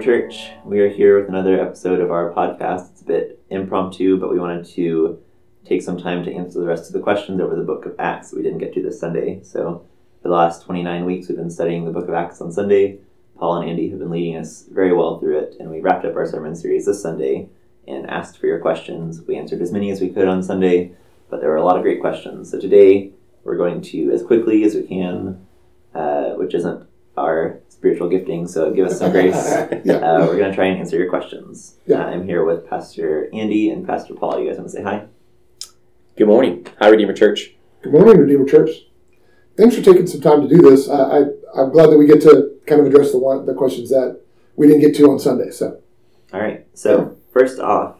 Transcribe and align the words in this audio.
Church. 0.00 0.50
We 0.64 0.80
are 0.80 0.88
here 0.88 1.18
with 1.18 1.28
another 1.28 1.60
episode 1.60 2.00
of 2.00 2.10
our 2.10 2.32
podcast. 2.32 2.90
It's 2.90 3.02
a 3.02 3.04
bit 3.04 3.40
impromptu, 3.48 4.18
but 4.18 4.30
we 4.30 4.38
wanted 4.38 4.66
to 4.66 5.22
take 5.64 5.82
some 5.82 5.96
time 5.96 6.24
to 6.24 6.34
answer 6.34 6.58
the 6.58 6.66
rest 6.66 6.88
of 6.88 6.92
the 6.92 7.00
questions 7.00 7.40
over 7.40 7.54
the 7.54 7.62
book 7.62 7.86
of 7.86 7.94
Acts 7.98 8.30
that 8.30 8.36
we 8.36 8.42
didn't 8.42 8.58
get 8.58 8.74
to 8.74 8.82
this 8.82 8.98
Sunday. 8.98 9.40
So, 9.42 9.86
for 10.20 10.28
the 10.28 10.34
last 10.34 10.64
29 10.64 11.04
weeks, 11.04 11.28
we've 11.28 11.38
been 11.38 11.50
studying 11.50 11.84
the 11.84 11.92
book 11.92 12.08
of 12.08 12.14
Acts 12.14 12.40
on 12.40 12.50
Sunday. 12.50 12.98
Paul 13.38 13.58
and 13.58 13.70
Andy 13.70 13.88
have 13.90 13.98
been 13.98 14.10
leading 14.10 14.36
us 14.36 14.64
very 14.70 14.92
well 14.92 15.18
through 15.18 15.38
it, 15.38 15.56
and 15.60 15.70
we 15.70 15.80
wrapped 15.80 16.04
up 16.04 16.16
our 16.16 16.26
sermon 16.26 16.56
series 16.56 16.86
this 16.86 17.00
Sunday 17.00 17.48
and 17.86 18.08
asked 18.10 18.38
for 18.38 18.46
your 18.46 18.60
questions. 18.60 19.22
We 19.22 19.36
answered 19.36 19.62
as 19.62 19.72
many 19.72 19.90
as 19.90 20.00
we 20.00 20.10
could 20.10 20.28
on 20.28 20.42
Sunday, 20.42 20.92
but 21.30 21.40
there 21.40 21.50
were 21.50 21.56
a 21.56 21.64
lot 21.64 21.76
of 21.76 21.82
great 21.82 22.00
questions. 22.00 22.50
So, 22.50 22.58
today 22.58 23.12
we're 23.44 23.56
going 23.56 23.80
to, 23.82 24.10
as 24.12 24.22
quickly 24.22 24.64
as 24.64 24.74
we 24.74 24.82
can, 24.82 25.46
uh, 25.94 26.30
which 26.30 26.54
isn't 26.54 26.86
our 27.16 27.60
spiritual 27.68 28.08
gifting, 28.08 28.46
so 28.46 28.72
give 28.72 28.86
us 28.86 28.98
some 28.98 29.12
grace. 29.12 29.34
Yeah. 29.84 29.96
Uh, 29.96 30.26
we're 30.26 30.38
going 30.38 30.50
to 30.50 30.54
try 30.54 30.66
and 30.66 30.78
answer 30.78 30.96
your 30.96 31.10
questions. 31.10 31.76
Yeah. 31.86 32.04
Uh, 32.04 32.10
I'm 32.10 32.26
here 32.26 32.44
with 32.44 32.68
Pastor 32.68 33.28
Andy 33.34 33.70
and 33.70 33.86
Pastor 33.86 34.14
Paul. 34.14 34.40
You 34.40 34.48
guys 34.48 34.56
want 34.58 34.70
to 34.70 34.76
say 34.76 34.82
hi? 34.82 35.06
Good 36.16 36.28
morning. 36.28 36.66
Hi, 36.80 36.88
Redeemer 36.88 37.12
Church. 37.12 37.54
Good 37.82 37.92
morning, 37.92 38.16
Redeemer 38.18 38.46
Church. 38.46 38.70
Thanks 39.56 39.76
for 39.76 39.82
taking 39.82 40.06
some 40.06 40.20
time 40.20 40.42
to 40.42 40.48
do 40.48 40.62
this. 40.62 40.88
I, 40.88 40.94
I, 40.94 41.18
I'm 41.56 41.70
glad 41.70 41.90
that 41.90 41.98
we 41.98 42.06
get 42.06 42.22
to 42.22 42.56
kind 42.66 42.80
of 42.80 42.86
address 42.86 43.12
the 43.12 43.18
one, 43.18 43.44
the 43.46 43.54
questions 43.54 43.90
that 43.90 44.20
we 44.56 44.66
didn't 44.66 44.80
get 44.80 44.94
to 44.96 45.10
on 45.10 45.18
Sunday. 45.18 45.50
So, 45.50 45.80
All 46.32 46.40
right. 46.40 46.66
So 46.74 47.16
first 47.32 47.60
off, 47.60 47.98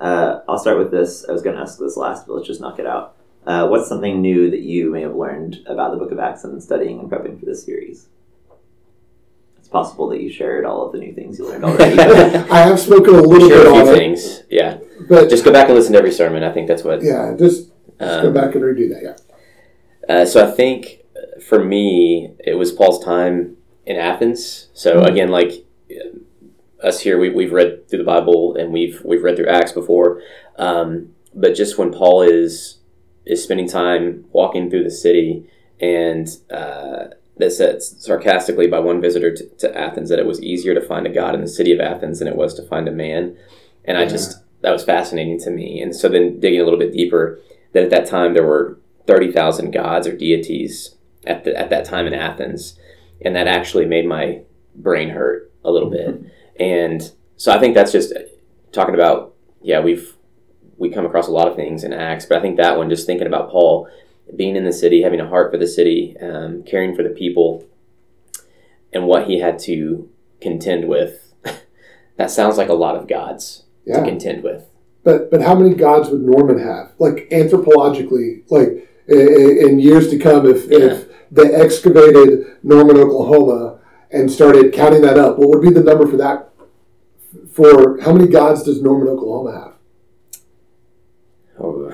uh, 0.00 0.40
I'll 0.48 0.58
start 0.58 0.78
with 0.78 0.90
this. 0.90 1.24
I 1.28 1.32
was 1.32 1.42
going 1.42 1.54
to 1.56 1.62
ask 1.62 1.78
this 1.78 1.96
last, 1.96 2.26
but 2.26 2.34
let's 2.34 2.48
just 2.48 2.60
knock 2.60 2.78
it 2.78 2.86
out. 2.86 3.16
Uh, 3.46 3.68
what's 3.68 3.88
something 3.88 4.20
new 4.20 4.50
that 4.50 4.60
you 4.60 4.90
may 4.90 5.02
have 5.02 5.14
learned 5.14 5.58
about 5.66 5.92
the 5.92 5.96
Book 5.96 6.12
of 6.12 6.18
Acts 6.18 6.44
and 6.44 6.62
studying 6.62 6.98
and 7.00 7.10
prepping 7.10 7.38
for 7.38 7.46
this 7.46 7.64
series? 7.64 8.08
It's 9.72 9.86
possible 9.88 10.08
that 10.10 10.20
you 10.20 10.30
shared 10.30 10.66
all 10.66 10.84
of 10.86 10.92
the 10.92 10.98
new 10.98 11.14
things 11.14 11.38
you 11.38 11.48
learned 11.48 11.64
already. 11.68 11.98
I 11.98 12.58
have 12.58 12.78
spoken 12.78 13.14
a 13.14 13.22
little 13.22 13.48
Share 13.48 13.64
bit 13.64 13.66
a 13.68 13.70
on 13.74 13.84
few 13.86 13.94
it, 13.94 13.96
things. 13.96 14.42
Yeah. 14.50 14.78
but 15.08 15.30
Just 15.30 15.44
go 15.46 15.52
back 15.52 15.66
and 15.68 15.74
listen 15.74 15.92
to 15.94 15.98
every 15.98 16.12
sermon. 16.12 16.44
I 16.44 16.52
think 16.52 16.68
that's 16.68 16.84
what. 16.84 17.02
yeah, 17.02 17.34
just, 17.38 17.70
just 17.98 18.20
go 18.22 18.28
Um, 18.28 18.34
back 18.34 18.54
and 18.54 18.62
redo 18.62 18.90
that. 18.92 19.02
Yeah. 20.08 20.14
uh, 20.14 20.26
so 20.26 20.46
I 20.46 20.50
think 20.50 21.04
uh, 21.16 21.40
for 21.40 21.64
me, 21.64 22.34
it 22.44 22.54
was 22.58 22.70
Paul's 22.70 23.02
time 23.02 23.56
in 23.86 23.96
Athens. 23.96 24.68
So 24.74 25.00
Mhm. 25.00 25.06
again, 25.08 25.28
like 25.30 25.64
uh, 25.90 26.86
us 26.86 27.00
here, 27.00 27.18
we, 27.18 27.30
we've 27.30 27.52
read 27.52 27.88
through 27.88 28.00
the 28.00 28.04
Bible 28.04 28.54
and 28.56 28.74
we've 28.74 29.00
we've 29.04 29.22
read 29.22 29.36
through 29.36 29.48
Acts 29.48 29.72
before. 29.72 30.20
Um, 30.56 31.14
but 31.34 31.54
just 31.54 31.78
when 31.78 31.92
Paul 31.92 32.20
is 32.22 32.78
is 33.24 33.42
spending 33.42 33.68
time 33.68 34.26
walking 34.32 34.68
through 34.68 34.84
the 34.84 34.90
city, 34.90 35.48
and 35.80 36.28
uh, 36.50 37.04
that 37.42 37.50
said 37.52 37.82
sarcastically 37.82 38.66
by 38.66 38.78
one 38.78 39.00
visitor 39.00 39.34
to, 39.34 39.48
to 39.58 39.76
Athens 39.76 40.08
that 40.08 40.18
it 40.18 40.26
was 40.26 40.42
easier 40.42 40.74
to 40.74 40.80
find 40.80 41.06
a 41.06 41.12
god 41.12 41.34
in 41.34 41.40
the 41.40 41.48
city 41.48 41.72
of 41.72 41.80
Athens 41.80 42.18
than 42.18 42.28
it 42.28 42.36
was 42.36 42.54
to 42.54 42.62
find 42.62 42.88
a 42.88 42.92
man, 42.92 43.36
and 43.84 43.98
I 43.98 44.06
just 44.06 44.38
that 44.60 44.72
was 44.72 44.84
fascinating 44.84 45.40
to 45.40 45.50
me. 45.50 45.80
And 45.80 45.94
so 45.94 46.08
then 46.08 46.38
digging 46.40 46.60
a 46.60 46.64
little 46.64 46.78
bit 46.78 46.92
deeper, 46.92 47.40
that 47.72 47.84
at 47.84 47.90
that 47.90 48.06
time 48.06 48.34
there 48.34 48.46
were 48.46 48.78
thirty 49.06 49.30
thousand 49.30 49.72
gods 49.72 50.06
or 50.06 50.16
deities 50.16 50.96
at 51.26 51.44
the, 51.44 51.56
at 51.58 51.70
that 51.70 51.84
time 51.84 52.06
in 52.06 52.14
Athens, 52.14 52.78
and 53.20 53.34
that 53.34 53.48
actually 53.48 53.86
made 53.86 54.06
my 54.06 54.40
brain 54.74 55.10
hurt 55.10 55.52
a 55.64 55.70
little 55.70 55.90
bit. 55.90 56.08
Mm-hmm. 56.08 56.62
And 56.62 57.12
so 57.36 57.52
I 57.52 57.58
think 57.58 57.74
that's 57.74 57.92
just 57.92 58.12
talking 58.72 58.94
about 58.94 59.34
yeah 59.60 59.80
we've 59.80 60.16
we 60.78 60.90
come 60.90 61.06
across 61.06 61.28
a 61.28 61.32
lot 61.32 61.48
of 61.48 61.56
things 61.56 61.84
in 61.84 61.92
Acts, 61.92 62.26
but 62.26 62.38
I 62.38 62.40
think 62.40 62.56
that 62.56 62.76
one 62.76 62.88
just 62.88 63.06
thinking 63.06 63.26
about 63.26 63.50
Paul 63.50 63.88
being 64.36 64.56
in 64.56 64.64
the 64.64 64.72
city, 64.72 65.02
having 65.02 65.20
a 65.20 65.28
heart 65.28 65.50
for 65.50 65.58
the 65.58 65.66
city, 65.66 66.16
um, 66.20 66.62
caring 66.62 66.94
for 66.94 67.02
the 67.02 67.10
people, 67.10 67.64
and 68.92 69.06
what 69.06 69.26
he 69.26 69.40
had 69.40 69.58
to 69.60 70.10
contend 70.40 70.88
with. 70.88 71.32
that 72.16 72.30
sounds 72.30 72.56
like 72.56 72.68
a 72.68 72.74
lot 72.74 72.96
of 72.96 73.08
gods 73.08 73.64
to 73.86 74.04
contend 74.04 74.42
with. 74.42 74.66
But, 75.04 75.30
but 75.30 75.42
how 75.42 75.54
many 75.54 75.74
gods 75.74 76.08
would 76.10 76.22
Norman 76.22 76.58
have? 76.58 76.92
Like 76.98 77.28
anthropologically, 77.30 78.44
like 78.50 78.88
in 79.08 79.80
years 79.80 80.08
to 80.10 80.18
come, 80.18 80.46
if, 80.46 80.70
if 80.70 81.08
they 81.30 81.52
excavated 81.54 82.58
Norman, 82.62 82.98
Oklahoma, 82.98 83.80
and 84.10 84.30
started 84.30 84.72
counting 84.72 85.02
that 85.02 85.18
up, 85.18 85.38
what 85.38 85.48
would 85.48 85.62
be 85.62 85.70
the 85.70 85.82
number 85.82 86.06
for 86.06 86.16
that? 86.18 86.50
For 87.50 88.00
how 88.02 88.12
many 88.12 88.28
gods 88.28 88.62
does 88.62 88.82
Norman, 88.82 89.08
Oklahoma 89.08 89.52
have? 89.52 90.42
Oh, 91.58 91.92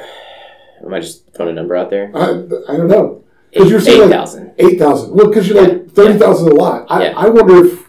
am 0.88 0.94
I 0.94 1.00
just 1.00 1.32
throwing 1.34 1.52
a 1.52 1.54
number 1.54 1.76
out 1.76 1.90
there? 1.90 2.10
I, 2.14 2.30
I 2.72 2.76
don't 2.76 2.88
know. 2.88 3.24
'Cause 3.56 3.70
you're 3.70 3.78
Eight 3.80 3.84
saying, 3.84 4.00
like, 4.02 4.10
thousand. 4.10 4.52
Eight 4.58 4.78
thousand. 4.78 5.14
Well, 5.14 5.28
because 5.28 5.48
you're 5.48 5.62
like 5.62 5.90
thirty 5.90 6.18
thousand 6.18 6.48
a 6.48 6.54
lot. 6.54 6.86
I, 6.90 7.04
Yeah. 7.04 7.14
I 7.16 7.28
wonder 7.30 7.64
if 7.64 7.86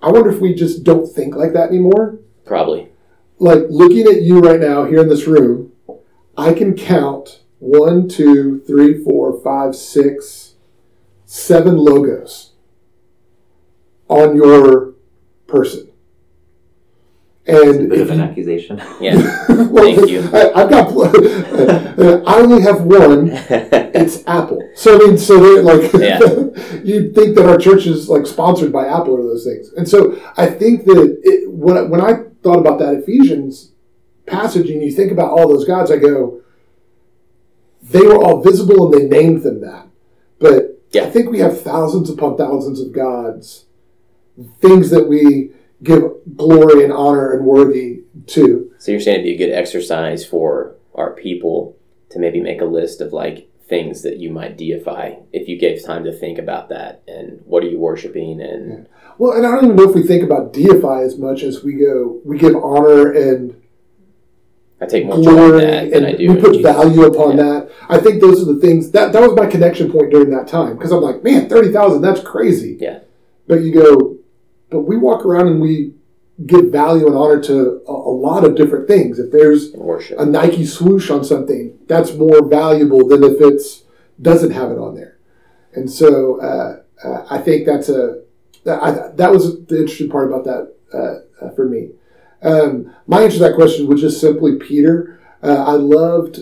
I 0.00 0.10
wonder 0.10 0.30
if 0.30 0.40
we 0.40 0.54
just 0.54 0.84
don't 0.84 1.06
think 1.12 1.34
like 1.34 1.52
that 1.54 1.70
anymore. 1.70 2.18
Probably. 2.44 2.90
Like 3.38 3.64
looking 3.68 4.06
at 4.06 4.22
you 4.22 4.38
right 4.40 4.60
now 4.60 4.84
here 4.84 5.00
in 5.00 5.08
this 5.08 5.26
room, 5.26 5.72
I 6.36 6.52
can 6.52 6.76
count 6.76 7.40
one, 7.58 8.06
two, 8.08 8.60
three, 8.60 9.02
four, 9.02 9.40
five, 9.42 9.74
six, 9.74 10.54
seven 11.24 11.76
logos 11.76 12.52
on 14.08 14.36
your 14.36 14.94
person. 15.48 15.88
It's 17.46 17.58
a 17.58 17.70
And 17.80 17.88
bit 17.90 18.00
if 18.00 18.08
of 18.08 18.14
an 18.14 18.20
accusation. 18.22 18.78
Yeah. 19.00 19.16
well, 19.48 19.94
Thank 19.94 20.08
you. 20.10 20.20
I, 20.32 20.62
I've 20.62 20.70
got. 20.70 20.94
Uh, 21.94 22.20
I 22.26 22.40
only 22.40 22.60
have 22.62 22.82
one. 22.82 23.30
It's 23.96 24.24
Apple. 24.26 24.58
So 24.74 24.96
I 24.96 24.98
mean, 25.06 25.16
so 25.18 25.38
they're 25.38 25.62
like, 25.62 25.92
Yeah. 25.92 26.18
you'd 26.82 27.14
think 27.14 27.36
that 27.36 27.46
our 27.48 27.56
church 27.56 27.86
is 27.86 28.08
like 28.08 28.26
sponsored 28.26 28.72
by 28.72 28.86
Apple 28.88 29.14
or 29.14 29.22
those 29.22 29.44
things. 29.44 29.72
And 29.74 29.88
so 29.88 30.20
I 30.36 30.46
think 30.46 30.84
that 30.86 31.18
it, 31.22 31.48
when 31.52 31.76
I, 31.76 31.82
when 31.82 32.00
I 32.00 32.24
thought 32.42 32.58
about 32.58 32.80
that 32.80 32.94
Ephesians 32.94 33.70
passage, 34.26 34.68
and 34.70 34.82
you 34.82 34.90
think 34.90 35.12
about 35.12 35.30
all 35.30 35.46
those 35.48 35.64
gods, 35.64 35.92
I 35.92 35.98
go, 35.98 36.40
they 37.82 38.00
were 38.02 38.16
all 38.22 38.42
visible 38.42 38.92
and 38.92 38.94
they 38.94 39.06
named 39.06 39.42
them 39.44 39.60
that. 39.60 39.86
But 40.40 40.80
Yeah. 40.90 41.04
I 41.04 41.10
think 41.10 41.30
we 41.30 41.38
have 41.38 41.60
thousands 41.60 42.10
upon 42.10 42.36
thousands 42.36 42.80
of 42.80 42.92
gods, 42.92 43.66
things 44.60 44.90
that 44.90 45.08
we 45.08 45.52
give 45.84 46.02
glory 46.36 46.82
and 46.84 46.92
honor 46.92 47.32
and 47.32 47.44
worthy 47.46 48.00
to. 48.28 48.72
So 48.78 48.90
you're 48.92 49.00
saying 49.00 49.20
it'd 49.20 49.38
be 49.38 49.42
a 49.42 49.46
good 49.46 49.54
exercise 49.54 50.24
for 50.26 50.74
our 50.94 51.12
people 51.12 51.76
to 52.10 52.18
maybe 52.18 52.40
make 52.40 52.60
a 52.60 52.64
list 52.66 53.00
of 53.00 53.12
like 53.12 53.48
things 53.68 54.02
that 54.02 54.18
you 54.18 54.30
might 54.30 54.56
deify 54.58 55.14
if 55.32 55.48
you 55.48 55.58
gave 55.58 55.82
time 55.84 56.04
to 56.04 56.12
think 56.12 56.38
about 56.38 56.68
that 56.68 57.02
and 57.08 57.40
what 57.46 57.64
are 57.64 57.68
you 57.68 57.78
worshiping 57.78 58.40
and 58.40 58.86
Well, 59.18 59.32
and 59.32 59.46
I 59.46 59.50
don't 59.52 59.64
even 59.64 59.76
know 59.76 59.88
if 59.88 59.94
we 59.94 60.02
think 60.02 60.22
about 60.22 60.52
deify 60.52 61.02
as 61.02 61.16
much 61.18 61.42
as 61.42 61.64
we 61.64 61.74
go. 61.74 62.20
We 62.24 62.38
give 62.38 62.54
honor 62.56 63.10
and 63.12 63.60
I 64.80 64.86
take 64.86 65.06
more 65.06 65.14
joy 65.16 65.30
in 65.30 65.36
glory, 65.36 65.60
that 65.62 65.90
than 65.92 66.04
I 66.04 66.08
and 66.10 66.18
do. 66.18 66.32
we 66.34 66.40
put 66.40 66.60
value 66.62 67.04
upon 67.04 67.38
Yeah. 67.38 67.44
that. 67.44 67.70
I 67.88 67.98
think 67.98 68.20
those 68.20 68.42
are 68.42 68.52
the 68.52 68.60
things 68.60 68.90
that 68.90 69.12
that 69.12 69.22
was 69.22 69.34
my 69.34 69.46
connection 69.46 69.90
point 69.90 70.10
during 70.10 70.30
that 70.30 70.46
time 70.48 70.76
because 70.76 70.90
I'm 70.92 71.00
like, 71.02 71.22
man, 71.24 71.48
thirty 71.48 71.72
thousand, 71.72 72.02
that's 72.02 72.20
crazy. 72.20 72.76
Yeah. 72.80 72.98
But 73.46 73.62
you 73.62 73.72
go, 73.72 74.18
but 74.74 74.88
we 74.88 74.96
walk 74.96 75.24
around 75.24 75.46
and 75.46 75.60
we 75.60 75.94
give 76.46 76.72
value 76.72 77.06
and 77.06 77.14
honor 77.14 77.40
to 77.40 77.80
a, 77.86 77.92
a 77.92 78.14
lot 78.26 78.42
of 78.42 78.56
different 78.56 78.88
things. 78.88 79.20
If 79.20 79.30
there's 79.30 79.72
worship. 79.72 80.18
a 80.18 80.26
Nike 80.26 80.66
swoosh 80.66 81.10
on 81.10 81.22
something, 81.22 81.78
that's 81.86 82.12
more 82.14 82.44
valuable 82.44 83.06
than 83.06 83.22
if 83.22 83.40
it's 83.40 83.84
doesn't 84.20 84.50
have 84.50 84.72
it 84.72 84.78
on 84.78 84.96
there. 84.96 85.16
And 85.74 85.88
so 85.88 86.40
uh, 86.40 86.82
uh, 87.06 87.26
I 87.30 87.38
think 87.38 87.66
that's 87.66 87.88
a 87.88 88.22
that, 88.64 89.30
was 89.30 89.64
the 89.66 89.78
interesting 89.78 90.08
part 90.08 90.26
about 90.26 90.44
that 90.44 90.74
uh, 90.92 91.44
uh, 91.44 91.50
for 91.54 91.68
me. 91.68 91.90
Um, 92.42 92.92
my 93.06 93.22
answer 93.22 93.38
to 93.38 93.44
that 93.44 93.54
question 93.54 93.86
was 93.86 94.00
just 94.00 94.20
simply 94.20 94.56
Peter. 94.56 95.20
Uh, 95.40 95.64
I 95.64 95.72
loved 95.72 96.40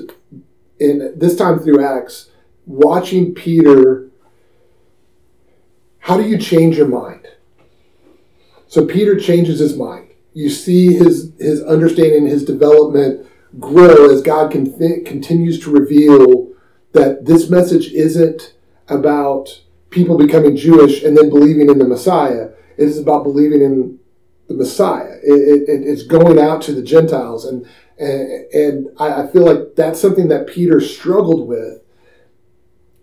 in 0.81 1.13
this 1.17 1.37
time 1.37 1.59
through 1.59 1.85
Acts 1.85 2.31
watching 2.65 3.35
Peter. 3.35 4.09
How 5.99 6.17
do 6.17 6.27
you 6.27 6.39
change 6.39 6.79
your 6.79 6.89
mind? 6.89 7.29
So 8.73 8.87
Peter 8.87 9.21
changes 9.21 9.59
his 9.59 9.77
mind. 9.77 10.09
You 10.33 10.49
see 10.49 10.95
his 10.95 11.35
his 11.39 11.63
understanding, 11.63 12.25
his 12.25 12.43
development 12.43 13.27
grow 13.61 14.11
as 14.11 14.23
God 14.23 14.51
con- 14.51 15.05
continues 15.05 15.61
to 15.61 15.71
reveal 15.71 16.51
that 16.93 17.27
this 17.27 17.51
message 17.51 17.93
isn't 17.93 18.55
about 18.89 19.61
people 19.91 20.17
becoming 20.17 20.57
Jewish 20.57 21.03
and 21.03 21.15
then 21.15 21.29
believing 21.29 21.69
in 21.69 21.77
the 21.77 21.87
Messiah. 21.87 22.49
It 22.79 22.89
is 22.89 22.99
about 22.99 23.25
believing 23.25 23.61
in 23.61 23.99
the 24.49 24.55
Messiah. 24.55 25.19
It, 25.23 25.69
it, 25.69 25.83
it's 25.87 26.05
going 26.05 26.39
out 26.39 26.63
to 26.63 26.73
the 26.73 26.83
Gentiles, 26.83 27.45
and 27.45 27.67
and, 27.99 28.55
and 28.55 28.89
I, 28.99 29.25
I 29.25 29.27
feel 29.27 29.45
like 29.45 29.77
that's 29.77 30.01
something 30.01 30.29
that 30.29 30.47
Peter 30.47 30.81
struggled 30.81 31.47
with, 31.47 31.83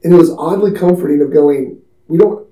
and 0.04 0.16
it 0.16 0.18
was 0.18 0.32
oddly 0.32 0.72
comforting 0.72 1.22
of 1.22 1.32
going. 1.32 1.80
We 2.08 2.18
don't 2.18 2.48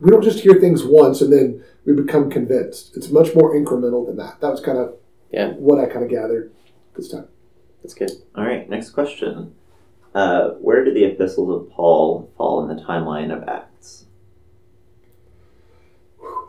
we 0.00 0.10
don't 0.10 0.24
just 0.24 0.40
hear 0.40 0.54
things 0.54 0.82
once 0.82 1.20
and 1.20 1.32
then 1.32 1.62
we 1.84 1.92
become 1.92 2.30
convinced. 2.30 2.96
It's 2.96 3.10
much 3.10 3.34
more 3.34 3.54
incremental 3.54 4.06
than 4.06 4.16
that. 4.16 4.40
That 4.40 4.50
was 4.50 4.60
kind 4.60 4.78
of 4.78 4.94
Yeah. 5.30 5.52
what 5.54 5.78
I 5.78 5.86
kind 5.86 6.04
of 6.04 6.10
gathered 6.10 6.52
this 6.96 7.08
time. 7.08 7.26
That's 7.82 7.94
good. 7.94 8.10
All 8.36 8.44
right, 8.44 8.68
next 8.70 8.90
question. 8.90 9.54
Uh, 10.14 10.50
where 10.60 10.84
do 10.84 10.92
the 10.92 11.04
epistles 11.04 11.48
of 11.50 11.70
Paul 11.70 12.30
fall 12.36 12.62
in 12.68 12.74
the 12.76 12.82
timeline 12.82 13.34
of 13.34 13.48
Acts? 13.48 14.04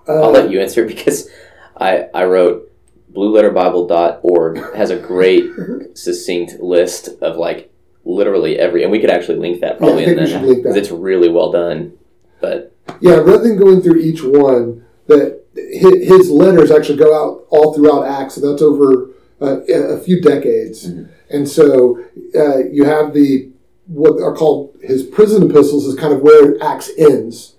I'll 0.08 0.32
let 0.32 0.52
you 0.52 0.60
answer 0.60 0.86
because 0.94 1.30
I 1.78 2.08
I 2.14 2.26
wrote 2.26 2.70
blueletterbible.org 3.14 4.76
has 4.76 4.90
a 4.90 4.98
great 5.00 5.46
succinct 5.94 6.60
list 6.60 7.10
of 7.22 7.38
like 7.38 7.72
literally 8.04 8.60
every 8.60 8.84
and 8.84 8.92
we 8.92 9.00
could 9.00 9.10
actually 9.12 9.38
link 9.38 9.62
that 9.62 9.78
probably 9.78 10.04
I 10.04 10.06
think 10.08 10.18
in 10.18 10.24
we 10.24 10.30
there 10.30 10.40
should 10.40 10.48
link 10.48 10.64
because 10.64 10.76
it's 10.76 10.92
really 10.92 11.30
well 11.30 11.52
done. 11.52 11.94
But 12.42 12.76
Yeah, 13.00 13.16
rather 13.16 13.44
than 13.44 13.58
going 13.58 13.82
through 13.82 14.00
each 14.02 14.22
one, 14.24 14.86
that 15.08 15.44
his, 15.56 16.30
letters 16.30 16.72
actually 16.72 16.98
go 16.98 17.14
out 17.14 17.46
all 17.50 17.74
throughout 17.74 18.06
Acts, 18.08 18.38
and 18.38 18.50
that's 18.50 18.62
over 18.62 19.10
uh, 19.42 19.62
a 19.68 20.00
few 20.00 20.22
decades. 20.22 20.90
Mhm. 20.90 21.10
And 21.30 21.50
so 21.50 22.00
uh, 22.36 22.60
you 22.72 22.86
have 22.86 23.14
the 23.14 23.50
what 23.88 24.22
are 24.22 24.34
called 24.36 24.76
his 24.82 25.04
prison 25.04 25.50
epistles 25.50 25.86
is 25.86 25.96
kind 25.96 26.14
of 26.14 26.22
where 26.22 26.56
Acts 26.64 26.90
ends, 26.98 27.56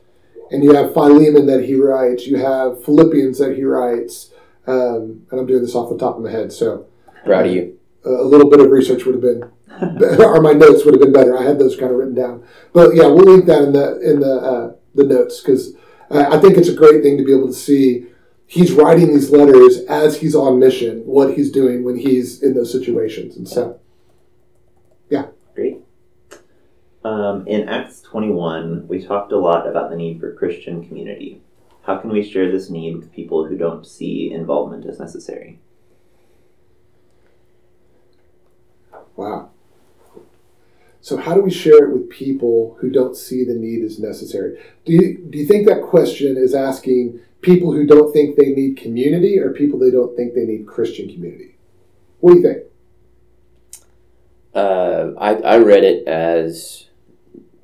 and 0.51 0.65
you 0.65 0.73
have 0.75 0.93
Philemon 0.95 1.47
that 1.47 1.65
he 1.65 1.75
writes, 1.75 2.27
you 2.27 2.39
have 2.39 2.83
Philippians 2.85 3.39
that 3.39 3.57
he 3.57 3.65
writes, 3.65 4.31
um, 4.67 5.27
and 5.31 5.41
I'm 5.41 5.47
doing 5.47 5.63
this 5.63 5.75
off 5.75 5.91
the 5.91 5.99
top 5.99 6.17
of 6.17 6.23
my 6.23 6.31
head, 6.31 6.53
so 6.53 6.87
proud 7.25 7.47
of 7.47 7.53
you. 7.53 7.79
a 8.05 8.11
a 8.11 8.25
little 8.33 8.49
bit 8.49 8.61
of 8.61 8.71
research 8.71 9.05
would 9.05 9.15
have 9.15 9.23
been, 9.23 9.43
or 10.21 10.41
my 10.41 10.53
notes 10.53 10.85
would 10.85 10.95
have 10.95 11.01
been 11.03 11.13
better. 11.13 11.37
I 11.37 11.43
had 11.43 11.59
those 11.59 11.77
kind 11.77 11.91
of 11.93 11.99
written 11.99 12.15
down, 12.15 12.43
but 12.73 12.95
yeah, 12.95 13.07
we'll 13.07 13.25
link 13.25 13.45
that 13.47 13.63
in 13.63 13.73
the 13.73 14.01
in 14.01 14.21
the 14.21 14.35
uh, 14.37 14.73
the 14.95 15.05
notes 15.05 15.41
because 15.41 15.75
I 16.11 16.39
think 16.39 16.57
it's 16.57 16.69
a 16.69 16.75
great 16.75 17.03
thing 17.03 17.17
to 17.19 17.25
be 17.25 17.33
able 17.33 17.49
to 17.49 17.55
see. 17.55 18.07
He's 18.47 18.73
writing 18.73 19.15
these 19.15 19.31
letters 19.31 19.79
as 19.89 20.19
he's 20.19 20.35
on 20.35 20.59
mission, 20.59 21.01
what 21.07 21.35
he's 21.35 21.51
doing 21.51 21.83
when 21.83 21.97
he's 21.97 22.43
in 22.43 22.55
those 22.55 22.71
situations, 22.71 23.37
and 23.37 23.49
so 23.49 23.81
yeah. 25.09 25.27
Great. 25.55 25.79
Um, 27.05 27.47
in 27.47 27.69
Acts 27.69 28.01
21, 28.03 28.89
we 28.89 29.05
talked 29.05 29.33
a 29.33 29.39
lot 29.39 29.67
about 29.67 29.91
the 29.91 29.97
need 29.97 30.21
for 30.21 30.35
Christian 30.35 30.87
community. 30.87 31.41
How 31.83 31.99
can 31.99 32.11
we 32.11 32.29
share 32.29 32.51
this 32.51 32.71
need 32.71 32.97
with 32.97 33.13
people 33.13 33.47
who 33.47 33.57
don't 33.57 33.87
see 33.87 34.33
involvement 34.33 34.87
as 34.87 34.99
necessary? 34.99 35.59
wow. 39.17 39.51
So 41.05 41.19
how 41.19 41.35
do 41.35 41.43
we 41.43 41.51
share 41.51 41.85
it 41.85 41.93
with 41.93 42.09
people 42.09 42.79
who 42.81 42.89
don't 42.89 43.15
see 43.15 43.45
the 43.45 43.53
need 43.53 43.85
as 43.85 43.99
necessary? 43.99 44.59
Do 44.87 44.95
you 44.95 45.19
do 45.29 45.37
you 45.37 45.45
think 45.47 45.69
that 45.69 45.83
question 45.83 46.39
is 46.39 46.55
asking 46.55 47.21
people 47.43 47.73
who 47.73 47.87
don't 47.87 48.11
think 48.11 48.37
they 48.37 48.55
need 48.55 48.79
community, 48.79 49.39
or 49.39 49.51
people 49.51 49.79
they 49.79 49.91
don't 49.91 50.17
think 50.17 50.33
they 50.33 50.47
need 50.47 50.67
Christian 50.67 51.13
community? 51.13 51.57
What 52.21 52.33
do 52.33 52.39
you 52.39 52.43
think? 52.43 52.63
Uh, 54.55 55.11
I 55.19 55.35
I 55.35 55.59
read 55.59 55.85
it 55.85 56.09
as 56.09 56.87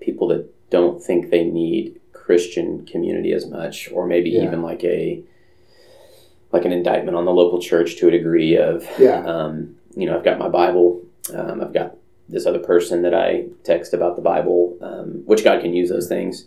people 0.01 0.29
that 0.29 0.45
don't 0.69 1.03
think 1.03 1.31
they 1.31 1.45
need 1.45 1.99
Christian 2.13 2.85
community 2.85 3.33
as 3.33 3.47
much, 3.47 3.91
or 3.91 4.07
maybe 4.07 4.29
Yeah. 4.29 4.43
even 4.45 4.61
like 4.61 4.85
a 4.85 5.23
like 6.53 6.67
an 6.67 6.73
indictment 6.73 7.17
on 7.17 7.25
the 7.25 7.33
local 7.33 7.59
church 7.59 7.97
to 8.01 8.09
a 8.09 8.11
degree 8.11 8.59
of 8.59 8.87
Yeah. 8.99 9.25
um, 9.25 9.77
you 9.97 10.05
know 10.05 10.19
I've 10.19 10.25
got 10.25 10.39
my 10.39 10.51
Bible, 10.51 11.01
um, 11.33 11.63
I've 11.63 11.73
got 11.73 11.97
this 12.31 12.47
other 12.47 12.59
person 12.61 13.03
that 13.03 13.15
I 13.15 13.47
text 13.65 13.93
about 13.95 14.17
the 14.17 14.23
Bible, 14.23 14.77
um, 14.81 15.23
which 15.27 15.43
God 15.45 15.61
can 15.63 15.75
use 15.75 15.89
those 15.91 16.09
things. 16.09 16.47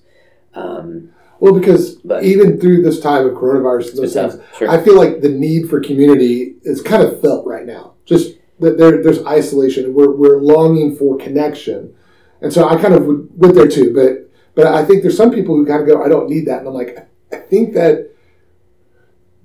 Um, 0.53 1.09
Well, 1.39 1.53
because 1.59 1.95
But- 2.05 2.23
even 2.23 2.57
through 2.57 2.83
this 2.83 3.01
time 3.01 3.25
of 3.27 3.33
coronavirus, 3.33 3.95
those 3.95 4.13
things. 4.13 4.37
Sure. 4.57 4.69
I 4.69 4.77
feel 4.81 4.95
like 4.95 5.19
the 5.19 5.27
need 5.29 5.67
for 5.69 5.81
community 5.81 6.55
is 6.63 6.81
kind 6.81 7.03
of 7.03 7.19
felt 7.19 7.45
right 7.45 7.65
now. 7.65 7.93
Just 8.05 8.37
that 8.61 8.77
there, 8.77 9.03
there's 9.03 9.21
isolation. 9.25 9.93
We're, 9.93 10.11
we're 10.15 10.39
longing 10.39 10.95
for 10.95 11.17
connection, 11.17 11.93
and 12.41 12.53
so 12.53 12.65
I 12.69 12.77
kind 12.81 12.93
of 12.93 13.05
would- 13.07 13.27
went 13.35 13.55
there 13.55 13.67
too. 13.67 13.93
But 13.93 14.29
but 14.55 14.67
I 14.67 14.85
think 14.85 15.01
there's 15.01 15.17
some 15.17 15.31
people 15.31 15.55
who 15.55 15.65
kind 15.65 15.81
of 15.81 15.87
go, 15.87 16.01
I 16.01 16.07
don't 16.07 16.29
need 16.29 16.45
that, 16.45 16.59
and 16.59 16.67
I'm 16.69 16.73
like, 16.75 16.97
I 17.33 17.37
think 17.37 17.73
that 17.73 18.11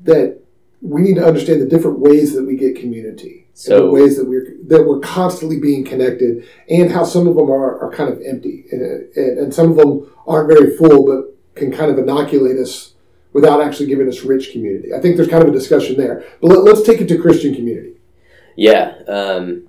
that 0.05 0.39
we 0.83 1.03
need 1.03 1.17
to 1.17 1.25
understand 1.27 1.61
the 1.61 1.67
different 1.67 1.99
ways 1.99 2.33
that 2.35 2.45
we 2.45 2.55
get 2.57 2.77
community, 2.77 3.38
and 3.67 3.75
the 3.75 3.79
So- 3.79 3.91
ways 3.91 4.17
that 4.17 4.29
we're 4.29 4.55
that 4.69 4.87
we're 4.87 5.01
constantly 5.01 5.59
being 5.59 5.85
connected, 5.85 6.45
and 6.69 6.93
how 6.93 7.05
some 7.05 7.27
of 7.27 7.35
them 7.37 7.51
are, 7.51 7.79
are 7.81 7.91
kind 7.91 8.13
of 8.13 8.21
empty, 8.25 8.67
and, 8.71 8.83
and 9.17 9.39
and 9.39 9.55
some 9.55 9.71
of 9.71 9.77
them 9.77 10.11
aren't 10.27 10.49
very 10.49 10.77
full, 10.77 11.05
but 11.07 11.35
can 11.55 11.73
kind 11.73 11.91
of 11.91 11.99
inoculate 11.99 12.57
us 12.57 12.95
without 13.33 13.61
actually 13.61 13.87
giving 13.87 14.09
us 14.09 14.23
rich 14.23 14.53
community. 14.53 14.95
I 14.95 15.01
think 15.01 15.17
there's 15.17 15.29
kind 15.29 15.43
of 15.43 15.49
a 15.49 15.53
discussion 15.53 15.97
there. 15.97 16.25
But 16.41 16.49
let, 16.49 16.61
let's 16.65 16.83
take 16.83 17.01
it 17.01 17.09
to 17.09 17.19
Christian 17.19 17.55
community. 17.55 17.95
Yeah. 18.57 18.99
Um, 19.07 19.69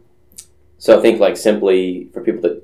so 0.77 0.97
I 0.97 1.01
think 1.01 1.19
like 1.19 1.35
simply 1.35 2.09
for 2.13 2.21
people 2.21 2.41
that 2.41 2.63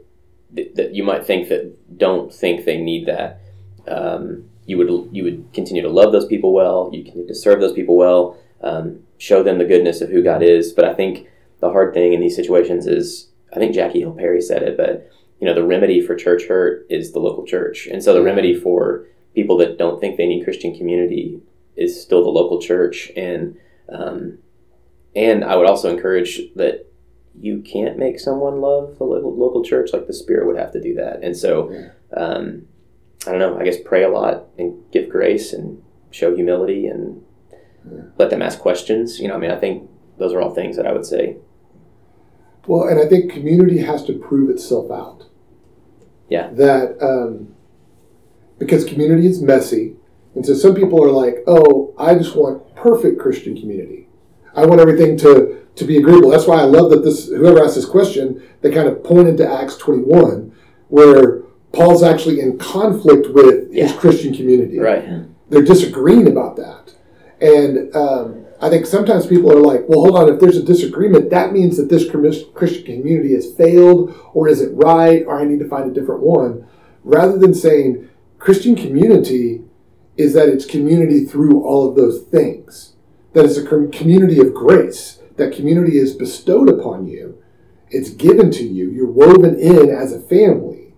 that 0.76 0.94
you 0.96 1.04
might 1.04 1.26
think 1.26 1.50
that 1.50 1.98
don't 1.98 2.34
think 2.34 2.66
they 2.66 2.78
need 2.78 3.08
that, 3.08 3.42
um, 3.88 4.50
you 4.66 4.78
would 4.78 5.10
you 5.12 5.24
would 5.24 5.46
continue 5.54 5.82
to 5.82 5.90
love 5.90 6.12
those 6.12 6.26
people 6.28 6.54
well. 6.54 6.90
You 6.94 7.04
continue 7.04 7.28
to 7.28 7.36
serve 7.36 7.60
those 7.60 7.74
people 7.74 7.98
well. 7.98 8.38
Um, 8.62 9.02
show 9.18 9.44
them 9.44 9.58
the 9.58 9.66
goodness 9.66 10.02
of 10.02 10.10
who 10.10 10.24
God 10.24 10.42
is. 10.44 10.74
But 10.74 10.86
I 10.86 10.94
think 10.94 11.28
the 11.60 11.72
hard 11.72 11.94
thing 11.94 12.14
in 12.14 12.20
these 12.22 12.36
situations 12.36 12.86
is 12.88 13.30
I 13.54 13.60
think 13.60 13.74
Jackie 13.74 14.00
Hill 14.02 14.12
Perry 14.14 14.42
said 14.42 14.64
it, 14.64 14.78
but 14.78 15.10
you 15.40 15.48
know 15.48 15.54
the 15.54 15.66
remedy 15.66 16.02
for 16.02 16.16
church 16.16 16.48
hurt 16.48 16.86
is 16.90 17.12
the 17.12 17.20
local 17.20 17.46
church, 17.46 17.88
and 17.88 18.04
so 18.04 18.14
the 18.14 18.20
Yeah. 18.20 18.26
remedy 18.26 18.54
for 18.56 19.06
people 19.34 19.58
that 19.58 19.78
don't 19.78 20.00
think 20.00 20.18
they 20.18 20.28
need 20.28 20.44
Christian 20.44 20.76
community 20.76 21.42
is 21.76 22.02
still 22.02 22.24
the 22.24 22.30
local 22.30 22.60
church 22.60 23.12
and. 23.16 23.58
Um, 23.90 24.40
and 25.16 25.46
I 25.46 25.56
would 25.56 25.68
also 25.68 25.90
encourage 25.90 26.42
that 26.56 26.88
you 27.40 27.62
can't 27.62 27.98
make 27.98 28.20
someone 28.20 28.60
love 28.60 28.98
the 28.98 29.04
local, 29.06 29.34
local 29.34 29.64
church 29.64 29.94
like 29.94 30.08
the 30.08 30.14
Spirit 30.14 30.46
would 30.48 30.58
have 30.58 30.72
to 30.74 30.82
do 30.82 30.94
that. 30.96 31.24
And 31.24 31.38
so, 31.38 31.72
um, 32.18 32.68
I 33.26 33.32
don't 33.32 33.40
know. 33.40 33.58
I 33.58 33.64
guess 33.64 33.78
pray 33.84 34.04
a 34.04 34.10
lot 34.10 34.48
and 34.58 34.84
give 34.92 35.08
grace 35.10 35.54
and 35.54 35.82
show 36.12 36.36
humility 36.36 36.88
and. 36.88 37.24
Let 38.18 38.30
them 38.30 38.42
ask 38.42 38.60
questions. 38.60 39.20
You 39.20 39.28
know, 39.28 39.36
I 39.36 39.38
mean, 39.38 39.52
I 39.52 39.60
think 39.60 39.90
those 40.18 40.34
are 40.34 40.42
all 40.42 40.54
things 40.54 40.78
that 40.78 40.88
I 40.88 40.92
would 40.92 41.06
say. 41.06 41.38
Well, 42.68 42.88
and 42.88 43.00
I 43.00 43.08
think 43.08 43.32
community 43.32 43.80
has 43.80 44.04
to 44.06 44.14
prove 44.14 44.50
itself 44.50 44.90
out. 44.92 45.26
Yeah. 46.30 46.50
That 46.52 46.98
um, 47.02 47.56
because 48.58 48.86
community 48.86 49.28
is 49.28 49.42
messy, 49.42 49.96
and 50.34 50.46
so 50.46 50.54
some 50.54 50.74
people 50.74 51.04
are 51.04 51.12
like, 51.12 51.44
"Oh, 51.48 51.94
I 51.98 52.16
just 52.16 52.36
want 52.36 52.76
perfect 52.76 53.20
Christian 53.20 53.56
community. 53.60 54.08
I 54.56 54.66
want 54.66 54.82
everything 54.82 55.18
to 55.18 55.62
to 55.76 55.86
be 55.86 55.98
agreeable." 55.98 56.30
That's 56.30 56.48
why 56.48 56.60
I 56.60 56.64
love 56.64 56.90
that 56.92 57.04
this 57.04 57.28
whoever 57.28 57.64
asked 57.64 57.76
this 57.76 57.86
question, 57.86 58.42
they 58.62 58.72
kind 58.72 58.88
of 58.88 59.04
pointed 59.04 59.38
to 59.38 59.48
Acts 59.52 59.78
twenty 59.78 60.04
one, 60.04 60.54
where 60.88 61.42
Paul's 61.74 62.04
actually 62.04 62.40
in 62.40 62.58
conflict 62.58 63.28
with 63.30 63.72
his 63.72 63.94
Christian 63.94 64.34
community. 64.34 64.80
Right. 64.80 65.26
they're 65.50 65.62
disagreeing 65.62 66.28
about 66.28 66.56
that. 66.56 66.96
And 67.42 67.94
um, 67.96 68.46
I 68.62 68.70
think 68.70 68.86
sometimes 68.86 69.28
people 69.28 69.52
are 69.52 69.62
like, 69.62 69.88
well, 69.88 70.02
hold 70.02 70.16
on, 70.16 70.34
if 70.34 70.40
there's 70.40 70.58
a 70.58 70.64
disagreement, 70.64 71.30
that 71.32 71.52
means 71.52 71.78
that 71.78 71.90
this 71.90 72.10
Christian 72.10 72.86
community 72.86 73.34
has 73.34 73.54
failed, 73.54 74.16
or 74.34 74.48
is 74.48 74.62
it 74.62 74.72
right, 74.74 75.24
or 75.26 75.40
I 75.40 75.46
need 75.46 75.60
to 75.60 75.68
find 75.68 75.90
a 75.90 75.94
different 75.94 76.22
one. 76.22 76.68
Rather 77.04 77.38
than 77.38 77.54
saying 77.54 78.10
Christian 78.40 78.76
community 78.76 79.64
is 80.18 80.34
that 80.34 80.48
it's 80.48 80.66
community 80.66 81.26
through 81.26 81.64
all 81.64 81.90
of 81.90 81.96
those 81.96 82.22
things, 82.22 82.96
that 83.34 83.46
it's 83.46 83.58
a 83.58 83.66
community 83.66 84.40
of 84.40 84.54
grace, 84.54 85.20
that 85.36 85.54
community 85.54 85.98
is 85.98 86.14
bestowed 86.14 86.70
upon 86.70 87.08
you, 87.08 87.42
it's 87.90 88.10
given 88.10 88.50
to 88.52 88.64
you, 88.64 88.90
you're 88.90 89.12
woven 89.12 89.60
in 89.60 89.90
as 89.90 90.14
a 90.14 90.20
family. 90.20 90.94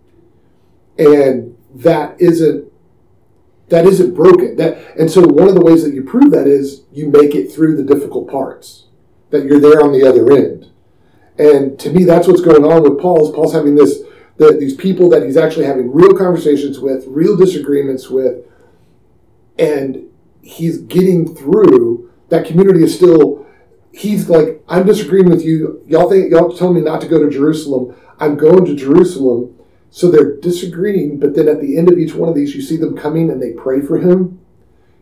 And 0.98 1.58
that 1.74 2.20
isn't 2.22 2.66
that 3.69 3.86
isn't 3.86 4.15
broken. 4.15 4.55
That 4.55 4.97
and 4.97 5.12
so 5.12 5.21
one 5.21 5.47
of 5.47 5.55
the 5.55 5.62
ways 5.62 5.83
that 5.83 5.93
you 5.93 6.03
prove 6.03 6.31
that 6.31 6.47
is 6.47 6.83
you 6.91 7.09
make 7.09 7.36
it 7.36 7.51
through 7.51 7.75
the 7.75 7.83
difficult 7.83 8.29
parts. 8.29 8.86
That 9.29 9.43
you're 9.43 9.59
there 9.59 9.83
on 9.83 9.91
the 9.91 10.07
other 10.07 10.31
end. 10.31 10.71
And 11.38 11.77
to 11.79 11.91
me, 11.91 12.05
that's 12.05 12.27
what's 12.27 12.41
going 12.41 12.63
on 12.63 12.83
with 12.83 13.00
Paul. 13.00 13.27
Is 13.27 13.36
Paul's 13.36 13.53
having 13.53 13.75
this 13.75 14.00
the, 14.38 14.55
these 14.59 14.75
people 14.75 15.09
that 15.09 15.24
he's 15.24 15.38
actually 15.38 15.65
having 15.65 15.91
real 15.91 16.15
conversations 16.15 16.79
with, 16.79 17.05
real 17.07 17.36
disagreements 17.36 18.09
with, 18.09 18.45
and 19.59 20.07
he's 20.41 20.79
getting 20.79 21.36
through. 21.36 22.12
That 22.29 22.45
community 22.45 22.83
is 22.83 22.95
still. 22.95 23.45
He's 23.91 24.29
like, 24.29 24.63
I'm 24.69 24.86
disagreeing 24.86 25.29
with 25.29 25.43
you. 25.43 25.81
Y'all 25.88 26.09
think 26.09 26.31
y'all 26.31 26.55
telling 26.55 26.75
me 26.75 26.81
not 26.81 27.01
to 27.01 27.07
go 27.07 27.24
to 27.24 27.29
Jerusalem. 27.29 27.95
I'm 28.19 28.38
going 28.38 28.65
to 28.65 28.75
Jerusalem. 28.75 29.56
So 29.89 30.12
they're 30.12 30.36
disagreeing, 30.38 31.20
but 31.20 31.36
then 31.36 31.48
at 31.48 31.62
the 31.62 31.77
end 31.77 31.91
of 31.91 31.98
each 31.98 32.13
one 32.13 32.29
of 32.29 32.36
these, 32.36 32.56
you 32.56 32.62
see 32.62 32.77
them 32.77 32.98
coming 32.98 33.29
and 33.29 33.41
they 33.41 33.53
pray 33.53 33.82
for 33.82 33.98
him, 33.98 34.39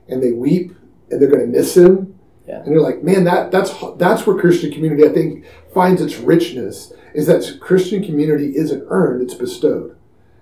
and 0.07 0.21
they 0.21 0.31
weep, 0.31 0.75
and 1.09 1.21
they're 1.21 1.29
going 1.29 1.41
to 1.41 1.47
miss 1.47 1.75
him. 1.75 2.17
Yeah. 2.47 2.59
And 2.59 2.67
you're 2.67 2.81
like, 2.81 3.03
man, 3.03 3.23
that 3.23 3.51
that's 3.51 3.73
that's 3.97 4.27
where 4.27 4.37
Christian 4.37 4.71
community 4.71 5.03
I 5.03 5.11
think 5.11 5.45
finds 5.73 6.01
its 6.01 6.17
richness 6.17 6.93
is 7.13 7.25
that 7.27 7.59
Christian 7.59 8.03
community 8.03 8.55
isn't 8.55 8.85
earned; 8.89 9.23
it's 9.23 9.33
bestowed. 9.33 9.97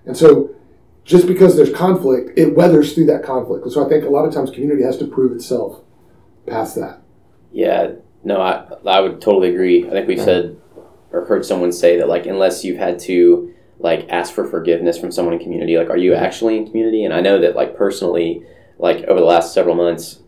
And 0.06 0.18
so, 0.18 0.54
just 1.06 1.28
because 1.28 1.56
there's 1.56 1.72
conflict, 1.72 2.38
it 2.38 2.56
weathers 2.56 2.94
through 2.94 3.06
that 3.06 3.24
conflict. 3.24 3.64
And 3.64 3.72
so 3.72 3.86
I 3.86 3.88
think 3.88 4.04
a 4.04 4.10
lot 4.10 4.26
of 4.26 4.34
times 4.34 4.52
community 4.52 4.84
has 4.84 4.98
to 4.98 5.08
prove 5.08 5.32
itself 5.32 5.82
past 6.46 6.76
that. 6.76 7.02
Yeah. 7.54 7.94
No, 8.24 8.42
I 8.42 8.66
I 8.86 9.00
would 9.00 9.22
totally 9.22 9.50
agree. 9.50 9.88
I 9.88 9.92
think 9.92 10.08
we've 10.08 10.20
said 10.20 10.60
or 11.12 11.26
heard 11.26 11.46
someone 11.46 11.72
say 11.72 11.98
that 11.98 12.10
like 12.10 12.26
unless 12.26 12.66
you've 12.66 12.80
had 12.80 13.00
to 13.00 13.53
like 13.84 14.08
ask 14.10 14.34
for 14.34 14.48
forgiveness 14.48 14.98
from 14.98 15.12
someone 15.12 15.36
in 15.36 15.40
community, 15.42 15.78
like 15.78 15.90
are 15.90 15.98
you 15.98 16.16
actually 16.16 16.58
in 16.58 16.66
community? 16.66 17.04
And 17.04 17.13
I 17.13 17.20
know 17.20 17.40
that 17.42 17.56
like 17.56 17.75
personally, 17.75 18.42
like 18.80 19.04
over 19.04 19.20
the 19.20 19.25
last 19.25 19.54
several 19.54 19.75
months, 19.75 20.22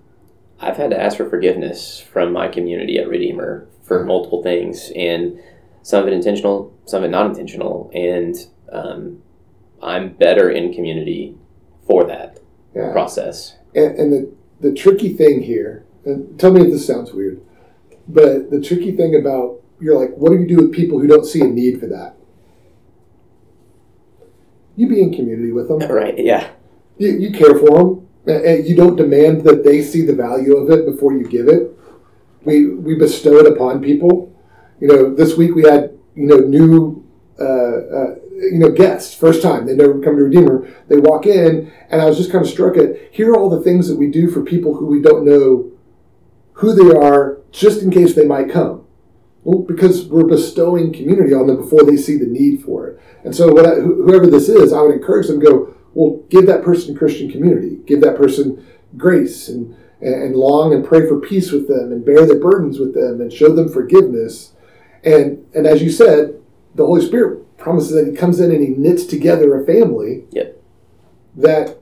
I've 0.59 0.77
had 0.77 0.91
to 0.91 1.01
ask 1.01 1.17
for 1.17 1.27
forgiveness 1.29 1.99
from 1.99 2.31
my 2.33 2.49
community 2.49 2.99
at 2.99 3.07
Redeemer 3.07 3.67
for 3.81 4.03
multiple 4.03 4.43
things, 4.43 4.91
and 4.95 5.39
some 5.83 6.01
of 6.01 6.07
it 6.07 6.13
intentional, 6.13 6.77
some 6.85 7.03
of 7.03 7.09
it 7.09 7.11
not 7.11 7.27
intentional, 7.27 7.89
and 7.93 8.35
um, 8.71 9.21
I'm 9.81 10.13
better 10.13 10.49
in 10.49 10.73
community 10.73 11.35
for 11.87 12.03
that 12.05 12.39
Yeah. 12.75 12.91
process. 12.91 13.55
And, 13.73 13.97
and 13.99 14.13
the, 14.13 14.33
the 14.59 14.73
tricky 14.73 15.13
thing 15.13 15.41
here, 15.43 15.85
and 16.03 16.39
tell 16.39 16.51
me 16.51 16.61
if 16.61 16.71
this 16.71 16.85
sounds 16.87 17.13
weird, 17.13 17.41
but 18.07 18.49
the 18.51 18.59
tricky 18.61 18.95
thing 18.95 19.15
about 19.15 19.61
you're 19.79 19.99
like, 19.99 20.15
what 20.15 20.31
do 20.31 20.39
you 20.39 20.47
do 20.47 20.57
with 20.57 20.71
people 20.73 20.99
who 20.99 21.07
don't 21.07 21.25
see 21.25 21.41
a 21.41 21.47
need 21.47 21.79
for 21.79 21.87
that? 21.87 22.15
You 24.75 24.87
be 24.87 25.01
in 25.01 25.13
community 25.13 25.51
with 25.51 25.67
them. 25.67 25.79
Right? 25.79 26.17
Yeah. 26.17 26.49
You, 26.97 27.09
you 27.09 27.31
care 27.31 27.57
for 27.57 27.77
them. 27.77 28.07
And 28.27 28.67
you 28.67 28.75
don't 28.75 28.95
demand 28.95 29.43
that 29.43 29.63
they 29.63 29.83
see 29.83 30.01
the 30.03 30.15
value 30.15 30.57
of 30.57 30.71
it 30.71 30.85
before 30.85 31.13
you 31.13 31.27
give 31.27 31.47
it. 31.47 31.71
We 32.43 32.67
we 32.67 32.95
bestow 32.95 33.37
it 33.37 33.51
upon 33.51 33.81
people. 33.81 34.33
You 34.79 34.87
know, 34.87 35.13
this 35.13 35.37
week 35.37 35.55
we 35.55 35.63
had 35.63 35.97
you 36.15 36.25
know 36.25 36.37
new 36.37 37.05
uh, 37.39 37.43
uh, 37.43 38.15
you 38.35 38.59
know 38.59 38.71
guests, 38.71 39.13
first 39.13 39.41
time 39.41 39.65
they 39.65 39.75
never 39.75 39.93
come 39.99 40.15
to 40.15 40.23
Redeemer. 40.23 40.67
They 40.87 40.97
walk 40.97 41.25
in, 41.25 41.71
and 41.89 42.01
I 42.01 42.05
was 42.05 42.17
just 42.17 42.31
kind 42.31 42.43
of 42.43 42.49
struck 42.49 42.77
at 42.77 42.95
here 43.11 43.31
are 43.31 43.37
all 43.37 43.49
the 43.49 43.61
things 43.61 43.87
that 43.87 43.97
we 43.97 44.09
do 44.09 44.29
for 44.29 44.41
people 44.41 44.75
who 44.75 44.85
we 44.87 45.01
don't 45.01 45.25
know 45.25 45.71
who 46.53 46.73
they 46.73 46.97
are, 46.97 47.39
just 47.51 47.81
in 47.81 47.91
case 47.91 48.15
they 48.15 48.25
might 48.25 48.49
come. 48.49 48.85
Well, 49.43 49.59
because 49.59 50.05
we're 50.05 50.25
bestowing 50.25 50.93
community 50.93 51.33
on 51.33 51.47
them 51.47 51.57
before 51.57 51.83
they 51.83 51.97
see 51.97 52.17
the 52.17 52.25
need 52.25 52.63
for 52.63 52.87
it. 52.87 53.01
And 53.25 53.35
so, 53.35 53.57
I, 53.57 53.81
whoever 53.81 54.27
this 54.27 54.47
is, 54.49 54.71
I 54.71 54.81
would 54.81 54.93
encourage 54.93 55.27
them 55.27 55.39
to 55.39 55.45
go. 55.45 55.75
Well, 55.95 56.23
give 56.29 56.45
that 56.45 56.63
person 56.63 56.95
Christian 56.95 57.29
community. 57.31 57.79
Give 57.87 57.99
that 58.01 58.17
person 58.17 58.65
grace 58.95 59.47
and, 59.49 59.75
and 59.99 60.35
long 60.35 60.73
and 60.73 60.85
pray 60.85 61.07
for 61.07 61.19
peace 61.19 61.51
with 61.51 61.67
them 61.67 61.91
and 61.91 62.05
bear 62.05 62.25
their 62.25 62.39
burdens 62.39 62.79
with 62.79 62.93
them 62.93 63.21
and 63.21 63.33
show 63.33 63.53
them 63.53 63.67
forgiveness. 63.67 64.53
And 65.03 65.45
and 65.55 65.65
as 65.65 65.81
you 65.81 65.89
said, 65.89 66.39
the 66.75 66.85
Holy 66.85 67.03
Spirit 67.05 67.57
promises 67.57 67.93
that 67.95 68.09
He 68.09 68.15
comes 68.15 68.39
in 68.39 68.51
and 68.51 68.61
He 68.61 68.69
knits 68.69 69.05
together 69.05 69.59
a 69.59 69.65
family 69.65 70.25
Yep. 70.31 70.61
that 71.37 71.77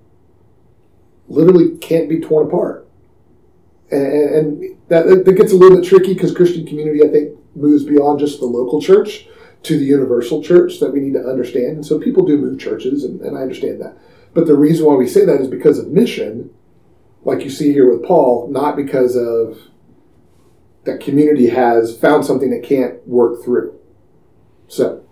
literally 1.28 1.78
can't 1.78 2.08
be 2.08 2.20
torn 2.22 2.48
apart. 2.48 2.88
And, 3.92 4.36
and 4.36 4.78
that, 4.88 5.26
that 5.26 5.34
gets 5.34 5.52
a 5.52 5.56
little 5.56 5.78
bit 5.78 5.88
tricky 5.88 6.14
because 6.14 6.34
Christian 6.34 6.66
community, 6.66 7.04
I 7.04 7.12
think, 7.12 7.38
moves 7.56 7.84
beyond 7.84 8.20
just 8.20 8.40
the 8.40 8.46
local 8.46 8.82
church 8.82 9.28
to 9.64 9.80
the 9.80 9.86
universal 9.86 10.44
church 10.44 10.80
that 10.80 10.92
we 10.92 11.00
need 11.00 11.14
to 11.14 11.26
understand. 11.26 11.78
And 11.78 11.86
so 11.86 12.00
people 12.00 12.26
do 12.26 12.38
move 12.38 12.60
churches, 12.60 13.04
and, 13.04 13.22
and 13.22 13.38
I 13.38 13.42
understand 13.42 13.82
that. 13.82 13.98
But 14.34 14.48
the 14.48 14.56
reason 14.56 14.86
why 14.86 14.96
we 14.96 15.08
say 15.08 15.26
that 15.26 15.40
is 15.42 15.48
because 15.48 15.80
of 15.80 15.88
mission, 15.88 16.50
like 17.24 17.44
you 17.44 17.50
see 17.50 17.72
here 17.72 17.90
with 17.90 18.04
Paul, 18.06 18.50
not 18.52 18.76
because 18.76 19.16
of 19.16 19.60
that 20.84 21.00
community 21.00 21.48
has 21.48 21.98
found 21.98 22.26
something 22.26 22.50
that 22.50 22.64
can't 22.64 23.06
work 23.08 23.44
through. 23.44 23.80
So, 24.68 25.06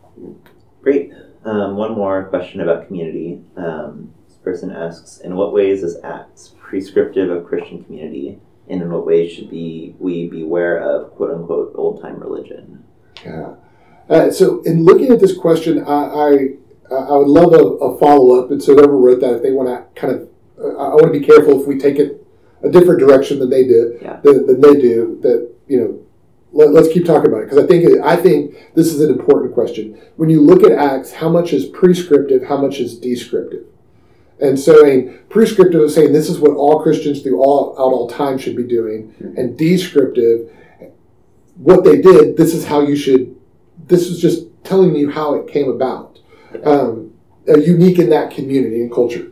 Great. 0.82 1.14
Um, 1.46 1.76
one 1.76 1.94
more 1.94 2.26
question 2.26 2.62
about 2.62 2.88
community. 2.88 3.42
Um, 3.56 4.14
this 4.28 4.38
person 4.38 4.72
asks, 4.72 5.20
in 5.20 5.36
what 5.36 5.54
ways 5.54 5.84
is 5.84 5.98
Acts 6.04 6.56
prescriptive 6.60 7.30
of 7.30 7.46
Christian 7.46 7.84
community, 7.84 8.40
and 8.68 8.82
in 8.82 8.92
what 8.92 9.06
ways 9.06 9.32
should 9.32 9.50
be 9.50 9.96
we 10.00 10.28
beware 10.28 10.78
of 10.78 11.12
quote 11.12 11.32
unquote 11.32 11.74
old 11.76 12.02
time 12.02 12.20
religion? 12.20 12.84
yeah. 13.26 13.56
Uh, 14.12 14.30
so, 14.30 14.62
in 14.64 14.84
looking 14.84 15.10
at 15.12 15.20
this 15.22 15.36
question, 15.38 15.84
I 15.86 16.04
I, 16.04 16.96
I 16.96 17.18
would 17.18 17.30
love 17.30 17.54
a, 17.54 17.64
a 17.86 17.98
follow 17.98 18.44
up. 18.44 18.52
And 18.52 18.62
so, 18.62 18.76
whoever 18.76 18.98
wrote 18.98 19.22
that, 19.22 19.36
if 19.36 19.42
they 19.42 19.52
want 19.52 19.70
to 19.70 20.00
kind 20.00 20.14
of, 20.14 20.30
uh, 20.60 20.78
I 20.78 20.90
want 20.96 21.14
to 21.14 21.20
be 21.20 21.26
careful 21.26 21.62
if 21.62 21.66
we 21.66 21.78
take 21.78 21.98
it 21.98 22.26
a 22.62 22.70
different 22.70 23.00
direction 23.00 23.40
than 23.40 23.50
they 23.50 23.64
did, 23.64 24.02
Yeah. 24.02 24.20
than, 24.22 24.46
than 24.48 24.60
they 24.60 24.74
do. 24.74 25.18
That 25.22 25.50
you 25.68 25.80
know, 25.80 26.00
let, 26.52 26.72
let's 26.72 26.90
keep 26.94 27.06
talking 27.06 27.32
about 27.32 27.44
it 27.44 27.50
because 27.50 27.64
I 27.64 27.68
think 27.68 28.02
I 28.04 28.16
think 28.18 28.74
this 28.76 28.94
is 28.94 29.00
an 29.00 29.10
important 29.18 29.54
question. 29.54 29.98
When 30.18 30.30
you 30.30 30.42
look 30.42 30.64
at 30.64 30.74
Acts, 30.74 31.14
how 31.14 31.30
much 31.30 31.54
is 31.54 31.66
prescriptive, 31.66 32.44
how 32.44 32.58
much 32.58 32.80
is 32.82 33.00
descriptive? 33.00 33.64
And 34.42 34.60
so, 34.60 34.84
I 34.84 34.90
mean, 34.90 35.20
prescriptive 35.30 35.82
is 35.82 35.94
saying 35.96 36.12
this 36.14 36.28
is 36.30 36.40
what 36.40 36.52
all 36.52 36.82
Christians 36.82 37.22
through 37.22 37.42
all 37.42 37.74
out 37.74 37.94
all 37.94 38.10
time 38.10 38.38
should 38.38 38.58
be 38.58 38.64
doing, 38.64 39.14
and 39.38 39.58
descriptive, 39.58 40.52
what 41.56 41.86
they 41.86 42.02
did. 42.02 42.36
This 42.36 42.54
is 42.54 42.66
how 42.66 42.82
you 42.82 42.98
should. 42.98 43.31
This 43.92 44.08
is 44.08 44.20
just 44.22 44.48
telling 44.64 44.96
you 44.96 45.12
how 45.12 45.36
it 45.36 45.48
came 45.52 45.70
about, 45.70 46.18
um, 46.64 47.14
uh, 47.48 47.58
unique 47.58 48.00
in 48.00 48.10
that 48.10 48.32
community 48.32 48.82
and 48.82 48.92
culture. 48.92 49.32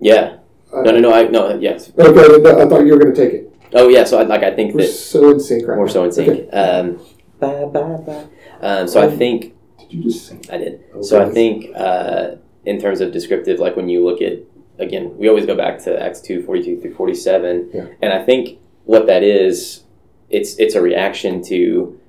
Yeah. 0.00 0.38
Uh, 0.72 0.80
No, 0.82 0.90
no, 0.92 0.98
no. 1.00 1.12
I 1.12 1.28
no. 1.28 1.58
Yes. 1.60 1.92
Okay, 1.98 2.62
I 2.62 2.66
thought 2.66 2.86
you 2.86 2.92
were 2.94 2.98
going 2.98 3.14
to 3.14 3.20
take 3.24 3.34
it. 3.34 3.52
Oh, 3.74 3.88
yeah. 3.88 4.04
So 4.04 4.18
I, 4.18 4.22
like 4.22 4.42
I 4.42 4.52
think 4.56 4.74
We're 4.74 4.86
that 4.86 4.92
so 4.92 5.30
in 5.30 5.38
sync 5.40 5.68
right 5.68 5.76
more 5.76 5.86
now. 5.86 5.92
so 5.92 6.04
in 6.04 6.12
sync. 6.12 6.28
Okay. 6.28 6.48
Um, 6.50 6.98
bye, 7.38 7.66
bye, 7.66 7.96
bye. 8.08 8.26
Um, 8.62 8.88
so 8.88 9.00
I 9.06 9.10
think 9.14 9.54
Did 9.78 9.92
you 9.92 10.02
just 10.04 10.26
sing? 10.26 10.42
I 10.50 10.56
did. 10.56 10.80
So 11.02 11.20
I 11.22 11.28
think 11.28 11.66
uh, 11.76 12.36
in 12.64 12.80
terms 12.80 13.00
of 13.02 13.12
descriptive, 13.12 13.58
like 13.60 13.76
when 13.76 13.88
you 13.90 14.02
look 14.04 14.22
at 14.22 14.38
again, 14.78 15.04
we 15.18 15.28
always 15.28 15.44
go 15.44 15.54
back 15.54 15.78
to 15.84 16.00
Acts 16.02 16.22
two 16.22 16.42
forty 16.46 16.62
two 16.64 16.80
through 16.80 16.94
forty 16.94 17.14
seven, 17.14 17.68
Yeah. 17.74 17.86
and 18.00 18.10
I 18.12 18.24
think 18.24 18.58
what 18.84 19.06
that 19.06 19.22
is, 19.22 19.84
it's 20.30 20.56
it's 20.58 20.74
a 20.74 20.80
reaction 20.80 21.42
to 21.50 22.00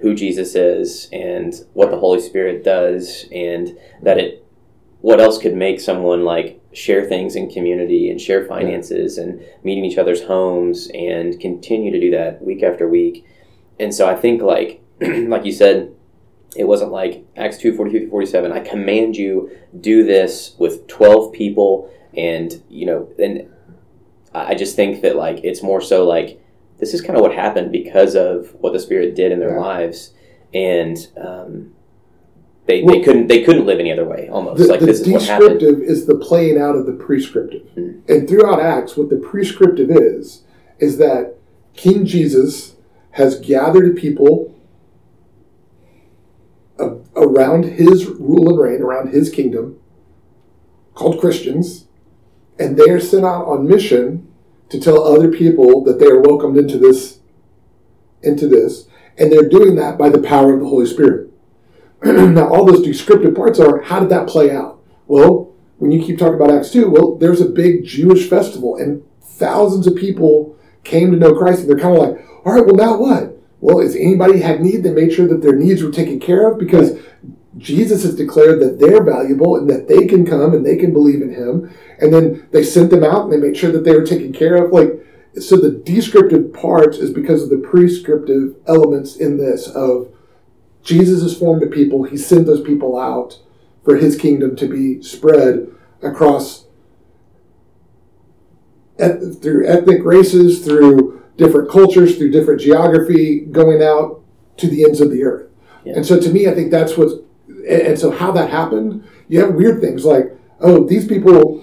who 0.00 0.14
Jesus 0.14 0.54
is 0.54 1.08
and 1.12 1.54
what 1.72 1.90
the 1.90 1.98
Holy 1.98 2.20
Spirit 2.20 2.64
does, 2.64 3.26
and 3.32 3.76
that 4.02 4.18
it 4.18 4.44
what 5.00 5.20
else 5.20 5.38
could 5.38 5.54
make 5.54 5.80
someone 5.80 6.24
like 6.24 6.60
share 6.72 7.04
things 7.04 7.36
in 7.36 7.48
community 7.48 8.10
and 8.10 8.20
share 8.20 8.44
finances 8.44 9.16
and 9.16 9.40
meeting 9.62 9.84
each 9.84 9.96
other's 9.96 10.24
homes 10.24 10.90
and 10.92 11.38
continue 11.40 11.92
to 11.92 12.00
do 12.00 12.10
that 12.10 12.42
week 12.42 12.64
after 12.64 12.88
week. 12.88 13.24
And 13.78 13.94
so 13.94 14.08
I 14.08 14.16
think 14.16 14.42
like 14.42 14.82
like 15.00 15.44
you 15.44 15.52
said, 15.52 15.94
it 16.56 16.64
wasn't 16.64 16.90
like 16.90 17.24
Acts 17.36 17.58
2 17.58 17.76
42 17.76 17.98
through 18.00 18.10
47. 18.10 18.52
I 18.52 18.60
command 18.60 19.16
you, 19.16 19.50
do 19.80 20.04
this 20.04 20.54
with 20.58 20.86
12 20.88 21.32
people. 21.32 21.92
And, 22.16 22.62
you 22.68 22.86
know, 22.86 23.08
and 23.18 23.48
I 24.34 24.54
just 24.54 24.74
think 24.74 25.02
that, 25.02 25.14
like, 25.14 25.40
it's 25.44 25.62
more 25.62 25.80
so 25.80 26.06
like 26.06 26.42
this 26.78 26.94
is 26.94 27.00
kind 27.00 27.16
of 27.16 27.22
what 27.22 27.32
happened 27.34 27.72
because 27.72 28.14
of 28.14 28.54
what 28.60 28.72
the 28.72 28.78
Spirit 28.78 29.14
did 29.14 29.32
in 29.32 29.40
their 29.40 29.54
Yeah. 29.54 29.60
lives. 29.60 30.12
And, 30.54 30.96
um, 31.16 31.72
they, 32.66 32.82
Well- 32.82 32.94
they 32.96 33.00
couldn't 33.02 33.26
they 33.28 33.42
couldn't 33.42 33.64
live 33.66 33.80
any 33.80 33.90
other 33.92 34.04
way 34.04 34.28
almost 34.30 34.58
The, 34.60 34.68
like 34.68 34.80
the 34.80 34.86
this 34.86 35.00
is 35.00 35.08
what 35.08 35.22
happened 35.22 35.60
descriptive 35.60 35.82
is 35.82 36.06
the 36.06 36.16
playing 36.16 36.58
out 36.58 36.76
of 36.76 36.84
the 36.86 36.92
prescriptive. 36.92 37.62
Mm. 37.76 38.00
And 38.08 38.28
throughout 38.28 38.60
Acts, 38.60 38.96
what 38.96 39.08
the 39.08 39.16
prescriptive 39.16 39.90
is, 39.90 40.42
is 40.78 40.98
that 40.98 41.34
King 41.74 42.04
Jesus 42.04 42.76
has 43.12 43.40
gathered 43.40 43.96
people 43.96 44.54
around 47.16 47.64
his 47.64 48.06
rule 48.06 48.48
and 48.50 48.58
reign, 48.58 48.82
around 48.82 49.08
his 49.12 49.30
kingdom, 49.30 49.78
called 50.94 51.18
Christians, 51.20 51.86
and 52.58 52.76
they 52.76 52.88
are 52.90 53.00
sent 53.00 53.24
out 53.24 53.46
on 53.46 53.66
mission 53.66 54.27
to 54.70 54.80
tell 54.80 55.02
other 55.02 55.30
people 55.30 55.82
that 55.84 55.98
they 55.98 56.06
are 56.06 56.20
welcomed 56.20 56.56
into 56.56 56.78
this 56.78 57.18
into 58.22 58.48
this, 58.48 58.88
and 59.16 59.30
they're 59.30 59.48
doing 59.48 59.76
that 59.76 59.96
by 59.96 60.08
the 60.08 60.20
power 60.20 60.54
of 60.54 60.60
the 60.60 60.66
Holy 60.66 60.86
Spirit. 60.86 61.30
now, 62.02 62.48
all 62.48 62.64
those 62.64 62.84
descriptive 62.84 63.34
parts 63.34 63.60
are 63.60 63.82
how 63.82 64.00
did 64.00 64.08
that 64.08 64.28
play 64.28 64.50
out? 64.50 64.80
Well, 65.06 65.54
when 65.78 65.92
you 65.92 66.04
keep 66.04 66.18
talking 66.18 66.34
about 66.34 66.50
Acts 66.50 66.72
2, 66.72 66.90
well, 66.90 67.16
there's 67.16 67.40
a 67.40 67.48
big 67.48 67.84
Jewish 67.84 68.28
festival, 68.28 68.76
and 68.76 69.02
thousands 69.22 69.86
of 69.86 69.94
people 69.94 70.56
came 70.84 71.10
to 71.10 71.16
know 71.16 71.34
Christ, 71.34 71.60
and 71.60 71.68
they're 71.68 71.78
kind 71.78 71.96
of 71.96 72.02
like, 72.02 72.26
all 72.44 72.54
right, 72.54 72.66
well, 72.66 72.74
now 72.74 72.96
what? 72.96 73.36
Well, 73.60 73.80
if 73.80 73.94
anybody 73.94 74.40
had 74.40 74.60
need, 74.60 74.82
they 74.82 74.92
made 74.92 75.12
sure 75.12 75.26
that 75.28 75.42
their 75.42 75.56
needs 75.56 75.82
were 75.82 75.90
taken 75.90 76.20
care 76.20 76.50
of 76.50 76.58
because 76.58 76.98
Jesus 77.58 78.04
has 78.04 78.14
declared 78.14 78.60
that 78.60 78.78
they're 78.78 79.02
valuable 79.02 79.56
and 79.56 79.68
that 79.68 79.88
they 79.88 80.06
can 80.06 80.24
come 80.24 80.54
and 80.54 80.64
they 80.64 80.76
can 80.76 80.92
believe 80.92 81.20
in 81.20 81.34
Him. 81.34 81.74
And 82.00 82.12
then 82.12 82.48
they 82.52 82.62
sent 82.62 82.90
them 82.90 83.04
out 83.04 83.24
and 83.24 83.32
they 83.32 83.36
made 83.36 83.56
sure 83.56 83.72
that 83.72 83.84
they 83.84 83.94
were 83.94 84.06
taken 84.06 84.32
care 84.32 84.56
of. 84.56 84.72
Like, 84.72 85.04
so 85.40 85.56
the 85.56 85.70
descriptive 85.70 86.52
parts 86.52 86.98
is 86.98 87.12
because 87.12 87.42
of 87.42 87.50
the 87.50 87.58
prescriptive 87.58 88.56
elements 88.66 89.16
in 89.16 89.36
this 89.36 89.68
of 89.68 90.12
Jesus 90.82 91.22
has 91.22 91.36
formed 91.36 91.62
a 91.62 91.66
people. 91.66 92.04
He 92.04 92.16
sent 92.16 92.46
those 92.46 92.62
people 92.62 92.98
out 92.98 93.38
for 93.84 93.96
His 93.96 94.16
kingdom 94.16 94.56
to 94.56 94.66
be 94.66 95.02
spread 95.02 95.68
across 96.02 96.66
eth- 98.98 99.42
through 99.42 99.66
ethnic 99.66 100.04
races, 100.04 100.64
through 100.64 101.22
different 101.36 101.70
cultures, 101.70 102.16
through 102.16 102.30
different 102.30 102.60
geography, 102.60 103.40
going 103.40 103.82
out 103.82 104.22
to 104.56 104.68
the 104.68 104.84
ends 104.84 105.00
of 105.00 105.10
the 105.10 105.24
earth. 105.24 105.50
Yeah. 105.84 105.94
And 105.96 106.06
so, 106.06 106.20
to 106.20 106.30
me, 106.30 106.48
I 106.48 106.54
think 106.54 106.70
that's 106.70 106.96
what's 106.96 107.14
and 107.68 107.82
and 107.82 107.98
so 107.98 108.10
how 108.10 108.30
that 108.32 108.50
happened. 108.50 109.04
You 109.28 109.40
have 109.40 109.54
weird 109.54 109.80
things 109.80 110.04
like, 110.04 110.24
oh, 110.60 110.86
these 110.86 111.06
people 111.06 111.62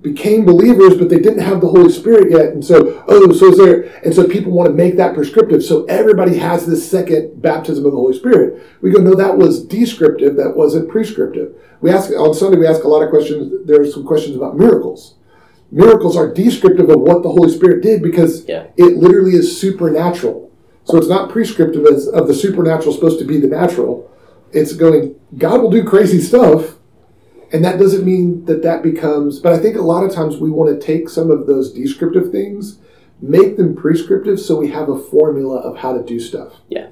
became 0.00 0.44
believers, 0.44 0.96
but 0.96 1.08
they 1.08 1.20
didn't 1.20 1.40
have 1.40 1.60
the 1.60 1.68
Holy 1.68 1.90
Spirit 1.90 2.30
yet, 2.30 2.46
and 2.52 2.64
so 2.64 3.04
oh, 3.06 3.32
so 3.32 3.46
is 3.52 3.58
there, 3.58 3.82
and 4.04 4.12
so 4.12 4.26
people 4.26 4.50
want 4.52 4.68
to 4.68 4.74
make 4.74 4.96
that 4.96 5.14
prescriptive. 5.14 5.62
So 5.62 5.84
everybody 5.84 6.36
has 6.38 6.66
this 6.66 6.88
second 6.90 7.40
baptism 7.40 7.84
of 7.86 7.92
the 7.92 7.98
Holy 7.98 8.16
Spirit. 8.16 8.62
We 8.80 8.90
go, 8.90 9.00
no, 9.00 9.14
that 9.14 9.36
was 9.38 9.64
descriptive. 9.64 10.36
That 10.36 10.56
wasn't 10.56 10.88
prescriptive. 10.88 11.54
We 11.80 11.90
ask 11.90 12.10
on 12.10 12.34
Sunday. 12.34 12.58
We 12.58 12.66
ask 12.66 12.82
a 12.82 12.88
lot 12.88 13.02
of 13.02 13.10
questions. 13.10 13.66
There 13.66 13.80
are 13.80 13.86
some 13.86 14.04
questions 14.04 14.36
about 14.36 14.56
miracles. 14.56 15.14
miracles 15.70 16.16
are 16.16 16.32
descriptive 16.34 16.90
of 16.90 17.00
what 17.00 17.22
the 17.22 17.30
Holy 17.30 17.50
Spirit 17.50 17.82
did 17.82 18.02
because 18.02 18.44
Yeah. 18.46 18.64
it 18.76 18.98
literally 18.98 19.32
is 19.32 19.56
supernatural. 19.58 20.50
So 20.84 20.98
it's 20.98 21.08
not 21.08 21.30
prescriptive 21.30 21.86
as 21.86 22.08
of 22.08 22.26
the 22.28 22.34
supernatural 22.34 22.92
supposed 22.92 23.18
to 23.20 23.24
be 23.24 23.38
the 23.40 23.46
natural. 23.48 24.10
It's 24.52 24.72
going, 24.74 25.18
God 25.38 25.62
will 25.62 25.70
do 25.70 25.84
crazy 25.84 26.20
stuff. 26.20 26.76
And 27.52 27.64
that 27.64 27.78
doesn't 27.78 28.04
mean 28.04 28.46
that 28.46 28.62
that 28.62 28.82
becomes, 28.82 29.38
but 29.38 29.52
I 29.52 29.58
think 29.58 29.76
a 29.76 29.82
lot 29.82 30.04
of 30.04 30.14
times 30.14 30.38
we 30.38 30.50
want 30.50 30.72
to 30.72 30.86
take 30.86 31.10
some 31.10 31.30
of 31.30 31.46
those 31.46 31.70
descriptive 31.70 32.32
things, 32.32 32.78
make 33.20 33.58
them 33.58 33.76
prescriptive 33.76 34.40
so 34.40 34.56
we 34.56 34.70
have 34.70 34.88
a 34.88 34.98
formula 34.98 35.58
of 35.58 35.78
how 35.78 35.92
to 35.92 36.02
do 36.02 36.18
stuff. 36.18 36.54
Yeah. 36.68 36.88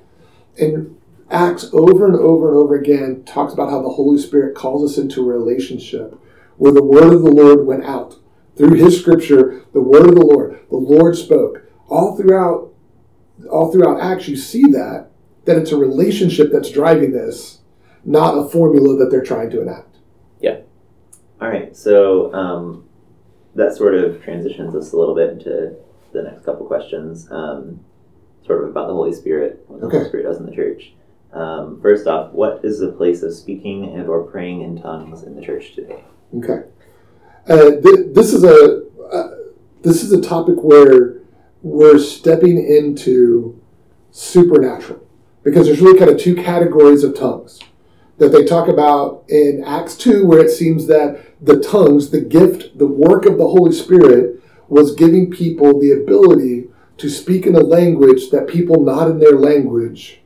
And 0.58 1.00
Acts 1.30 1.70
over 1.72 2.06
and 2.06 2.16
over 2.16 2.48
and 2.48 2.58
over 2.58 2.74
again 2.74 3.22
talks 3.24 3.52
about 3.52 3.70
how 3.70 3.80
the 3.80 3.90
Holy 3.90 4.20
Spirit 4.20 4.56
calls 4.56 4.90
us 4.90 4.98
into 4.98 5.20
a 5.20 5.32
relationship 5.32 6.18
where 6.56 6.72
the 6.72 6.82
word 6.82 7.12
of 7.12 7.22
the 7.22 7.30
Lord 7.30 7.66
went 7.66 7.84
out. 7.84 8.16
Through 8.56 8.74
his 8.74 9.00
scripture, 9.00 9.64
the 9.72 9.80
word 9.80 10.08
of 10.08 10.16
the 10.16 10.26
Lord, 10.26 10.58
the 10.68 10.76
Lord 10.76 11.16
spoke. 11.16 11.62
All 11.88 12.16
throughout 12.16 12.72
all 13.50 13.72
throughout 13.72 14.00
Acts 14.00 14.28
you 14.28 14.36
see 14.36 14.64
that 14.64 15.09
that 15.50 15.58
it's 15.60 15.72
a 15.72 15.76
relationship 15.76 16.52
that's 16.52 16.70
driving 16.70 17.10
this, 17.12 17.58
not 18.04 18.38
a 18.38 18.48
formula 18.48 18.96
that 18.96 19.10
they're 19.10 19.22
trying 19.22 19.50
to 19.50 19.60
enact. 19.60 19.96
Yeah. 20.40 20.60
All 21.40 21.48
right, 21.48 21.76
so 21.76 22.32
um, 22.32 22.88
that 23.56 23.76
sort 23.76 23.94
of 23.94 24.22
transitions 24.22 24.76
us 24.76 24.92
a 24.92 24.96
little 24.96 25.14
bit 25.14 25.30
into 25.30 25.74
the 26.12 26.22
next 26.22 26.44
couple 26.44 26.66
questions, 26.66 27.26
um, 27.32 27.80
sort 28.46 28.62
of 28.62 28.70
about 28.70 28.86
the 28.86 28.92
Holy 28.94 29.12
Spirit, 29.12 29.64
what 29.66 29.80
the 29.80 29.86
Okay. 29.86 29.96
Holy 29.98 30.08
Spirit 30.08 30.22
does 30.24 30.38
in 30.38 30.46
the 30.46 30.54
church. 30.54 30.92
Um, 31.32 31.80
first 31.80 32.06
off, 32.06 32.32
what 32.32 32.64
is 32.64 32.78
the 32.78 32.92
place 32.92 33.22
of 33.22 33.32
speaking 33.34 33.84
and 33.96 34.08
or 34.08 34.22
praying 34.22 34.62
in 34.62 34.80
tongues 34.80 35.24
in 35.24 35.34
the 35.34 35.42
church 35.42 35.74
today? 35.74 36.04
Okay. 36.36 36.62
Uh, 37.48 37.70
th- 37.82 38.14
this 38.14 38.32
is 38.32 38.44
a 38.44 38.82
uh, 39.12 39.30
this 39.82 40.02
is 40.04 40.12
a 40.12 40.20
topic 40.20 40.56
where 40.62 41.22
we're 41.62 41.98
stepping 41.98 42.58
into 42.64 43.60
supernatural 44.10 45.00
because 45.42 45.66
there's 45.66 45.80
really 45.80 45.98
kind 45.98 46.10
of 46.10 46.18
two 46.18 46.34
categories 46.34 47.04
of 47.04 47.16
tongues 47.16 47.60
that 48.18 48.32
they 48.32 48.44
talk 48.44 48.68
about 48.68 49.24
in 49.28 49.64
Acts 49.64 49.96
2 49.96 50.26
where 50.26 50.44
it 50.44 50.50
seems 50.50 50.86
that 50.86 51.24
the 51.40 51.60
tongues 51.60 52.10
the 52.10 52.20
gift 52.20 52.78
the 52.78 52.86
work 52.86 53.24
of 53.24 53.38
the 53.38 53.48
Holy 53.48 53.72
Spirit 53.72 54.42
was 54.68 54.94
giving 54.94 55.30
people 55.30 55.80
the 55.80 55.90
ability 55.90 56.68
to 56.98 57.08
speak 57.08 57.46
in 57.46 57.54
a 57.54 57.60
language 57.60 58.30
that 58.30 58.46
people 58.46 58.84
not 58.84 59.10
in 59.10 59.18
their 59.18 59.32
language 59.32 60.20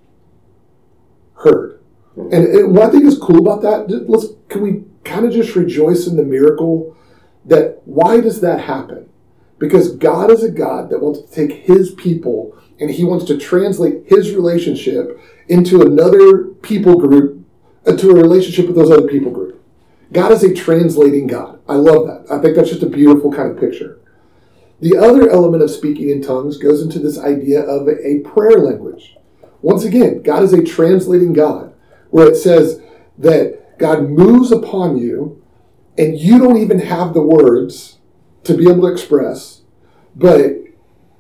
heard 1.35 1.80
hmm. 2.14 2.33
and, 2.33 2.47
and 2.47 2.75
what 2.75 2.88
I 2.88 2.90
think 2.90 3.04
is 3.04 3.18
cool 3.18 3.38
about 3.38 3.62
that, 3.62 4.09
let's 4.09 4.26
can 4.49 4.62
we 4.62 4.85
kind 5.04 5.25
of 5.25 5.33
just 5.33 5.54
rejoice 5.54 6.06
in 6.06 6.16
the 6.16 6.25
miracle 6.25 6.97
that 7.44 7.83
why 7.85 8.21
does 8.21 8.40
that 8.40 8.61
happen? 8.61 9.09
Because 9.59 9.94
God 9.97 10.30
is 10.30 10.42
a 10.42 10.50
God 10.50 10.90
that 10.90 11.00
wants 11.00 11.21
to 11.21 11.30
take 11.30 11.64
His 11.64 11.92
people 11.92 12.59
and 12.80 12.90
He 12.90 13.04
wants 13.04 13.24
to 13.26 13.38
translate 13.38 14.04
His 14.06 14.34
relationship 14.34 15.20
into 15.48 15.82
another 15.82 16.44
people 16.62 16.98
group, 16.98 17.44
uh, 17.86 17.92
into 17.92 18.10
a 18.10 18.14
relationship 18.14 18.66
with 18.66 18.76
those 18.76 18.90
other 18.90 19.08
people 19.08 19.30
group. 19.30 19.62
God 20.12 20.32
is 20.32 20.44
a 20.44 20.54
translating 20.54 21.26
God. 21.26 21.60
I 21.68 21.74
love 21.74 22.06
that. 22.06 22.26
I 22.30 22.40
think 22.40 22.56
that's 22.56 22.70
just 22.70 22.82
a 22.82 22.88
beautiful 22.88 23.32
kind 23.32 23.50
of 23.50 23.58
picture. 23.58 23.98
The 24.80 24.96
other 24.96 25.30
element 25.30 25.62
of 25.62 25.70
speaking 25.70 26.10
in 26.10 26.22
tongues 26.22 26.58
goes 26.58 26.82
into 26.82 26.98
this 26.98 27.18
idea 27.18 27.62
of 27.62 27.88
a, 27.88 28.06
a 28.06 28.18
prayer 28.20 28.58
language. 28.58 29.16
Once 29.62 29.84
again, 29.84 30.22
God 30.22 30.42
is 30.42 30.52
a 30.52 30.62
translating 30.62 31.32
God 31.32 31.72
where 32.10 32.28
it 32.28 32.37
says 32.37 32.82
that 33.18 33.78
God 33.78 34.10
moves 34.10 34.52
upon 34.52 34.98
you 34.98 35.42
and 35.96 36.18
you 36.18 36.38
don't 36.38 36.58
even 36.58 36.80
have 36.80 37.14
the 37.14 37.22
words 37.22 37.98
to 38.44 38.54
be 38.56 38.64
able 38.64 38.82
to 38.82 38.92
express, 38.92 39.62
but 40.14 40.52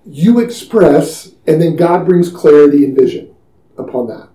you 0.04 0.40
express 0.40 1.33
and 1.46 1.60
then 1.60 1.76
God 1.76 2.06
brings 2.06 2.30
clarity 2.30 2.84
and 2.84 2.96
vision 2.96 3.34
upon 3.76 4.06
that. 4.08 4.28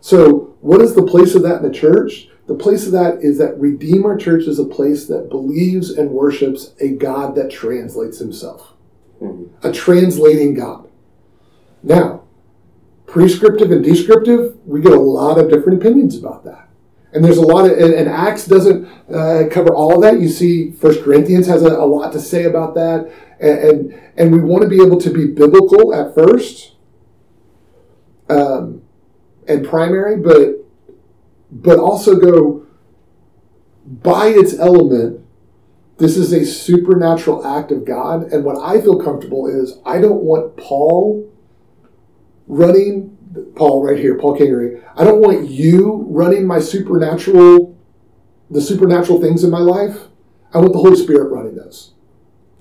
So, 0.00 0.54
what 0.60 0.80
is 0.80 0.94
the 0.94 1.06
place 1.06 1.34
of 1.34 1.42
that 1.42 1.62
in 1.62 1.62
the 1.62 1.74
church? 1.74 2.28
The 2.46 2.54
place 2.54 2.86
of 2.86 2.92
that 2.92 3.18
is 3.22 3.38
that 3.38 3.58
Redeemer 3.58 4.16
Church 4.16 4.44
is 4.44 4.58
a 4.58 4.64
place 4.64 5.06
that 5.06 5.30
believes 5.30 5.90
and 5.90 6.10
worships 6.10 6.74
a 6.80 6.88
God 6.88 7.34
that 7.36 7.50
translates 7.50 8.18
himself, 8.18 8.72
Mhm. 9.20 9.48
a 9.62 9.70
translating 9.70 10.54
God. 10.54 10.88
Now, 11.82 12.22
prescriptive 13.06 13.70
and 13.70 13.84
descriptive, 13.84 14.56
we 14.66 14.80
get 14.80 14.92
a 14.92 15.00
lot 15.00 15.38
of 15.38 15.50
different 15.50 15.80
opinions 15.80 16.16
about 16.18 16.44
that. 16.44 16.68
And 17.12 17.24
there's 17.24 17.36
a 17.36 17.42
lot 17.42 17.66
of, 17.70 17.72
and, 17.72 17.92
and 17.92 18.08
Acts 18.08 18.46
doesn't 18.46 18.88
uh, 19.12 19.44
cover 19.50 19.74
all 19.74 19.94
of 19.96 20.02
that. 20.02 20.20
You 20.20 20.28
see, 20.28 20.70
First 20.72 21.02
Corinthians 21.02 21.46
has 21.46 21.62
a, 21.62 21.68
a 21.68 21.84
lot 21.84 22.12
to 22.12 22.20
say 22.20 22.44
about 22.44 22.74
that, 22.74 23.10
and, 23.42 23.58
and 23.58 24.02
and 24.16 24.32
we 24.32 24.40
want 24.40 24.62
to 24.62 24.68
be 24.68 24.82
able 24.82 25.00
to 25.00 25.10
be 25.10 25.26
biblical 25.26 25.92
at 25.92 26.14
first, 26.14 26.76
um, 28.30 28.82
and 29.48 29.66
primary, 29.66 30.16
but 30.16 30.64
but 31.50 31.78
also 31.78 32.16
go 32.16 32.66
by 33.84 34.28
its 34.28 34.54
element. 34.58 35.18
This 35.98 36.16
is 36.16 36.32
a 36.32 36.46
supernatural 36.46 37.46
act 37.46 37.70
of 37.70 37.84
God, 37.84 38.32
and 38.32 38.44
what 38.44 38.56
I 38.58 38.80
feel 38.80 39.02
comfortable 39.02 39.46
is 39.46 39.78
I 39.84 40.00
don't 40.00 40.22
want 40.22 40.56
Paul 40.56 41.30
running 42.46 43.16
Paul 43.56 43.84
right 43.84 43.98
here, 43.98 44.18
Paul 44.18 44.38
Kingery. 44.38 44.82
I 44.96 45.04
don't 45.04 45.20
want 45.20 45.48
you 45.48 46.06
running 46.08 46.46
my 46.46 46.60
supernatural, 46.60 47.76
the 48.50 48.60
supernatural 48.60 49.20
things 49.20 49.42
in 49.42 49.50
my 49.50 49.58
life. 49.58 50.08
I 50.54 50.58
want 50.58 50.72
the 50.72 50.78
Holy 50.78 50.96
Spirit 50.96 51.30
running 51.30 51.56
those. 51.56 51.91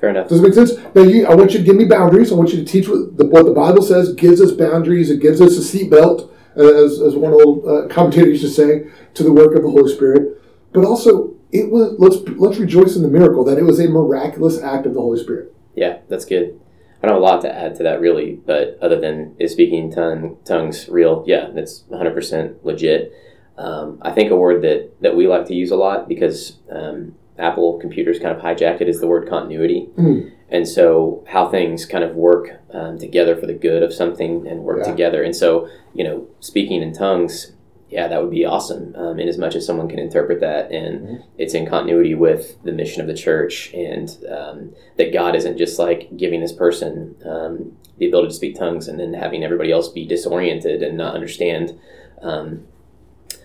Fair 0.02 0.10
enough. 0.10 0.28
Does 0.30 0.40
it 0.40 0.44
make 0.44 0.54
sense? 0.56 0.72
Now, 0.96 1.04
you, 1.04 1.28
I 1.28 1.36
want 1.36 1.54
you 1.54 1.60
to 1.60 1.64
give 1.64 1.76
me 1.76 1.86
boundaries. 1.86 2.32
I 2.32 2.36
want 2.36 2.52
you 2.52 2.58
to 2.58 2.66
teach 2.66 2.90
what 2.90 3.16
the, 3.18 3.28
what 3.28 3.46
the 3.46 3.54
Bible 3.54 3.84
says 3.84 4.14
gives 4.16 4.42
us 4.42 4.52
boundaries. 4.52 5.12
It 5.12 5.22
gives 5.22 5.40
us 5.40 5.56
a 5.58 5.62
seatbelt, 5.62 6.32
as, 6.56 7.00
as 7.00 7.16
one 7.16 7.34
old 7.34 7.68
uh, 7.68 7.88
commentator 7.88 8.28
used 8.28 8.44
to 8.44 8.50
say, 8.50 8.88
to 9.14 9.24
the 9.24 9.32
work 9.32 9.56
of 9.56 9.62
the 9.62 9.70
Holy 9.70 9.94
Spirit. 9.94 10.42
But 10.74 10.86
also, 10.86 11.36
it 11.52 11.70
was 11.70 11.96
let's 12.00 12.16
let's 12.40 12.58
rejoice 12.58 12.96
in 12.96 13.04
the 13.04 13.10
miracle 13.10 13.44
that 13.44 13.60
it 13.60 13.64
was 13.64 13.80
a 13.80 13.88
miraculous 13.88 14.60
act 14.60 14.88
of 14.88 14.96
the 14.96 15.02
Holy 15.02 15.22
Spirit. 15.22 15.54
Yeah, 15.76 16.00
that's 16.10 16.26
good. 16.26 16.60
I 17.04 17.08
don't 17.08 17.16
have 17.16 17.22
a 17.22 17.26
lot 17.26 17.42
to 17.42 17.54
add 17.54 17.76
to 17.76 17.84
that 17.84 18.02
really, 18.02 18.40
but 18.46 18.80
other 18.82 19.00
than 19.00 19.36
is 19.38 19.52
speaking 19.52 19.92
tongue, 19.92 20.38
tongues 20.46 20.88
real? 20.88 21.24
Yeah, 21.28 21.50
that's 21.54 21.84
100% 21.92 22.64
legit. 22.64 23.14
Um, 23.58 24.00
I 24.02 24.12
think 24.12 24.32
a 24.32 24.36
word 24.36 24.62
that, 24.62 24.92
that 25.02 25.16
we 25.16 25.28
like 25.28 25.48
to 25.48 25.56
use 25.56 25.72
a 25.72 25.76
lot 25.76 26.08
because 26.08 26.60
um, 26.72 27.16
Apple 27.38 27.80
computers 27.80 28.20
kind 28.20 28.36
of 28.36 28.42
hijack 28.44 28.82
it 28.82 28.90
is 28.90 29.00
the 29.00 29.08
word 29.08 29.28
continuity. 29.30 29.90
Mm. 29.98 30.32
And 30.50 30.68
so, 30.68 31.24
how 31.28 31.48
things 31.50 31.86
kind 31.86 32.04
of 32.04 32.16
work 32.16 32.60
um, 32.74 32.98
together 33.00 33.36
for 33.38 33.46
the 33.46 33.54
good 33.54 33.84
of 33.84 33.94
something 33.94 34.46
and 34.48 34.64
work 34.64 34.80
Yeah. 34.80 34.92
together. 34.92 35.24
And 35.24 35.36
so, 35.36 35.68
you 35.94 36.04
know, 36.04 36.28
speaking 36.42 36.82
in 36.82 36.92
tongues, 36.94 37.54
yeah, 37.90 38.08
that 38.10 38.22
would 38.22 38.32
be 38.32 38.46
awesome. 38.46 38.94
Um, 38.98 39.20
in 39.20 39.28
as 39.30 39.38
much 39.38 39.56
as 39.56 39.66
someone 39.66 39.88
can 39.90 40.00
interpret 40.00 40.40
that 40.42 40.72
and 40.72 41.02
Mhm. 41.08 41.24
it's 41.38 41.54
in 41.54 41.66
continuity 41.66 42.16
with 42.16 42.58
the 42.64 42.72
mission 42.74 43.02
of 43.02 43.08
the 43.08 43.14
church 43.14 43.74
and 43.74 44.10
um, 44.30 44.74
that 44.98 45.12
God 45.14 45.36
isn't 45.36 45.58
just 45.58 45.80
like 45.80 46.10
giving 46.18 46.42
this 46.42 46.54
person 46.54 47.16
um, 47.26 47.72
the 47.98 48.08
ability 48.08 48.30
to 48.30 48.34
speak 48.34 48.56
tongues 48.58 48.88
and 48.88 49.00
then 49.00 49.14
having 49.14 49.44
everybody 49.44 49.72
else 49.72 49.88
be 49.90 50.06
disoriented 50.06 50.82
and 50.84 50.98
not 50.98 51.16
understand. 51.16 51.74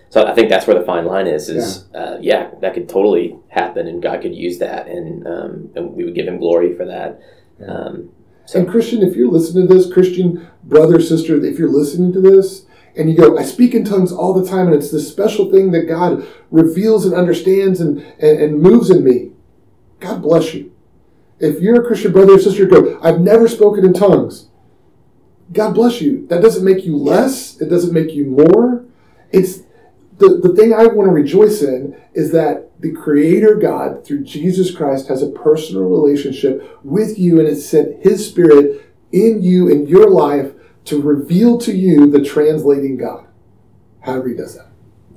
So 0.09 0.25
I 0.25 0.33
think 0.33 0.49
that's 0.49 0.65
where 0.67 0.77
the 0.77 0.85
fine 0.85 1.05
line 1.05 1.27
is. 1.27 1.49
Is 1.49 1.85
yeah. 1.93 1.99
Uh, 1.99 2.17
yeah, 2.21 2.51
that 2.61 2.73
could 2.73 2.87
totally 2.87 3.37
happen, 3.49 3.87
and 3.87 4.01
God 4.01 4.21
could 4.21 4.35
use 4.35 4.59
that, 4.59 4.87
and 4.87 5.27
um, 5.27 5.69
and 5.75 5.93
we 5.93 6.03
would 6.05 6.15
give 6.15 6.27
Him 6.27 6.37
glory 6.37 6.75
for 6.75 6.85
that. 6.85 7.19
Yeah. 7.59 7.67
Um, 7.67 8.11
so 8.45 8.59
And 8.59 8.69
Christian, 8.69 9.03
if 9.03 9.15
you're 9.15 9.31
listening 9.31 9.67
to 9.67 9.73
this, 9.73 9.91
Christian 9.91 10.47
brother, 10.63 11.01
sister, 11.01 11.43
if 11.43 11.59
you're 11.59 11.69
listening 11.69 12.13
to 12.13 12.21
this, 12.21 12.65
and 12.95 13.09
you 13.09 13.17
go, 13.17 13.37
I 13.37 13.43
speak 13.43 13.75
in 13.75 13.83
tongues 13.83 14.11
all 14.11 14.33
the 14.33 14.47
time, 14.47 14.67
and 14.67 14.75
it's 14.75 14.89
this 14.89 15.07
special 15.07 15.51
thing 15.51 15.71
that 15.71 15.87
God 15.87 16.25
reveals 16.49 17.05
and 17.05 17.13
understands 17.13 17.81
and, 17.81 17.99
and, 18.19 18.41
and 18.41 18.61
moves 18.61 18.89
in 18.89 19.03
me. 19.03 19.31
God 19.99 20.21
bless 20.21 20.53
you. 20.53 20.71
If 21.39 21.59
you're 21.61 21.83
a 21.83 21.85
Christian 21.85 22.13
brother 22.13 22.33
or 22.33 22.39
sister, 22.39 22.65
go, 22.65 22.99
I've 23.03 23.19
never 23.19 23.47
spoken 23.47 23.85
in 23.85 23.93
tongues. 23.93 24.47
God 25.51 25.73
bless 25.75 26.01
you. 26.01 26.25
That 26.27 26.41
doesn't 26.41 26.65
make 26.65 26.85
you 26.85 26.97
less. 26.97 27.59
It 27.61 27.69
doesn't 27.69 27.93
make 27.93 28.13
you 28.13 28.25
more. 28.25 28.85
It's 29.31 29.61
the, 30.17 30.39
the 30.41 30.55
thing 30.55 30.73
I 30.73 30.87
want 30.87 31.07
to 31.07 31.13
rejoice 31.13 31.61
in 31.61 31.95
is 32.13 32.31
that 32.31 32.71
the 32.79 32.91
Creator 32.91 33.55
God, 33.55 34.05
through 34.05 34.23
Jesus 34.23 34.75
Christ, 34.75 35.07
has 35.07 35.21
a 35.23 35.29
personal 35.29 35.83
relationship 35.83 36.79
with 36.83 37.17
you 37.17 37.39
and 37.39 37.47
has 37.47 37.67
sent 37.67 38.03
His 38.03 38.27
Spirit 38.27 38.93
in 39.11 39.41
you 39.41 39.67
in 39.67 39.87
your 39.87 40.09
life 40.09 40.53
to 40.85 41.01
reveal 41.01 41.57
to 41.59 41.73
you 41.75 42.09
the 42.09 42.23
translating 42.23 42.97
God. 42.97 43.27
However, 44.01 44.29
He 44.29 44.35
does 44.35 44.55
that. 44.55 44.67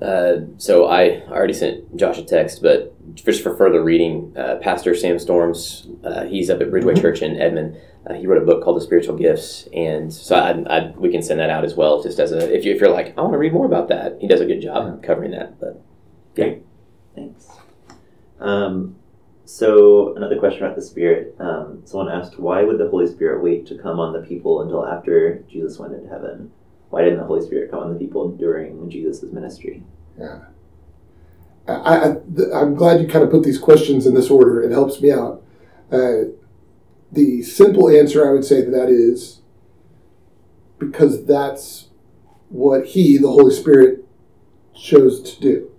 Uh, 0.04 0.46
so 0.56 0.86
I 0.86 1.22
already 1.28 1.52
sent 1.52 1.94
Josh 1.96 2.18
a 2.18 2.24
text, 2.24 2.62
but 2.62 2.94
just 3.14 3.42
for 3.42 3.54
further 3.54 3.82
reading, 3.84 4.32
uh, 4.36 4.56
Pastor 4.56 4.94
Sam 4.94 5.18
Storms, 5.18 5.88
uh, 6.02 6.24
he's 6.24 6.48
up 6.48 6.60
at 6.62 6.70
Bridgeway 6.70 6.94
Mhm. 6.94 7.00
Church 7.02 7.22
in 7.22 7.38
Edmond. 7.38 7.76
Uh, 8.08 8.14
he 8.14 8.26
wrote 8.26 8.42
a 8.42 8.46
book 8.46 8.64
called 8.64 8.76
The 8.76 8.80
Spiritual 8.80 9.16
Gifts, 9.16 9.68
and 9.74 10.12
so 10.12 10.34
I, 10.36 10.52
I, 10.74 10.90
we 10.96 11.10
can 11.10 11.22
send 11.22 11.38
that 11.40 11.50
out 11.50 11.64
as 11.64 11.74
well. 11.74 12.02
Just 12.02 12.18
as 12.18 12.32
a 12.32 12.54
if 12.54 12.64
you 12.64 12.74
if 12.74 12.80
you're 12.80 12.90
like 12.90 13.16
I 13.18 13.20
want 13.20 13.34
to 13.34 13.38
read 13.38 13.52
more 13.52 13.66
about 13.66 13.88
that, 13.88 14.16
he 14.20 14.26
does 14.26 14.40
a 14.40 14.46
good 14.46 14.60
job 14.60 15.02
covering 15.02 15.32
that. 15.32 15.60
But 15.60 15.82
yeah, 16.36 16.54
Thanks. 17.14 17.48
Um, 18.38 18.96
So 19.44 20.14
another 20.16 20.38
question 20.38 20.62
about 20.62 20.76
the 20.76 20.82
Spirit. 20.82 21.34
Um, 21.40 21.82
someone 21.84 22.08
asked, 22.08 22.38
why 22.38 22.62
would 22.62 22.78
the 22.78 22.88
Holy 22.88 23.06
Spirit 23.06 23.42
wait 23.42 23.66
to 23.66 23.76
come 23.76 23.98
on 23.98 24.12
the 24.12 24.26
people 24.26 24.62
until 24.62 24.86
after 24.86 25.44
Jesus 25.50 25.78
went 25.78 25.92
into 25.92 26.08
heaven? 26.08 26.52
Why 26.90 27.02
didn't 27.02 27.18
the 27.18 27.24
Holy 27.24 27.44
Spirit 27.44 27.70
come 27.70 27.80
on 27.80 27.92
the 27.92 27.98
people 27.98 28.30
during 28.30 28.88
Jesus' 28.88 29.24
ministry? 29.24 29.82
Yeah. 30.18 30.38
I, 31.68 31.74
I, 31.74 32.16
I'm 32.54 32.74
glad 32.74 33.00
you 33.00 33.08
kind 33.08 33.24
of 33.24 33.30
put 33.30 33.42
these 33.44 33.58
questions 33.58 34.06
in 34.06 34.14
this 34.14 34.30
order. 34.30 34.62
It 34.62 34.70
helps 34.70 35.00
me 35.00 35.12
out. 35.12 35.42
Uh, 35.92 36.30
the 37.12 37.42
simple 37.42 37.88
answer 37.88 38.28
I 38.28 38.32
would 38.32 38.44
say 38.44 38.64
to 38.64 38.70
that 38.70 38.88
is 38.88 39.40
because 40.78 41.26
that's 41.26 41.88
what 42.48 42.86
He, 42.86 43.18
the 43.18 43.30
Holy 43.30 43.54
Spirit, 43.54 44.04
chose 44.74 45.20
to 45.34 45.40
do. 45.40 45.70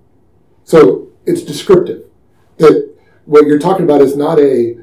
So 0.63 1.10
it's 1.26 1.41
descriptive. 1.41 2.04
That 2.58 2.96
what 3.26 3.46
you're 3.46 3.60
talking 3.60 3.86
about 3.86 4.02
is 4.02 4.15
not 4.15 4.39
a, 4.39 4.78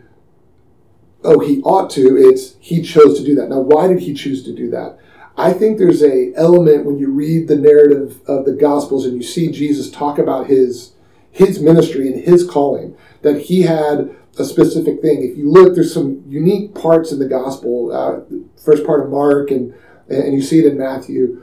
oh, 1.22 1.40
he 1.40 1.60
ought 1.62 1.90
to, 1.90 2.16
it's 2.16 2.56
he 2.60 2.82
chose 2.82 3.18
to 3.18 3.24
do 3.24 3.34
that. 3.36 3.48
Now, 3.48 3.60
why 3.60 3.88
did 3.88 4.00
he 4.00 4.14
choose 4.14 4.42
to 4.44 4.54
do 4.54 4.70
that? 4.70 4.98
I 5.36 5.52
think 5.52 5.78
there's 5.78 6.02
a 6.02 6.32
element 6.34 6.84
when 6.84 6.98
you 6.98 7.10
read 7.12 7.46
the 7.46 7.56
narrative 7.56 8.20
of 8.26 8.44
the 8.44 8.52
Gospels 8.52 9.06
and 9.06 9.16
you 9.16 9.22
see 9.22 9.52
Jesus 9.52 9.90
talk 9.90 10.18
about 10.18 10.48
his 10.48 10.92
his 11.30 11.60
ministry 11.60 12.08
and 12.08 12.24
his 12.24 12.44
calling 12.44 12.96
that 13.22 13.42
he 13.42 13.62
had 13.62 14.16
a 14.40 14.44
specific 14.44 15.00
thing. 15.00 15.22
If 15.22 15.36
you 15.36 15.50
look, 15.50 15.74
there's 15.74 15.92
some 15.92 16.22
unique 16.26 16.74
parts 16.74 17.12
in 17.12 17.18
the 17.18 17.28
Gospel, 17.28 17.92
uh, 17.92 18.20
first 18.62 18.84
part 18.84 19.04
of 19.04 19.10
Mark, 19.10 19.50
and 19.50 19.74
and 20.08 20.32
you 20.34 20.40
see 20.40 20.58
it 20.58 20.66
in 20.66 20.78
Matthew, 20.78 21.42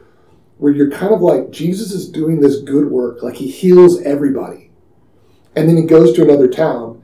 where 0.58 0.74
you're 0.74 0.92
kind 0.92 1.14
of 1.14 1.22
like 1.22 1.52
Jesus 1.52 1.92
is 1.92 2.10
doing 2.10 2.40
this 2.40 2.62
good 2.62 2.90
work, 2.90 3.22
like 3.22 3.36
he 3.36 3.50
heals 3.50 4.02
everybody, 4.02 4.72
and 5.56 5.70
then 5.70 5.78
he 5.78 5.84
goes 5.84 6.14
to 6.14 6.24
another 6.24 6.48
town, 6.48 7.04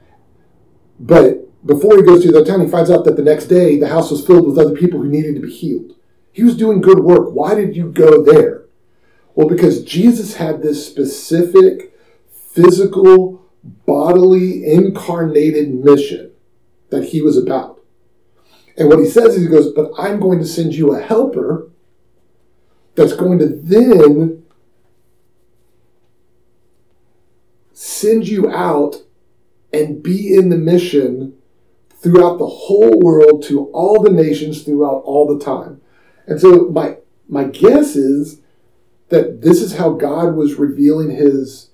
but 0.98 1.42
before 1.64 1.96
he 1.96 2.02
goes 2.02 2.22
to 2.22 2.32
the 2.32 2.44
town, 2.44 2.60
he 2.60 2.68
finds 2.68 2.90
out 2.90 3.04
that 3.04 3.16
the 3.16 3.22
next 3.22 3.46
day 3.46 3.78
the 3.78 3.88
house 3.88 4.10
was 4.10 4.26
filled 4.26 4.46
with 4.46 4.58
other 4.58 4.74
people 4.74 5.00
who 5.00 5.08
needed 5.08 5.34
to 5.36 5.40
be 5.40 5.52
healed. 5.52 5.92
He 6.32 6.42
was 6.42 6.56
doing 6.56 6.80
good 6.80 7.00
work. 7.00 7.32
Why 7.32 7.54
did 7.54 7.76
you 7.76 7.92
go 7.92 8.22
there? 8.22 8.64
Well, 9.34 9.48
because 9.48 9.84
Jesus 9.84 10.36
had 10.36 10.62
this 10.62 10.86
specific 10.86 11.96
physical, 12.30 13.41
bodily, 13.62 14.64
incarnated 14.64 15.72
mission 15.72 16.32
that 16.90 17.04
he 17.04 17.22
was 17.22 17.36
about. 17.36 17.80
And 18.76 18.88
what 18.88 18.98
he 18.98 19.06
says 19.06 19.34
is, 19.34 19.42
he 19.42 19.48
goes, 19.48 19.72
But 19.72 19.92
I'm 19.98 20.20
going 20.20 20.38
to 20.38 20.46
send 20.46 20.74
you 20.74 20.94
a 20.94 21.00
helper 21.00 21.70
that's 22.94 23.14
going 23.14 23.38
to 23.38 23.48
then 23.48 24.44
send 27.72 28.28
you 28.28 28.50
out 28.50 28.96
and 29.72 30.02
be 30.02 30.34
in 30.34 30.50
the 30.50 30.56
mission 30.56 31.34
throughout 32.02 32.38
the 32.38 32.46
whole 32.46 32.98
world 33.00 33.42
to 33.44 33.66
all 33.66 34.02
the 34.02 34.10
nations 34.10 34.62
throughout 34.62 35.02
all 35.04 35.26
the 35.26 35.42
time. 35.42 35.80
And 36.26 36.40
so 36.40 36.68
my 36.68 36.96
my 37.28 37.44
guess 37.44 37.96
is 37.96 38.40
that 39.08 39.42
this 39.42 39.62
is 39.62 39.76
how 39.76 39.90
God 39.90 40.34
was 40.34 40.54
revealing 40.54 41.10
his 41.10 41.70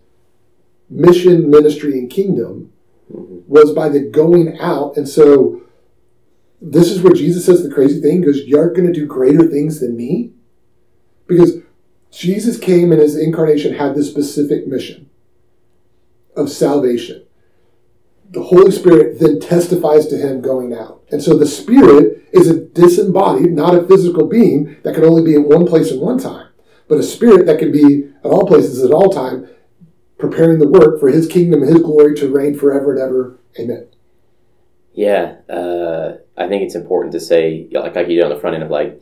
mission, 0.90 1.50
ministry, 1.50 1.98
and 1.98 2.10
kingdom 2.10 2.72
mm-hmm. 3.12 3.38
was 3.46 3.72
by 3.72 3.88
the 3.88 4.00
going 4.00 4.58
out. 4.60 4.96
And 4.96 5.08
so 5.08 5.62
this 6.60 6.90
is 6.90 7.02
where 7.02 7.12
Jesus 7.12 7.44
says 7.46 7.62
the 7.62 7.74
crazy 7.74 8.00
thing 8.00 8.20
because 8.20 8.44
you're 8.44 8.72
going 8.72 8.86
to 8.86 8.92
do 8.92 9.06
greater 9.06 9.48
things 9.48 9.80
than 9.80 9.96
me. 9.96 10.32
Because 11.26 11.58
Jesus 12.10 12.58
came 12.58 12.90
and 12.90 13.00
his 13.00 13.16
incarnation 13.16 13.74
had 13.74 13.94
this 13.94 14.10
specific 14.10 14.66
mission 14.66 15.10
of 16.36 16.50
salvation. 16.50 17.24
The 18.30 18.42
Holy 18.42 18.72
Spirit 18.72 19.20
then 19.20 19.40
testifies 19.40 20.06
to 20.08 20.16
him 20.16 20.40
going 20.40 20.74
out. 20.74 21.02
And 21.10 21.22
so 21.22 21.36
the 21.36 21.46
Spirit 21.46 22.18
is 22.32 22.48
a 22.48 22.60
disembodied, 22.60 23.52
not 23.52 23.74
a 23.74 23.86
physical 23.86 24.26
being 24.26 24.76
that 24.82 24.94
can 24.94 25.04
only 25.04 25.22
be 25.22 25.34
in 25.34 25.48
one 25.48 25.66
place 25.66 25.90
at 25.90 25.98
one 25.98 26.18
time, 26.18 26.48
but 26.88 26.98
a 26.98 27.02
spirit 27.02 27.46
that 27.46 27.58
can 27.58 27.72
be 27.72 28.10
at 28.24 28.30
all 28.30 28.46
places 28.46 28.84
at 28.84 28.90
all 28.90 29.10
time, 29.10 29.48
preparing 30.18 30.58
the 30.58 30.68
work 30.68 31.00
for 31.00 31.08
his 31.08 31.26
kingdom 31.26 31.62
and 31.62 31.72
his 31.72 31.82
glory 31.82 32.14
to 32.16 32.32
reign 32.32 32.58
forever 32.58 32.92
and 32.92 33.00
ever. 33.00 33.38
Amen. 33.58 33.88
Yeah, 34.92 35.36
uh, 35.48 36.16
I 36.36 36.48
think 36.48 36.62
it's 36.62 36.74
important 36.74 37.12
to 37.12 37.20
say, 37.20 37.68
like, 37.70 37.94
like 37.94 38.08
you 38.08 38.16
did 38.16 38.24
on 38.24 38.30
the 38.30 38.40
front 38.40 38.54
end 38.54 38.64
of 38.64 38.70
like, 38.70 39.00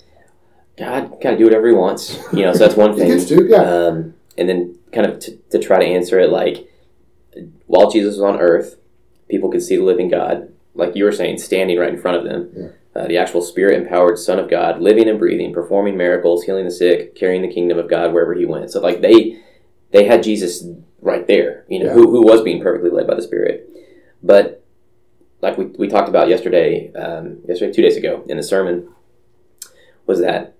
God 0.76 1.18
kind 1.22 1.32
of 1.32 1.38
do 1.38 1.44
whatever 1.44 1.68
He 1.68 1.74
wants, 1.74 2.18
you 2.32 2.42
know. 2.42 2.52
So 2.52 2.58
that's 2.58 2.76
one 2.76 2.94
thing. 2.96 3.24
To, 3.26 3.46
yeah. 3.48 3.62
Um, 3.62 4.14
and 4.36 4.48
then 4.48 4.78
kind 4.92 5.06
of 5.06 5.18
to, 5.20 5.36
to 5.50 5.58
try 5.58 5.78
to 5.78 5.86
answer 5.86 6.20
it 6.20 6.30
like, 6.30 6.68
while 7.66 7.90
Jesus 7.90 8.16
was 8.16 8.22
on 8.22 8.40
earth, 8.40 8.76
people 9.28 9.50
could 9.50 9.62
see 9.62 9.76
the 9.76 9.84
living 9.84 10.10
God, 10.10 10.52
like 10.74 10.94
you 10.94 11.04
were 11.04 11.12
saying, 11.12 11.38
standing 11.38 11.78
right 11.78 11.92
in 11.92 12.00
front 12.00 12.18
of 12.18 12.24
them. 12.24 12.50
Yeah. 12.54 12.68
Uh, 12.94 13.06
the 13.08 13.18
actual 13.18 13.42
spirit 13.42 13.80
empowered 13.80 14.18
Son 14.18 14.38
of 14.38 14.48
God, 14.48 14.80
living 14.80 15.06
and 15.08 15.18
breathing, 15.18 15.52
performing 15.52 15.98
miracles, 15.98 16.44
healing 16.44 16.64
the 16.64 16.70
sick, 16.70 17.14
carrying 17.14 17.42
the 17.42 17.52
kingdom 17.52 17.78
of 17.78 17.90
God 17.90 18.12
wherever 18.12 18.32
he 18.34 18.46
went. 18.46 18.70
So 18.70 18.80
like 18.80 19.02
they 19.02 19.38
they 19.92 20.04
had 20.04 20.22
Jesus 20.22 20.66
right 21.00 21.26
there, 21.26 21.64
you 21.68 21.78
know, 21.80 21.86
Yeah. 21.86 21.92
who, 21.92 22.10
who 22.10 22.22
was 22.22 22.42
being 22.42 22.62
perfectly 22.62 22.90
led 22.90 23.06
by 23.06 23.14
the 23.14 23.22
Spirit. 23.22 23.68
But 24.22 24.64
like 25.42 25.58
we, 25.58 25.66
we 25.78 25.88
talked 25.88 26.08
about 26.08 26.28
yesterday, 26.28 26.92
um, 26.94 27.38
yesterday, 27.46 27.72
two 27.72 27.82
days 27.82 27.96
ago 27.96 28.24
in 28.28 28.36
the 28.36 28.42
sermon, 28.42 28.88
was 30.06 30.20
that 30.20 30.54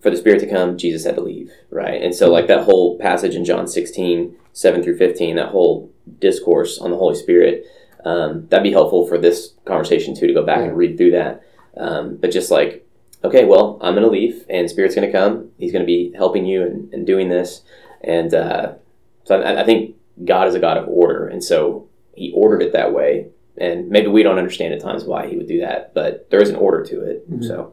for 0.00 0.10
the 0.10 0.16
Spirit 0.16 0.40
to 0.40 0.48
come, 0.50 0.76
Jesus 0.76 1.04
had 1.04 1.14
to 1.14 1.20
leave, 1.22 1.50
right? 1.70 2.02
And 2.02 2.14
so 2.14 2.30
like 2.30 2.46
that 2.48 2.64
whole 2.64 2.98
passage 2.98 3.34
in 3.34 3.44
John 3.44 3.66
16, 3.66 4.36
7 4.52 4.82
through 4.82 4.98
15, 4.98 5.36
that 5.36 5.48
whole 5.48 5.92
discourse 6.20 6.78
on 6.78 6.90
the 6.90 6.96
Holy 6.96 7.14
Spirit, 7.14 7.64
um, 8.04 8.46
that'd 8.48 8.62
be 8.62 8.72
helpful 8.72 9.06
for 9.06 9.16
this 9.18 9.54
conversation 9.64 10.14
too, 10.14 10.26
to 10.26 10.34
go 10.34 10.44
back 10.44 10.60
and 10.60 10.76
read 10.76 10.96
through 10.98 11.12
that. 11.12 11.42
Um, 11.76 12.16
but 12.16 12.30
just 12.30 12.50
like, 12.50 12.86
okay, 13.24 13.44
well, 13.46 13.78
I'm 13.80 13.94
going 13.94 14.04
to 14.04 14.10
leave 14.10 14.44
and 14.50 14.68
Spirit's 14.68 14.94
going 14.94 15.10
to 15.10 15.12
come. 15.18 15.50
He's 15.58 15.72
going 15.72 15.82
to 15.82 15.86
be 15.86 16.12
helping 16.14 16.44
you 16.44 16.62
and, 16.62 16.92
and 16.92 17.06
doing 17.06 17.30
this. 17.30 17.62
And 18.02 18.34
uh, 18.34 18.74
so 19.24 19.40
I, 19.40 19.62
I 19.62 19.64
think 19.64 19.96
God 20.24 20.48
is 20.48 20.54
a 20.54 20.60
God 20.60 20.76
of 20.76 20.88
order. 20.88 21.26
And 21.26 21.42
so 21.42 21.88
he 22.14 22.32
ordered 22.34 22.62
it 22.62 22.72
that 22.72 22.92
way. 22.92 23.28
And 23.56 23.88
maybe 23.88 24.08
we 24.08 24.22
don't 24.22 24.38
understand 24.38 24.74
at 24.74 24.80
times 24.80 25.04
why 25.04 25.28
he 25.28 25.36
would 25.36 25.48
do 25.48 25.60
that, 25.60 25.94
but 25.94 26.28
there 26.30 26.42
is 26.42 26.50
an 26.50 26.56
order 26.56 26.84
to 26.86 27.00
it. 27.02 27.30
Mhm. 27.30 27.44
So, 27.46 27.72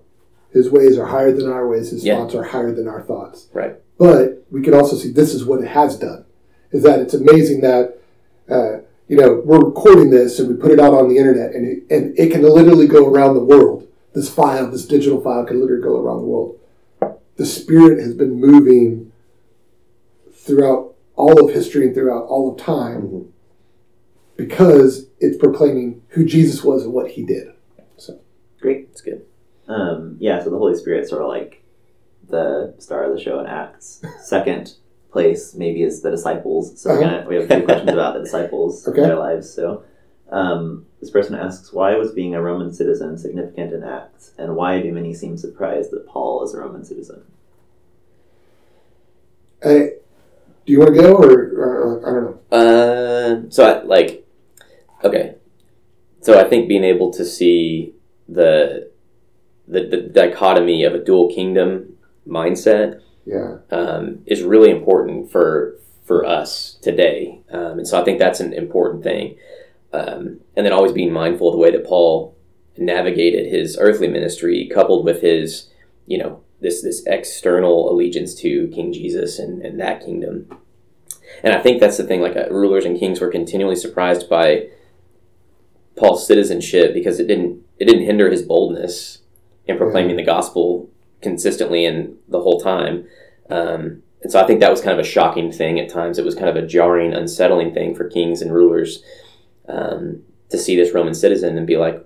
His 0.54 0.70
ways 0.70 0.98
are 0.98 1.06
higher 1.06 1.32
than 1.32 1.50
our 1.50 1.66
ways. 1.66 1.92
His 1.92 2.04
Yeah. 2.06 2.18
thoughts 2.18 2.36
are 2.36 2.44
higher 2.44 2.74
than 2.74 2.86
our 2.86 3.02
thoughts. 3.02 3.48
Right. 3.54 3.78
But 3.98 4.44
we 4.52 4.62
can 4.62 4.74
also 4.74 4.98
see 4.98 5.10
this 5.10 5.34
is 5.34 5.46
what 5.46 5.62
it 5.62 5.68
has 5.68 5.98
done. 5.98 6.26
Is 6.74 6.84
that 6.84 7.00
it's 7.00 7.14
amazing 7.14 7.62
that 7.62 7.98
uh, 8.50 8.80
you 9.08 9.16
know 9.16 9.42
we're 9.46 9.60
recording 9.60 10.10
this 10.10 10.40
and 10.40 10.50
we 10.50 10.56
put 10.56 10.72
it 10.72 10.80
out 10.80 10.94
on 10.94 11.08
the 11.08 11.18
internet 11.18 11.54
and 11.56 11.66
it, 11.66 11.84
and 11.90 12.20
it 12.20 12.32
can 12.34 12.42
literally 12.44 12.86
go 12.86 13.08
around 13.08 13.36
the 13.36 13.44
world. 13.44 13.88
This 14.14 14.30
file, 14.30 14.70
this 14.70 14.86
digital 14.86 15.22
file, 15.22 15.46
can 15.46 15.62
literally 15.62 15.82
go 15.84 15.96
around 15.98 16.18
the 16.24 16.28
world. 16.28 16.60
The 17.38 17.46
Spirit 17.46 18.00
has 18.00 18.14
been 18.14 18.34
moving 18.40 19.14
throughout 20.34 20.91
all 21.16 21.44
of 21.48 21.54
history 21.54 21.86
and 21.86 21.94
throughout 21.96 22.26
all 22.26 22.52
of 22.52 22.58
time 22.58 23.02
Mhm. 23.10 23.26
because 24.38 25.08
it's 25.20 25.38
proclaiming 25.38 26.02
who 26.10 26.26
Jesus 26.26 26.64
was 26.64 26.84
and 26.84 26.94
what 26.94 27.12
He 27.12 27.24
did. 27.24 27.50
So 27.98 28.18
great. 28.60 28.88
it's 28.92 29.02
good. 29.02 29.22
Um, 29.68 30.18
yeah, 30.20 30.42
so 30.44 30.50
the 30.50 30.58
Holy 30.58 30.76
Spirit's 30.76 31.10
sort 31.10 31.22
of 31.22 31.28
like 31.28 31.62
the 32.28 32.74
star 32.80 33.04
of 33.04 33.14
the 33.16 33.22
show 33.22 33.40
in 33.40 33.46
Acts. 33.46 34.02
Second 34.24 34.74
place 35.12 35.54
maybe 35.54 35.84
is 35.84 36.02
the 36.02 36.10
disciples. 36.12 36.80
So 36.80 36.90
Uh-huh. 36.92 37.02
gonna, 37.02 37.26
we 37.28 37.36
have 37.36 37.50
a 37.52 37.56
few 37.56 37.64
questions 37.66 37.92
about 37.92 38.14
the 38.16 38.20
disciples 38.24 38.88
Okay. 38.88 39.02
their 39.02 39.18
lives. 39.18 39.50
So 39.50 39.84
um, 40.30 40.86
this 41.02 41.10
person 41.12 41.36
asks, 41.36 41.74
why 41.74 41.96
was 41.98 42.14
being 42.14 42.34
a 42.36 42.42
Roman 42.42 42.72
citizen 42.74 43.18
significant 43.18 43.74
in 43.74 43.84
Acts, 43.84 44.32
and 44.38 44.56
why 44.56 44.82
do 44.82 44.92
many 44.94 45.14
seem 45.14 45.36
surprised 45.38 45.92
that 45.92 46.08
Paul 46.08 46.44
is 46.46 46.54
a 46.54 46.60
Roman 46.60 46.86
citizen? 46.86 47.24
Hey, 49.62 49.91
do 50.72 50.76
you 50.76 50.80
want 50.80 50.96
to 50.96 51.02
go 51.02 51.16
or, 51.16 51.32
or, 51.32 51.74
or 51.84 52.08
I 52.08 52.14
don't 52.14 52.24
know? 52.24 52.58
Uh, 52.58 53.50
so 53.50 53.66
I, 53.66 53.84
like, 53.84 54.26
okay, 55.04 55.36
so 56.22 56.40
I 56.40 56.48
think 56.48 56.70
being 56.70 56.86
able 56.86 57.12
to 57.12 57.26
see 57.26 57.94
the, 58.30 58.90
the 59.68 59.82
the 59.84 59.98
dichotomy 59.98 60.86
of 60.86 60.94
a 60.96 61.04
dual 61.04 61.28
kingdom 61.34 61.98
mindset 62.26 63.02
Yeah. 63.26 63.58
um, 63.70 64.20
is 64.26 64.44
really 64.44 64.70
important 64.72 65.30
for 65.30 65.76
for 66.06 66.26
us 66.26 66.78
today, 66.82 67.42
um, 67.52 67.80
and 67.80 67.88
so 67.88 68.00
I 68.00 68.06
think 68.06 68.18
that's 68.20 68.40
an 68.40 68.54
important 68.54 69.04
thing. 69.04 69.36
Um, 69.92 70.40
and 70.56 70.66
then 70.66 70.72
always 70.72 70.94
being 70.94 71.12
mindful 71.12 71.50
of 71.50 71.54
the 71.54 71.60
way 71.60 71.72
that 71.72 71.86
Paul 71.86 72.38
navigated 72.78 73.52
his 73.52 73.78
earthly 73.78 74.08
ministry, 74.08 74.70
coupled 74.74 75.04
with 75.04 75.22
his, 75.22 75.70
you 76.08 76.18
know, 76.18 76.40
this 76.62 76.82
this 76.82 77.04
external 77.06 77.92
allegiance 77.92 78.34
to 78.36 78.68
King 78.74 78.94
Jesus 78.94 79.40
and, 79.40 79.62
and 79.62 79.80
that 79.80 80.04
kingdom. 80.04 80.48
And 81.44 81.54
I 81.54 81.62
think 81.62 81.80
that's 81.80 81.98
the 81.98 82.04
thing. 82.04 82.22
Like 82.22 82.36
uh, 82.36 82.50
rulers 82.50 82.86
and 82.86 83.00
kings 83.00 83.20
were 83.20 83.30
continually 83.30 83.76
surprised 83.76 84.30
by 84.30 84.68
Paul's 85.96 86.26
citizenship 86.26 86.94
because 86.94 87.20
it 87.20 87.28
didn't 87.28 87.64
it 87.80 87.86
didn't 87.86 88.06
hinder 88.06 88.30
his 88.30 88.44
boldness 88.44 89.20
in 89.66 89.78
proclaiming 89.78 90.16
the 90.16 90.24
gospel 90.24 90.90
consistently 91.22 91.86
and 91.86 92.18
the 92.28 92.42
whole 92.42 92.60
time. 92.60 93.08
Um, 93.50 94.04
and 94.22 94.32
so 94.32 94.40
I 94.40 94.46
think 94.46 94.60
that 94.60 94.72
was 94.72 94.82
kind 94.82 95.00
of 95.00 95.04
a 95.04 95.08
shocking 95.08 95.52
thing 95.52 95.80
at 95.80 95.90
times. 95.90 96.20
It 96.20 96.26
was 96.26 96.36
kind 96.36 96.50
of 96.50 96.56
a 96.56 96.66
jarring, 96.66 97.14
unsettling 97.14 97.74
thing 97.74 97.96
for 97.96 98.08
kings 98.08 98.42
and 98.42 98.54
rulers 98.54 99.04
um, 99.68 100.24
to 100.50 100.58
see 100.58 100.76
this 100.76 100.94
Roman 100.94 101.14
citizen 101.14 101.58
and 101.58 101.66
be 101.66 101.78
like, 101.78 102.06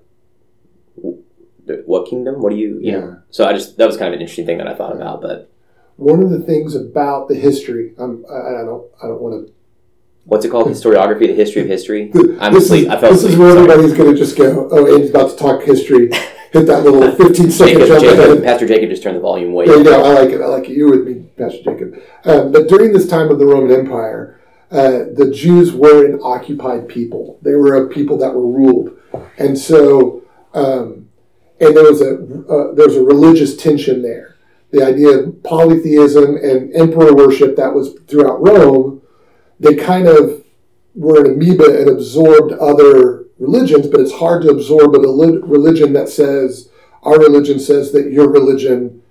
what 1.86 2.08
kingdom? 2.10 2.41
What 2.41 2.51
do 2.51 2.56
you, 2.58 2.80
you 2.82 2.91
know? 2.93 3.19
So 3.30 3.45
I 3.45 3.54
just, 3.54 3.78
that 3.78 3.88
was 3.88 3.97
kind 3.97 4.08
of 4.08 4.13
an 4.13 4.21
interesting 4.21 4.45
thing 4.45 4.58
that 4.60 4.67
I 4.67 4.75
thought 4.75 4.95
about, 4.95 5.21
but. 5.21 5.51
One 5.97 6.21
of 6.21 6.30
the 6.30 6.39
things 6.39 6.75
about 6.75 7.30
the 7.30 7.36
history, 7.36 7.93
I'm, 7.97 8.25
I, 8.30 8.62
I 8.62 8.63
don't, 8.65 8.86
I 9.01 9.08
don't 9.08 9.21
want 9.21 9.47
to. 9.47 9.54
What's 10.25 10.43
it 10.43 10.49
called? 10.49 10.67
Historiography, 10.67 11.28
the 11.28 11.36
history 11.36 11.62
of 11.62 11.67
history. 11.67 12.12
I'm 12.41 12.51
this 12.54 12.65
asleep. 12.65 12.88
Is, 12.88 12.89
I 12.89 12.99
fell 12.99 13.12
this 13.12 13.19
asleep. 13.19 13.34
is 13.34 13.39
where 13.39 13.51
Sorry. 13.51 13.62
everybody's 13.71 13.97
going 13.97 14.12
to 14.12 14.17
just 14.17 14.36
go. 14.38 14.67
Oh, 14.71 14.93
Andy's 14.93 15.12
about 15.12 15.30
to 15.32 15.38
talk 15.38 15.63
history. 15.63 16.10
Hit 16.51 16.65
that 16.67 16.84
little 16.84 17.12
15 17.15 17.51
second 17.51 17.80
Jacob, 17.80 17.88
jump 17.88 18.01
Jacob. 18.04 18.43
Pastor 18.43 18.67
Jacob 18.67 18.89
just 18.89 19.04
turned 19.04 19.15
the 19.17 19.21
volume 19.21 19.54
way 19.54 19.67
There 19.67 19.78
you 19.78 19.84
go. 19.84 20.04
I 20.04 20.13
like 20.21 20.30
it. 20.32 20.41
I 20.41 20.45
like 20.47 20.67
it. 20.69 20.71
You're 20.75 20.89
with 20.89 21.08
me, 21.08 21.25
Pastor 21.38 21.63
Jacob. 21.63 22.01
Um, 22.25 22.51
but 22.51 22.67
during 22.67 22.91
this 22.91 23.08
time 23.08 23.30
of 23.30 23.39
the 23.39 23.45
Roman 23.45 23.71
Empire, 23.71 24.41
uh, 24.71 25.06
the 25.15 25.32
Jews 25.34 25.71
were 25.71 26.06
an 26.06 26.19
occupied 26.23 26.89
people. 26.89 27.39
They 27.41 27.54
were 27.54 27.86
a 27.86 27.88
people 27.88 28.17
that 28.17 28.34
were 28.34 28.47
ruled, 28.47 28.97
and 29.38 29.58
so 29.58 30.23
um, 30.54 31.04
and 31.59 31.75
there 31.75 31.83
was 31.83 32.01
a 32.01 32.15
uh, 32.15 32.73
there 32.73 32.87
was 32.87 32.97
a 32.97 33.03
religious 33.03 33.55
tension 33.55 34.01
there. 34.01 34.35
The 34.71 34.85
idea 34.85 35.19
of 35.19 35.43
polytheism 35.43 36.35
and 36.35 36.73
emperor 36.75 37.13
worship 37.15 37.55
that 37.55 37.73
was 37.73 37.93
throughout 38.07 38.45
Rome, 38.45 39.01
they 39.59 39.75
kind 39.75 40.07
of 40.07 40.43
were 40.95 41.21
an 41.21 41.33
amoeba 41.33 41.79
and 41.79 41.89
absorbed 41.89 42.53
other 42.53 43.25
religions. 43.39 43.87
But 43.87 44.01
it's 44.01 44.13
hard 44.13 44.41
to 44.43 44.49
absorb 44.49 44.95
a 44.95 44.99
religion 44.99 45.93
that 45.93 46.09
says 46.09 46.69
our 47.03 47.19
religion 47.19 47.59
says 47.59 47.91
that 47.93 48.11
your 48.11 48.29
religion 48.29 49.03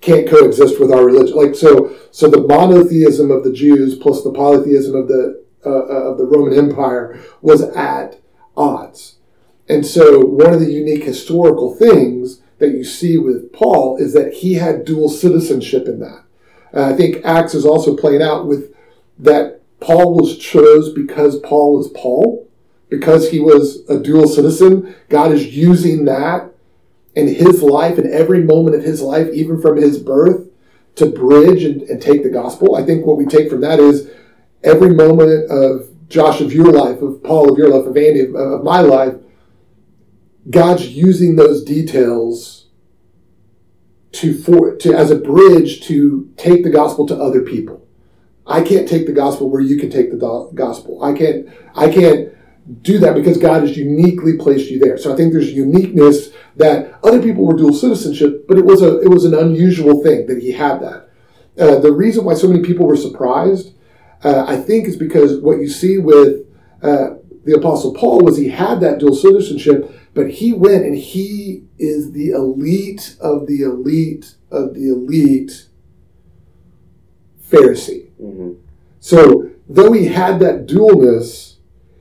can't 0.00 0.28
coexist 0.28 0.80
with 0.80 0.92
our 0.92 1.04
religion. 1.04 1.36
Like 1.36 1.54
so, 1.54 1.96
so 2.10 2.28
the 2.28 2.46
monotheism 2.46 3.30
of 3.30 3.44
the 3.44 3.52
Jews 3.52 3.96
plus 3.96 4.22
the 4.22 4.32
polytheism 4.32 4.94
of 4.94 5.08
the 5.08 5.44
uh, 5.64 5.68
uh, 5.68 6.10
of 6.10 6.18
the 6.18 6.24
Roman 6.24 6.56
Empire 6.56 7.20
was 7.42 7.60
at 7.60 8.18
odds. 8.56 9.16
And 9.70 9.86
so, 9.86 10.18
one 10.18 10.52
of 10.52 10.58
the 10.58 10.72
unique 10.72 11.04
historical 11.04 11.76
things 11.76 12.40
that 12.58 12.72
you 12.72 12.82
see 12.82 13.16
with 13.16 13.52
Paul 13.52 13.98
is 13.98 14.12
that 14.14 14.32
he 14.34 14.54
had 14.54 14.84
dual 14.84 15.08
citizenship 15.08 15.86
in 15.86 16.00
that. 16.00 16.24
And 16.72 16.84
I 16.84 16.96
think 16.96 17.24
Acts 17.24 17.54
is 17.54 17.64
also 17.64 17.96
playing 17.96 18.20
out 18.20 18.48
with 18.48 18.74
that 19.20 19.60
Paul 19.78 20.14
was 20.14 20.36
chose 20.38 20.92
because 20.92 21.38
Paul 21.38 21.80
is 21.80 21.86
Paul, 21.94 22.48
because 22.88 23.30
he 23.30 23.38
was 23.38 23.88
a 23.88 24.00
dual 24.00 24.26
citizen. 24.26 24.92
God 25.08 25.30
is 25.30 25.56
using 25.56 26.04
that 26.06 26.52
in 27.14 27.28
his 27.28 27.62
life, 27.62 27.96
in 27.96 28.12
every 28.12 28.42
moment 28.42 28.74
of 28.74 28.82
his 28.82 29.00
life, 29.00 29.28
even 29.32 29.62
from 29.62 29.76
his 29.76 30.00
birth, 30.00 30.48
to 30.96 31.06
bridge 31.06 31.62
and, 31.62 31.82
and 31.82 32.02
take 32.02 32.24
the 32.24 32.28
gospel. 32.28 32.74
I 32.74 32.82
think 32.82 33.06
what 33.06 33.18
we 33.18 33.24
take 33.24 33.48
from 33.48 33.60
that 33.60 33.78
is 33.78 34.10
every 34.64 34.92
moment 34.92 35.48
of 35.48 35.88
Josh 36.08 36.40
of 36.40 36.52
your 36.52 36.72
life, 36.72 37.00
of 37.02 37.22
Paul 37.22 37.52
of 37.52 37.56
your 37.56 37.68
life, 37.68 37.86
of 37.86 37.96
Andy 37.96 38.22
of, 38.22 38.34
of 38.34 38.64
my 38.64 38.80
life, 38.80 39.14
God's 40.50 40.88
using 40.88 41.36
those 41.36 41.64
details 41.64 42.66
to 44.12 44.34
for 44.34 44.76
to 44.76 44.94
as 44.94 45.10
a 45.10 45.16
bridge 45.16 45.82
to 45.86 46.32
take 46.36 46.64
the 46.64 46.70
gospel 46.70 47.06
to 47.06 47.16
other 47.16 47.42
people. 47.42 47.86
I 48.46 48.62
can't 48.62 48.88
take 48.88 49.06
the 49.06 49.12
gospel 49.12 49.48
where 49.48 49.60
you 49.60 49.76
can 49.76 49.90
take 49.90 50.10
the 50.10 50.50
gospel. 50.54 51.02
I 51.02 51.12
can't 51.12 51.48
I 51.74 51.90
can't 51.90 52.34
do 52.82 52.98
that 52.98 53.14
because 53.14 53.38
God 53.38 53.62
has 53.62 53.76
uniquely 53.76 54.36
placed 54.36 54.70
you 54.70 54.78
there. 54.78 54.98
So 54.98 55.12
I 55.12 55.16
think 55.16 55.32
there's 55.32 55.52
uniqueness 55.52 56.30
that 56.56 56.98
other 57.02 57.22
people 57.22 57.46
were 57.46 57.56
dual 57.56 57.72
citizenship, 57.72 58.46
but 58.48 58.58
it 58.58 58.64
was 58.64 58.82
a 58.82 59.00
it 59.00 59.08
was 59.08 59.24
an 59.24 59.34
unusual 59.34 60.02
thing 60.02 60.26
that 60.26 60.42
he 60.42 60.52
had 60.52 60.80
that. 60.80 61.08
Uh, 61.58 61.78
the 61.78 61.92
reason 61.92 62.24
why 62.24 62.34
so 62.34 62.48
many 62.48 62.62
people 62.62 62.86
were 62.86 62.96
surprised, 62.96 63.74
uh, 64.24 64.44
I 64.46 64.56
think, 64.56 64.86
is 64.86 64.96
because 64.96 65.40
what 65.40 65.58
you 65.58 65.68
see 65.68 65.98
with 65.98 66.46
uh, 66.82 67.16
the 67.44 67.54
Apostle 67.54 67.94
Paul 67.94 68.20
was 68.20 68.36
he 68.36 68.48
had 68.48 68.80
that 68.80 68.98
dual 68.98 69.14
citizenship, 69.14 69.92
but 70.14 70.30
he 70.30 70.52
went 70.52 70.84
and 70.84 70.96
he 70.96 71.64
is 71.78 72.12
the 72.12 72.30
elite 72.30 73.16
of 73.20 73.46
the 73.46 73.62
elite 73.62 74.34
of 74.50 74.74
the 74.74 74.88
elite 74.88 75.66
Pharisee. 77.50 78.08
hmm 78.18 78.52
So 79.00 79.50
though 79.68 79.92
he 79.92 80.06
had 80.06 80.40
that 80.40 80.66
dualness, 80.66 81.54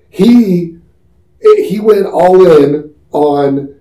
he 0.09 0.77
he 1.39 1.79
went 1.79 2.05
all 2.05 2.45
in 2.45 2.93
on 3.11 3.75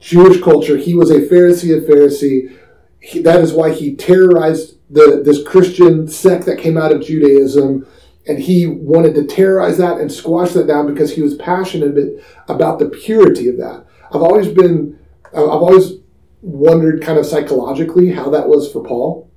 Jewish 0.00 0.42
culture. 0.42 0.76
He 0.76 0.94
was 0.94 1.10
a 1.10 1.20
Pharisee 1.20 1.76
of 1.76 1.84
Pharisee. 1.84 2.56
He, 3.00 3.22
that 3.22 3.40
is 3.40 3.52
why 3.52 3.72
he 3.72 3.94
terrorized 3.94 4.76
the 4.90 5.22
this 5.24 5.42
Christian 5.42 6.08
sect 6.08 6.46
that 6.46 6.58
came 6.58 6.76
out 6.76 6.92
of 6.92 7.02
Judaism, 7.02 7.86
and 8.30 8.38
he 8.38 8.68
wanted 8.68 9.12
to 9.16 9.26
terrorize 9.26 9.76
that 9.78 9.98
and 9.98 10.10
squash 10.10 10.52
that 10.52 10.68
down 10.68 10.86
because 10.86 11.12
he 11.12 11.20
was 11.20 11.34
passionate 11.34 12.22
about 12.46 12.78
the 12.78 12.88
purity 12.88 13.48
of 13.48 13.56
that. 13.56 13.84
I've 14.12 14.22
always 14.22 14.46
been, 14.46 14.96
I've 15.32 15.64
always 15.66 15.94
wondered 16.40 17.02
kind 17.02 17.18
of 17.18 17.26
psychologically 17.26 18.12
how 18.12 18.30
that 18.30 18.46
was 18.46 18.70
for 18.70 18.84
Paul 18.84 19.28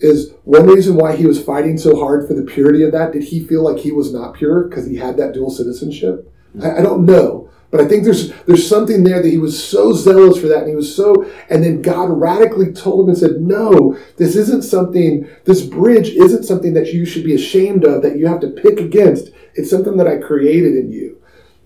is 0.00 0.34
one 0.44 0.66
reason 0.66 0.96
why 0.96 1.16
he 1.16 1.26
was 1.26 1.42
fighting 1.42 1.78
so 1.78 1.98
hard 1.98 2.28
for 2.28 2.34
the 2.34 2.42
purity 2.42 2.82
of 2.82 2.92
that. 2.92 3.12
Did 3.12 3.24
he 3.24 3.46
feel 3.46 3.64
like 3.64 3.78
he 3.78 3.92
was 3.92 4.12
not 4.12 4.34
pure 4.34 4.64
because 4.64 4.86
he 4.86 4.96
had 4.96 5.16
that 5.16 5.32
dual 5.32 5.50
citizenship? 5.50 6.30
I, 6.62 6.76
I 6.76 6.82
don't 6.82 7.06
know, 7.06 7.48
but 7.70 7.80
I 7.80 7.86
think 7.86 8.04
there's 8.04 8.32
there's 8.44 8.66
something 8.66 9.04
there 9.04 9.22
that 9.22 9.28
he 9.28 9.38
was 9.38 9.62
so 9.62 9.92
zealous 9.92 10.40
for 10.40 10.48
that, 10.48 10.60
and 10.60 10.68
he 10.68 10.74
was 10.74 10.94
so, 10.94 11.30
and 11.50 11.62
then 11.62 11.82
God 11.82 12.08
radically 12.10 12.72
told 12.72 13.04
him 13.04 13.10
and 13.10 13.18
said, 13.18 13.40
"No, 13.40 13.98
this 14.16 14.36
isn't 14.36 14.62
something. 14.62 15.28
This 15.44 15.62
bridge 15.62 16.08
isn't 16.08 16.44
something 16.44 16.72
that 16.74 16.92
you 16.92 17.04
should 17.04 17.24
be 17.24 17.34
ashamed 17.34 17.84
of. 17.84 18.02
That 18.02 18.16
you 18.16 18.26
have 18.26 18.40
to 18.40 18.48
pick 18.48 18.80
against. 18.80 19.30
It's 19.54 19.70
something 19.70 19.96
that 19.98 20.08
I 20.08 20.16
created 20.16 20.76
in 20.76 20.90
you." 20.90 21.20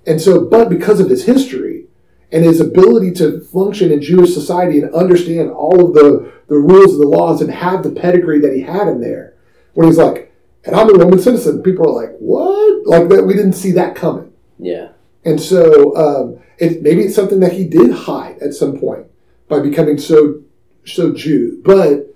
And 0.06 0.20
so, 0.20 0.44
but 0.44 0.68
because 0.68 0.98
of 0.98 1.08
his 1.08 1.24
history 1.24 1.86
and 2.32 2.44
his 2.44 2.60
ability 2.60 3.12
to 3.12 3.40
function 3.40 3.92
in 3.92 4.02
Jewish 4.02 4.34
society 4.34 4.80
and 4.80 4.92
understand 4.94 5.50
all 5.50 5.86
of 5.86 5.94
the, 5.94 6.32
the 6.48 6.56
rules 6.56 6.94
and 6.94 7.02
the 7.02 7.06
laws 7.06 7.40
and 7.40 7.52
have 7.52 7.82
the 7.82 7.90
pedigree 7.90 8.40
that 8.40 8.54
he 8.54 8.62
had 8.62 8.88
in 8.88 9.00
there, 9.00 9.34
when 9.74 9.86
he's 9.86 9.98
like, 9.98 10.34
and 10.64 10.74
I'm 10.74 10.88
a 10.88 10.98
Roman 10.98 11.20
citizen, 11.20 11.62
people 11.62 11.88
are 11.88 12.02
like, 12.02 12.16
what? 12.18 12.86
Like 12.86 13.08
that, 13.10 13.24
we 13.24 13.34
didn't 13.34 13.52
see 13.52 13.72
that 13.72 13.94
coming. 13.94 14.32
Yeah. 14.58 14.88
And 15.24 15.40
so, 15.40 15.96
um, 15.96 16.40
it, 16.58 16.82
maybe 16.82 17.02
it's 17.02 17.14
something 17.14 17.40
that 17.40 17.52
he 17.52 17.64
did 17.64 17.92
hide 17.92 18.38
at 18.40 18.54
some 18.54 18.78
point 18.78 19.06
by 19.48 19.60
becoming 19.60 19.98
so 19.98 20.42
so 20.84 21.12
Jew, 21.12 21.60
but 21.64 22.14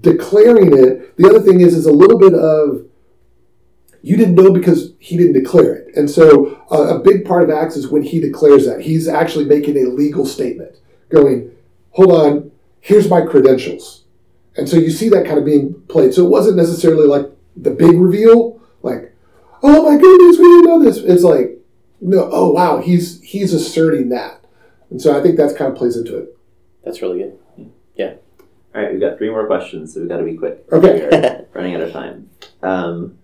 declaring 0.00 0.76
it. 0.76 1.16
The 1.16 1.28
other 1.28 1.40
thing 1.40 1.60
is, 1.60 1.74
is 1.74 1.86
a 1.86 1.92
little 1.92 2.18
bit 2.18 2.34
of 2.34 2.86
you 4.02 4.16
didn't 4.16 4.34
know 4.34 4.52
because 4.52 4.94
he 4.98 5.16
didn't 5.16 5.34
declare 5.34 5.74
it. 5.74 5.94
And 5.94 6.08
so 6.08 6.62
uh, 6.70 6.96
a 6.96 6.98
big 7.00 7.24
part 7.24 7.42
of 7.42 7.50
Acts 7.50 7.76
is 7.76 7.88
when 7.88 8.02
he 8.02 8.20
declares 8.20 8.64
that. 8.66 8.80
He's 8.80 9.06
actually 9.08 9.44
making 9.44 9.76
a 9.76 9.90
legal 9.90 10.24
statement, 10.24 10.76
going, 11.10 11.50
hold 11.90 12.12
on, 12.12 12.50
here's 12.80 13.10
my 13.10 13.20
credentials. 13.20 14.04
And 14.56 14.68
so 14.68 14.76
you 14.76 14.90
see 14.90 15.08
that 15.10 15.26
kind 15.26 15.38
of 15.38 15.44
being 15.44 15.74
played. 15.88 16.14
So 16.14 16.24
it 16.24 16.30
wasn't 16.30 16.56
necessarily 16.56 17.06
like 17.06 17.26
the 17.56 17.70
big 17.70 17.96
reveal, 17.96 18.60
like, 18.82 19.14
oh 19.62 19.90
my 19.90 20.00
goodness, 20.00 20.38
we 20.38 20.44
didn't 20.44 20.64
know 20.64 20.82
this. 20.82 20.98
It's 20.98 21.22
like, 21.22 21.59
no, 22.00 22.28
oh 22.32 22.50
wow, 22.52 22.80
he's 22.80 23.20
he's 23.22 23.52
asserting 23.52 24.08
that. 24.10 24.44
And 24.90 25.00
so 25.00 25.16
I 25.18 25.22
think 25.22 25.36
that's 25.36 25.52
kind 25.54 25.70
of 25.70 25.76
plays 25.78 25.96
into 25.96 26.16
it. 26.18 26.36
That's 26.84 27.00
really 27.02 27.18
good. 27.18 27.38
Yeah. 27.94 28.14
All 28.74 28.82
right, 28.82 28.92
we've 28.92 29.00
got 29.00 29.18
three 29.18 29.30
more 29.30 29.46
questions, 29.46 29.94
so 29.94 30.00
we've 30.00 30.08
got 30.08 30.18
to 30.18 30.24
be 30.24 30.36
quick. 30.36 30.64
Okay. 30.72 31.08
We're 31.10 31.46
running 31.54 31.74
out 31.74 31.82
of 31.82 31.92
time. 31.92 32.30
Um, 32.62 33.18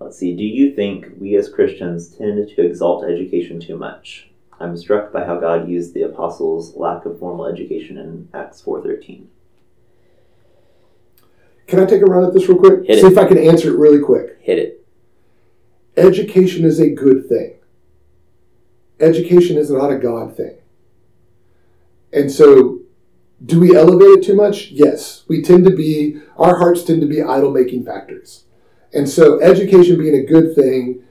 let's 0.00 0.18
see. 0.18 0.36
Do 0.36 0.42
you 0.42 0.74
think 0.74 1.06
we 1.18 1.36
as 1.36 1.48
Christians 1.48 2.08
tend 2.08 2.48
to 2.48 2.62
exalt 2.66 3.04
education 3.04 3.60
too 3.60 3.76
much? 3.76 4.28
I'm 4.60 4.76
struck 4.76 5.12
by 5.12 5.24
how 5.24 5.40
God 5.40 5.68
used 5.68 5.94
the 5.94 6.02
apostles' 6.02 6.76
lack 6.76 7.04
of 7.04 7.18
formal 7.18 7.46
education 7.46 7.96
in 7.98 8.28
Acts 8.34 8.60
four 8.60 8.80
thirteen. 8.82 9.28
Can 11.66 11.80
I 11.80 11.86
take 11.86 12.02
a 12.02 12.06
run 12.06 12.24
at 12.24 12.34
this 12.34 12.48
real 12.48 12.58
quick? 12.58 12.84
Hit 12.86 13.00
See 13.00 13.06
it. 13.06 13.12
if 13.12 13.18
I 13.18 13.24
can 13.24 13.38
answer 13.38 13.72
it 13.72 13.78
really 13.78 14.00
quick. 14.00 14.38
Hit 14.40 14.58
it. 14.58 14.86
Education 15.96 16.64
is 16.64 16.78
a 16.80 16.90
good 16.90 17.28
thing. 17.28 17.54
Education 19.02 19.58
is 19.58 19.70
not 19.70 19.90
a 19.90 19.98
God 19.98 20.36
thing. 20.36 20.56
And 22.12 22.30
so, 22.30 22.80
do 23.44 23.58
we 23.58 23.76
elevate 23.76 24.18
it 24.18 24.24
too 24.24 24.36
much? 24.36 24.68
Yes. 24.70 25.24
We 25.26 25.42
tend 25.42 25.64
to 25.64 25.74
be, 25.74 26.20
our 26.36 26.58
hearts 26.58 26.84
tend 26.84 27.00
to 27.00 27.08
be 27.08 27.20
idol 27.20 27.50
making 27.50 27.84
factors. 27.84 28.44
And 28.94 29.08
so, 29.08 29.40
education 29.40 29.98
being 29.98 30.14
a 30.14 30.24
good 30.24 30.54
thing, 30.54 31.02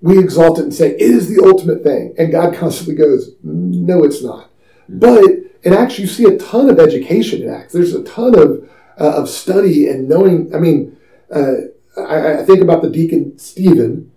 we 0.00 0.18
exalt 0.18 0.58
it 0.58 0.62
and 0.62 0.74
say, 0.74 0.90
it 0.90 1.00
is 1.00 1.28
the 1.28 1.42
ultimate 1.44 1.84
thing. 1.84 2.14
And 2.18 2.32
God 2.32 2.54
constantly 2.54 2.96
goes, 2.96 3.36
no, 3.42 4.02
it's 4.02 4.22
not. 4.22 4.50
But 4.88 5.22
in 5.62 5.72
Acts, 5.72 5.98
you 5.98 6.06
see 6.06 6.24
a 6.24 6.38
ton 6.38 6.68
of 6.68 6.80
education 6.80 7.42
in 7.42 7.50
Acts. 7.50 7.72
There's 7.72 7.94
a 7.94 8.02
ton 8.02 8.36
of, 8.38 8.68
uh, 8.98 9.22
of 9.22 9.28
study 9.28 9.88
and 9.88 10.08
knowing. 10.08 10.52
I 10.54 10.58
mean, 10.58 10.96
uh, 11.32 11.54
I, 11.96 12.40
I 12.40 12.44
think 12.44 12.60
about 12.60 12.82
the 12.82 12.90
deacon 12.90 13.38
Stephen, 13.38 14.10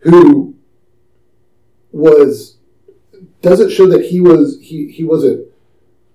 who 0.00 0.57
was 1.98 2.56
doesn't 3.42 3.70
show 3.70 3.86
that 3.88 4.06
he 4.06 4.20
was 4.20 4.58
he, 4.60 4.90
he 4.90 5.04
wasn't 5.04 5.46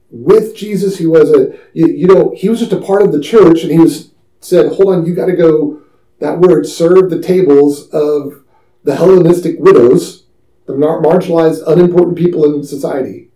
with 0.10 0.56
Jesus. 0.56 0.98
He 0.98 1.08
wasn't 1.08 1.60
you, 1.74 1.88
you 1.88 2.08
know 2.08 2.34
he 2.36 2.50
was 2.50 2.60
just 2.60 2.72
a 2.72 2.82
part 2.82 3.04
of 3.04 3.12
the 3.12 3.22
church, 3.22 3.64
and 3.64 3.72
he 3.72 3.80
was 3.80 4.12
said, 4.40 4.74
"Hold 4.74 4.96
on, 4.96 5.06
you 5.06 5.14
got 5.14 5.28
to 5.28 5.36
go." 5.36 5.82
That 6.20 6.40
word 6.40 6.66
serve 6.66 7.10
the 7.10 7.22
tables 7.22 7.90
of 7.90 8.44
the 8.84 8.96
Hellenistic 8.96 9.58
widows, 9.60 10.26
the 10.68 10.76
mar- 10.76 11.02
marginalized, 11.02 11.64
unimportant 11.68 12.18
people 12.18 12.46
in 12.46 12.64
society. 12.64 13.30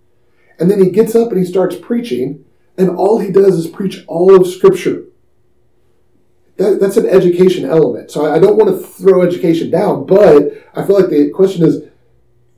And 0.59 0.71
then 0.71 0.81
he 0.81 0.89
gets 0.89 1.13
up 1.13 1.29
and 1.31 1.39
he 1.39 1.45
starts 1.45 1.75
preaching, 1.75 2.45
and 2.77 2.89
all 2.89 3.19
he 3.19 3.31
does 3.31 3.55
is 3.55 3.67
preach 3.67 4.05
all 4.07 4.39
of 4.39 4.47
Scripture. 4.47 5.03
That, 6.57 6.79
that's 6.79 6.97
an 6.97 7.07
education 7.07 7.65
element. 7.65 8.09
So 8.09 8.31
I 8.33 8.39
don't 8.39 8.57
want 8.57 8.69
to 8.69 8.87
throw 8.87 9.21
education 9.21 9.69
down, 9.69 10.05
but 10.05 10.53
I 10.75 10.85
feel 10.85 10.99
like 10.99 11.09
the 11.09 11.29
question 11.29 11.65
is, 11.65 11.83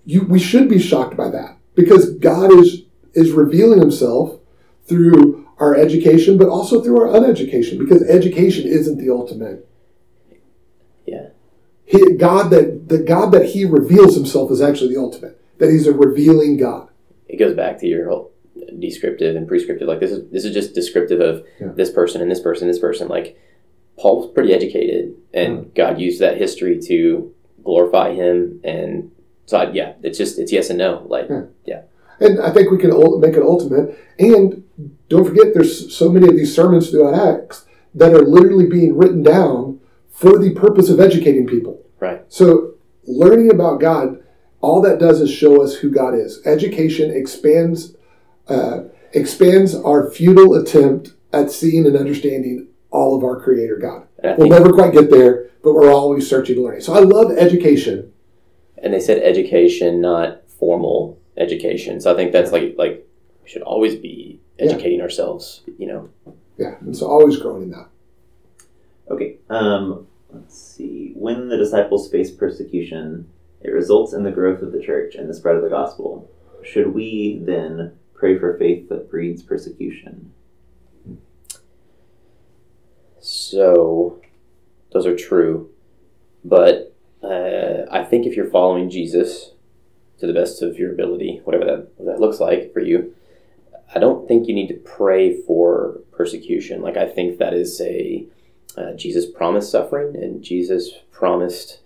you, 0.10 0.24
we 0.24 0.40
should 0.40 0.68
be 0.68 0.80
shocked 0.80 1.16
by 1.16 1.30
that 1.30 1.58
because 1.76 2.16
God 2.16 2.52
is 2.52 2.82
is 3.14 3.32
revealing 3.32 3.80
Himself 3.80 4.40
through 4.86 5.48
our 5.60 5.76
education, 5.76 6.38
but 6.38 6.48
also 6.48 6.82
through 6.82 7.00
our 7.00 7.08
uneducation, 7.08 7.78
because 7.78 8.02
education 8.10 8.68
isn't 8.68 8.98
the 8.98 9.12
ultimate. 9.12 9.70
Yeah. 11.06 11.28
He, 11.86 12.14
God 12.14 12.50
that 12.50 12.90
the 12.90 12.98
God 12.98 13.32
that 13.34 13.50
He 13.50 13.66
reveals 13.66 14.16
Himself 14.16 14.52
is 14.52 14.62
actually 14.62 14.96
the 14.96 15.00
ultimate. 15.00 15.40
That 15.60 15.70
He's 15.70 15.86
a 15.86 15.94
revealing 15.94 16.58
God. 16.58 16.90
It 17.28 17.38
goes 17.38 17.56
back 17.56 17.80
to 17.82 17.88
your 17.88 18.10
whole 18.10 18.32
descriptive 18.80 19.36
and 19.36 19.48
prescriptive. 19.48 19.88
Like 19.88 20.00
this 20.00 20.12
is 20.12 20.32
this 20.32 20.44
is 20.44 20.56
just 20.56 20.74
descriptive 20.74 21.22
of 21.22 21.46
Yeah. 21.62 21.74
this 21.76 21.92
person 21.92 22.20
and 22.22 22.32
this 22.32 22.42
person, 22.42 22.68
this 22.68 22.80
person. 22.80 23.10
Like 23.10 23.38
Paul 24.00 24.22
was 24.22 24.34
pretty 24.34 24.54
educated, 24.54 25.14
and 25.36 25.66
mm. 25.66 25.76
God 25.76 26.00
used 26.00 26.20
that 26.20 26.38
history 26.38 26.80
to 26.88 27.32
glorify 27.64 28.16
him. 28.16 28.60
And 28.64 29.12
so, 29.50 29.58
I, 29.58 29.72
yeah, 29.72 29.94
it's 30.04 30.20
just 30.20 30.38
it's 30.38 30.52
yes 30.52 30.70
and 30.70 30.78
no. 30.78 31.08
Like 31.08 31.28
Yeah. 31.66 31.82
And 32.20 32.40
I 32.40 32.52
think 32.52 32.70
we 32.70 32.78
can 32.78 32.92
make 33.20 33.34
it 33.34 33.42
ultimate. 33.42 33.98
And 34.20 34.64
don't 35.08 35.26
forget, 35.26 35.56
there's 35.56 35.92
so 35.92 36.12
many 36.12 36.28
of 36.28 36.36
these 36.36 36.54
sermons 36.54 36.92
throughout 36.92 37.16
Acts 37.16 37.66
that 37.96 38.14
are 38.14 38.22
literally 38.22 38.68
being 38.68 38.96
written 38.96 39.24
down 39.24 39.80
for 40.12 40.38
the 40.38 40.54
purpose 40.54 40.88
of 40.92 41.00
educating 41.00 41.48
people. 41.48 41.84
right, 42.00 42.22
So, 42.28 42.76
learning 43.08 43.50
about 43.50 43.80
God, 43.80 44.24
all 44.62 44.84
that 44.84 45.00
does 45.00 45.20
is 45.20 45.32
show 45.32 45.64
us 45.64 45.78
who 45.78 45.90
God 45.90 46.14
is. 46.14 46.46
Education 46.46 47.10
expands 47.10 47.96
uh, 48.50 48.82
expands 49.14 49.74
our 49.74 50.12
futile 50.12 50.54
attempt 50.54 51.16
at 51.34 51.50
seeing 51.50 51.88
and 51.88 51.98
understanding 51.98 52.68
all 52.92 53.18
of 53.18 53.24
our 53.24 53.42
Creator 53.42 53.78
God. 53.78 54.08
We'll 54.38 54.50
never 54.50 54.74
quite 54.74 54.94
get 54.94 55.10
there, 55.10 55.50
but 55.64 55.74
we're 55.74 55.92
always 55.92 56.30
searching 56.30 56.58
and 56.58 56.66
learning. 56.66 56.82
So, 56.82 56.94
I 56.94 57.00
love 57.00 57.32
education. 57.36 58.14
And 58.84 58.94
they 58.94 59.00
said 59.00 59.22
education, 59.22 60.02
not 60.02 60.42
formal 60.50 61.20
education. 61.38 62.00
So 62.02 62.12
I 62.12 62.16
think 62.16 62.32
that's 62.32 62.52
like 62.52 62.76
like 62.78 63.08
we 63.44 63.50
should 63.50 63.62
always 63.62 63.96
be 63.96 64.40
Yeah. 64.58 64.66
educating 64.66 65.02
ourselves. 65.02 65.62
You 65.78 65.88
know, 65.88 66.10
Yeah, 66.58 66.76
and 66.82 66.96
so 66.96 67.08
always 67.08 67.38
growing 67.38 67.64
in 67.64 67.72
that. 67.72 67.88
Okay, 69.10 69.38
um, 69.50 70.08
let's 70.32 70.58
see. 70.58 71.14
When 71.16 71.48
the 71.50 71.58
disciples 71.58 72.10
face 72.12 72.30
persecution, 72.32 73.28
it 73.62 73.70
results 73.72 74.14
in 74.14 74.24
the 74.24 74.32
growth 74.32 74.62
of 74.62 74.72
the 74.72 74.82
church 74.82 75.16
and 75.16 75.30
the 75.30 75.34
spread 75.34 75.56
of 75.56 75.64
the 75.64 75.70
gospel. 75.70 76.30
Should 76.64 76.94
we 76.94 77.40
then 77.44 77.94
pray 78.14 78.38
for 78.38 78.58
faith 78.58 78.90
that 78.90 79.10
breeds 79.10 79.42
persecution? 79.42 80.32
So, 83.20 84.22
those 84.92 85.06
are 85.06 85.16
true. 85.16 85.70
But 86.46 86.89
uh, 87.24 87.86
I 87.92 88.04
think 88.04 88.26
if 88.26 88.36
you're 88.36 88.50
following 88.50 88.90
Jesus 88.90 89.52
to 90.20 90.28
the 90.28 90.34
best 90.34 90.62
of 90.62 90.78
your 90.78 90.92
ability, 90.92 91.42
whatever 91.44 91.66
that, 91.66 92.06
that 92.06 92.20
looks 92.20 92.40
like 92.40 92.74
for 92.74 92.80
you, 92.80 93.14
I 93.94 94.00
don't 94.00 94.28
think 94.28 94.48
you 94.48 94.54
need 94.54 94.68
to 94.68 94.76
pray 94.76 95.42
for 95.42 96.02
persecution. 96.12 96.82
Like, 96.82 96.98
I 96.98 97.08
think 97.08 97.40
that 97.40 97.54
is 97.54 97.82
a 97.82 98.26
uh, 98.78 98.94
Jesus 98.94 99.26
promised 99.26 99.72
suffering 99.72 100.16
and 100.16 100.44
Jesus 100.44 100.92
promised 101.12 101.80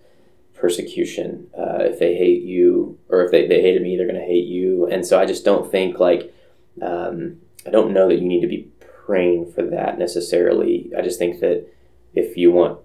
persecution. 0.54 1.48
Uh, 1.58 1.78
if 1.80 1.98
they 1.98 2.14
hate 2.14 2.42
you, 2.42 2.98
or 3.08 3.24
if 3.24 3.30
they, 3.30 3.46
they 3.46 3.62
hated 3.62 3.82
me, 3.82 3.96
they're 3.96 4.06
going 4.06 4.20
to 4.20 4.26
hate 4.26 4.46
you. 4.46 4.86
And 4.86 5.06
so 5.06 5.18
I 5.18 5.26
just 5.26 5.44
don't 5.44 5.70
think, 5.70 5.98
like, 5.98 6.34
um, 6.82 7.38
I 7.66 7.70
don't 7.70 7.92
know 7.92 8.08
that 8.08 8.18
you 8.18 8.28
need 8.28 8.42
to 8.42 8.46
be 8.46 8.70
praying 9.06 9.52
for 9.52 9.62
that 9.62 9.98
necessarily. 9.98 10.90
I 10.96 11.02
just 11.02 11.18
think 11.18 11.40
that 11.40 11.66
if 12.14 12.36
you 12.36 12.52
want 12.52 12.80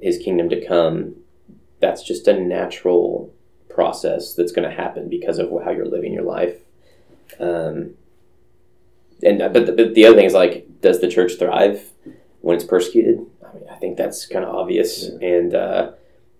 his 0.00 0.18
kingdom 0.18 0.48
to 0.50 0.66
come, 0.66 1.16
that's 1.82 2.02
just 2.02 2.26
a 2.28 2.40
natural 2.40 3.34
process 3.68 4.34
that's 4.34 4.52
going 4.52 4.68
to 4.68 4.74
happen 4.74 5.10
because 5.10 5.38
of 5.38 5.50
how 5.64 5.70
you're 5.70 5.84
living 5.84 6.14
your 6.14 6.24
life. 6.24 6.56
Um, 7.38 7.94
and 9.22 9.42
uh, 9.42 9.48
but 9.48 9.66
the, 9.66 9.72
but 9.72 9.94
the 9.94 10.06
other 10.06 10.16
thing 10.16 10.26
is 10.26 10.34
like, 10.34 10.66
does 10.80 11.00
the 11.00 11.08
church 11.08 11.38
thrive 11.38 11.92
when 12.40 12.56
it's 12.56 12.64
persecuted? 12.64 13.26
I 13.44 13.54
mean, 13.54 13.64
I 13.70 13.76
think 13.76 13.96
that's 13.96 14.26
kind 14.26 14.44
of 14.44 14.54
obvious. 14.54 15.04
And 15.04 15.54
uh, 15.54 15.92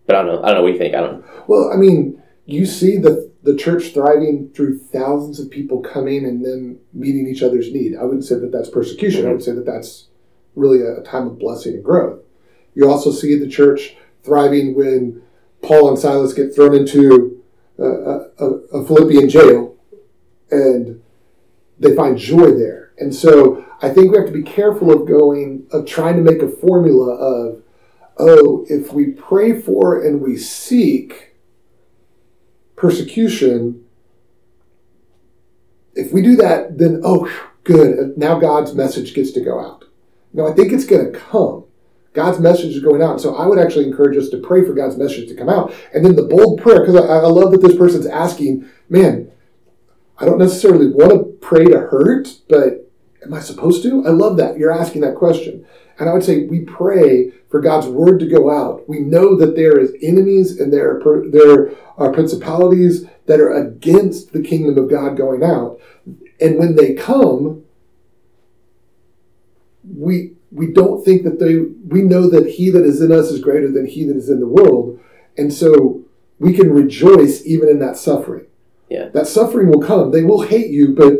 but 0.06 0.16
I 0.16 0.22
don't 0.22 0.26
know. 0.26 0.42
I 0.42 0.46
don't 0.48 0.56
know 0.56 0.62
what 0.62 0.72
you 0.72 0.78
think. 0.78 0.94
I 0.94 1.00
don't. 1.00 1.24
Well, 1.48 1.70
I 1.72 1.76
mean, 1.76 2.22
you 2.46 2.66
see 2.66 2.98
the 2.98 3.30
the 3.42 3.56
church 3.56 3.92
thriving 3.92 4.50
through 4.54 4.78
thousands 4.78 5.40
of 5.40 5.50
people 5.50 5.80
coming 5.80 6.24
and 6.24 6.44
then 6.44 6.78
meeting 6.92 7.26
each 7.26 7.42
other's 7.42 7.72
need. 7.72 7.96
I 7.96 8.04
wouldn't 8.04 8.24
say 8.24 8.36
that 8.36 8.52
that's 8.52 8.70
persecution. 8.70 9.26
I 9.26 9.32
would 9.32 9.42
say 9.42 9.52
that 9.52 9.66
that's 9.66 10.08
really 10.54 10.80
a, 10.80 11.00
a 11.00 11.02
time 11.02 11.26
of 11.26 11.38
blessing 11.38 11.74
and 11.74 11.84
growth. 11.84 12.20
You 12.74 12.88
also 12.88 13.10
see 13.10 13.36
the 13.38 13.48
church 13.48 13.96
thriving 14.22 14.74
when 14.74 15.21
Paul 15.62 15.88
and 15.88 15.98
Silas 15.98 16.32
get 16.32 16.54
thrown 16.54 16.74
into 16.74 17.42
a, 17.78 17.84
a, 17.84 18.44
a 18.44 18.86
Philippian 18.86 19.28
jail 19.28 19.76
and 20.50 21.02
they 21.78 21.94
find 21.94 22.18
joy 22.18 22.52
there. 22.52 22.92
And 22.98 23.14
so 23.14 23.64
I 23.80 23.88
think 23.90 24.10
we 24.10 24.18
have 24.18 24.26
to 24.26 24.32
be 24.32 24.42
careful 24.42 24.92
of 24.92 25.08
going, 25.08 25.66
of 25.72 25.86
trying 25.86 26.16
to 26.16 26.22
make 26.22 26.42
a 26.42 26.48
formula 26.48 27.14
of, 27.14 27.62
oh, 28.18 28.66
if 28.68 28.92
we 28.92 29.06
pray 29.06 29.60
for 29.60 30.00
and 30.00 30.20
we 30.20 30.36
seek 30.36 31.34
persecution, 32.76 33.84
if 35.94 36.12
we 36.12 36.22
do 36.22 36.36
that, 36.36 36.78
then, 36.78 37.00
oh, 37.04 37.32
good, 37.64 38.16
now 38.16 38.38
God's 38.38 38.74
message 38.74 39.14
gets 39.14 39.30
to 39.32 39.40
go 39.40 39.60
out. 39.60 39.84
Now, 40.32 40.46
I 40.46 40.52
think 40.52 40.72
it's 40.72 40.86
going 40.86 41.12
to 41.12 41.18
come. 41.18 41.64
God's 42.12 42.38
message 42.38 42.76
is 42.76 42.82
going 42.82 43.02
out. 43.02 43.20
So 43.20 43.34
I 43.36 43.46
would 43.46 43.58
actually 43.58 43.86
encourage 43.86 44.16
us 44.16 44.28
to 44.30 44.38
pray 44.38 44.64
for 44.64 44.74
God's 44.74 44.96
message 44.96 45.28
to 45.28 45.34
come 45.34 45.48
out. 45.48 45.72
And 45.94 46.04
then 46.04 46.16
the 46.16 46.24
bold 46.24 46.60
prayer, 46.60 46.80
because 46.80 46.96
I, 46.96 47.06
I 47.06 47.26
love 47.26 47.52
that 47.52 47.62
this 47.62 47.76
person's 47.76 48.06
asking, 48.06 48.68
man, 48.88 49.30
I 50.18 50.26
don't 50.26 50.38
necessarily 50.38 50.88
want 50.88 51.12
to 51.12 51.38
pray 51.40 51.64
to 51.64 51.78
hurt, 51.78 52.28
but 52.48 52.90
am 53.24 53.32
I 53.32 53.40
supposed 53.40 53.82
to? 53.84 54.06
I 54.06 54.10
love 54.10 54.36
that. 54.36 54.58
You're 54.58 54.72
asking 54.72 55.00
that 55.02 55.16
question. 55.16 55.66
And 55.98 56.08
I 56.08 56.12
would 56.12 56.24
say 56.24 56.44
we 56.44 56.60
pray 56.60 57.32
for 57.50 57.60
God's 57.60 57.86
word 57.86 58.20
to 58.20 58.28
go 58.28 58.50
out. 58.50 58.88
We 58.88 59.00
know 59.00 59.36
that 59.36 59.56
there 59.56 59.78
is 59.78 59.94
enemies 60.02 60.58
and 60.58 60.72
there 60.72 61.00
are, 61.00 61.30
there 61.30 61.70
are 61.96 62.12
principalities 62.12 63.06
that 63.26 63.40
are 63.40 63.52
against 63.52 64.32
the 64.32 64.42
kingdom 64.42 64.76
of 64.78 64.90
God 64.90 65.16
going 65.16 65.42
out. 65.42 65.80
And 66.40 66.58
when 66.58 66.76
they 66.76 66.94
come, 66.94 67.64
we 69.84 70.32
we 70.52 70.72
don't 70.72 71.04
think 71.04 71.24
that 71.24 71.38
they 71.38 71.58
we 71.88 72.02
know 72.02 72.28
that 72.28 72.50
he 72.50 72.70
that 72.70 72.84
is 72.84 73.00
in 73.00 73.10
us 73.10 73.30
is 73.30 73.40
greater 73.40 73.70
than 73.70 73.86
he 73.86 74.04
that 74.04 74.16
is 74.16 74.28
in 74.28 74.40
the 74.40 74.46
world. 74.46 75.00
And 75.36 75.52
so 75.52 76.04
we 76.38 76.52
can 76.52 76.72
rejoice 76.72 77.44
even 77.46 77.68
in 77.68 77.78
that 77.78 77.96
suffering. 77.96 78.46
Yeah. 78.88 79.08
That 79.08 79.26
suffering 79.26 79.70
will 79.70 79.80
come. 79.80 80.10
They 80.10 80.22
will 80.22 80.42
hate 80.42 80.70
you, 80.70 80.94
but 80.94 81.14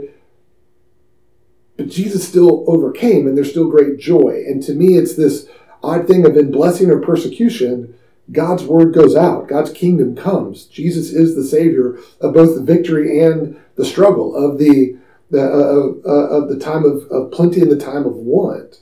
but 1.77 1.89
Jesus 1.89 2.29
still 2.29 2.65
overcame 2.69 3.27
and 3.27 3.37
there's 3.37 3.51
still 3.51 3.71
great 3.71 3.99
joy. 3.99 4.43
And 4.47 4.63
to 4.65 4.75
me 4.75 4.97
it's 4.97 5.17
this 5.17 5.49
odd 5.83 6.07
thing 6.07 6.27
of 6.27 6.37
in 6.37 6.51
blessing 6.51 6.91
or 6.91 7.01
persecution, 7.01 7.95
God's 8.31 8.65
word 8.65 8.95
goes 8.95 9.17
out. 9.17 9.49
God's 9.49 9.73
kingdom 9.73 10.15
comes. 10.15 10.67
Jesus 10.67 11.11
is 11.11 11.35
the 11.35 11.45
savior 11.45 11.99
of 12.21 12.35
both 12.35 12.55
the 12.55 12.63
victory 12.63 13.21
and 13.21 13.59
the 13.77 13.85
struggle 13.85 14.37
of 14.37 14.59
the 14.59 14.99
the 15.31 15.43
uh, 15.43 16.09
uh, 16.09 16.29
of 16.29 16.51
the 16.51 16.59
time 16.59 16.85
of, 16.85 17.05
of 17.11 17.33
plenty 17.33 17.63
and 17.63 17.71
the 17.71 17.77
time 17.77 18.05
of 18.05 18.15
want. 18.15 18.81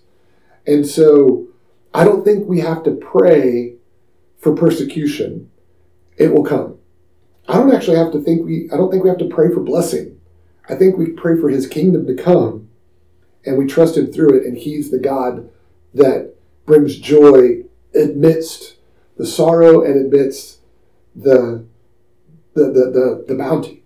And 0.70 0.86
so 0.86 1.48
I 1.92 2.04
don't 2.04 2.24
think 2.24 2.46
we 2.46 2.60
have 2.60 2.84
to 2.84 2.92
pray 2.92 3.74
for 4.38 4.54
persecution. 4.54 5.50
It 6.16 6.32
will 6.32 6.44
come. 6.44 6.78
I 7.48 7.54
don't 7.54 7.74
actually 7.74 7.96
have 7.96 8.12
to 8.12 8.22
think 8.22 8.46
we 8.46 8.70
I 8.72 8.76
don't 8.76 8.88
think 8.88 9.02
we 9.02 9.08
have 9.08 9.18
to 9.18 9.28
pray 9.28 9.52
for 9.52 9.60
blessing. 9.60 10.20
I 10.68 10.76
think 10.76 10.96
we 10.96 11.10
pray 11.10 11.40
for 11.40 11.48
his 11.48 11.66
kingdom 11.66 12.06
to 12.06 12.14
come 12.14 12.68
and 13.44 13.58
we 13.58 13.66
trust 13.66 13.96
him 13.96 14.12
through 14.12 14.38
it 14.38 14.46
and 14.46 14.56
he's 14.56 14.92
the 14.92 15.00
God 15.00 15.50
that 15.94 16.36
brings 16.66 16.96
joy 16.96 17.64
amidst 17.92 18.76
the 19.16 19.26
sorrow 19.26 19.82
and 19.82 20.06
amidst 20.06 20.60
the 21.16 21.66
the 22.54 22.66
the, 22.66 22.90
the, 22.92 23.24
the 23.26 23.34
bounty. 23.34 23.82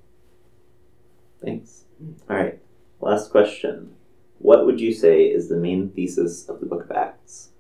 Thanks. 1.43 1.85
All 2.29 2.37
right, 2.37 2.59
last 3.01 3.31
question. 3.31 3.95
What 4.39 4.67
would 4.67 4.81
you 4.81 4.93
say 4.93 5.25
is 5.25 5.49
the 5.49 5.57
main 5.57 5.91
thesis 5.91 6.49
of 6.49 6.61
the 6.61 6.67
book 6.67 6.85
of 6.85 6.93
Acts? 6.93 7.51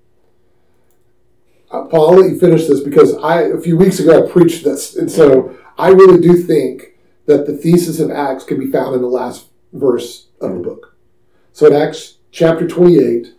Uh, 1.70 1.84
Paul, 1.84 2.10
I'll 2.10 2.20
let 2.20 2.30
you 2.30 2.38
finish 2.38 2.66
this 2.66 2.80
because 2.80 3.16
I 3.16 3.42
a 3.42 3.60
few 3.60 3.76
weeks 3.76 3.98
ago 3.98 4.24
I 4.24 4.30
preached 4.30 4.64
this, 4.64 4.94
and 4.96 5.10
so 5.10 5.56
I 5.78 5.88
really 5.88 6.20
do 6.20 6.36
think 6.36 6.96
that 7.26 7.46
the 7.46 7.56
thesis 7.56 8.00
of 8.00 8.10
Acts 8.10 8.44
can 8.44 8.58
be 8.58 8.70
found 8.70 8.94
in 8.94 9.02
the 9.02 9.08
last 9.08 9.46
verse 9.72 10.28
of 10.40 10.54
the 10.54 10.60
book. 10.60 10.96
So 11.52 11.66
in 11.66 11.72
Acts 11.72 12.18
chapter 12.30 12.68
twenty-eight, 12.68 13.34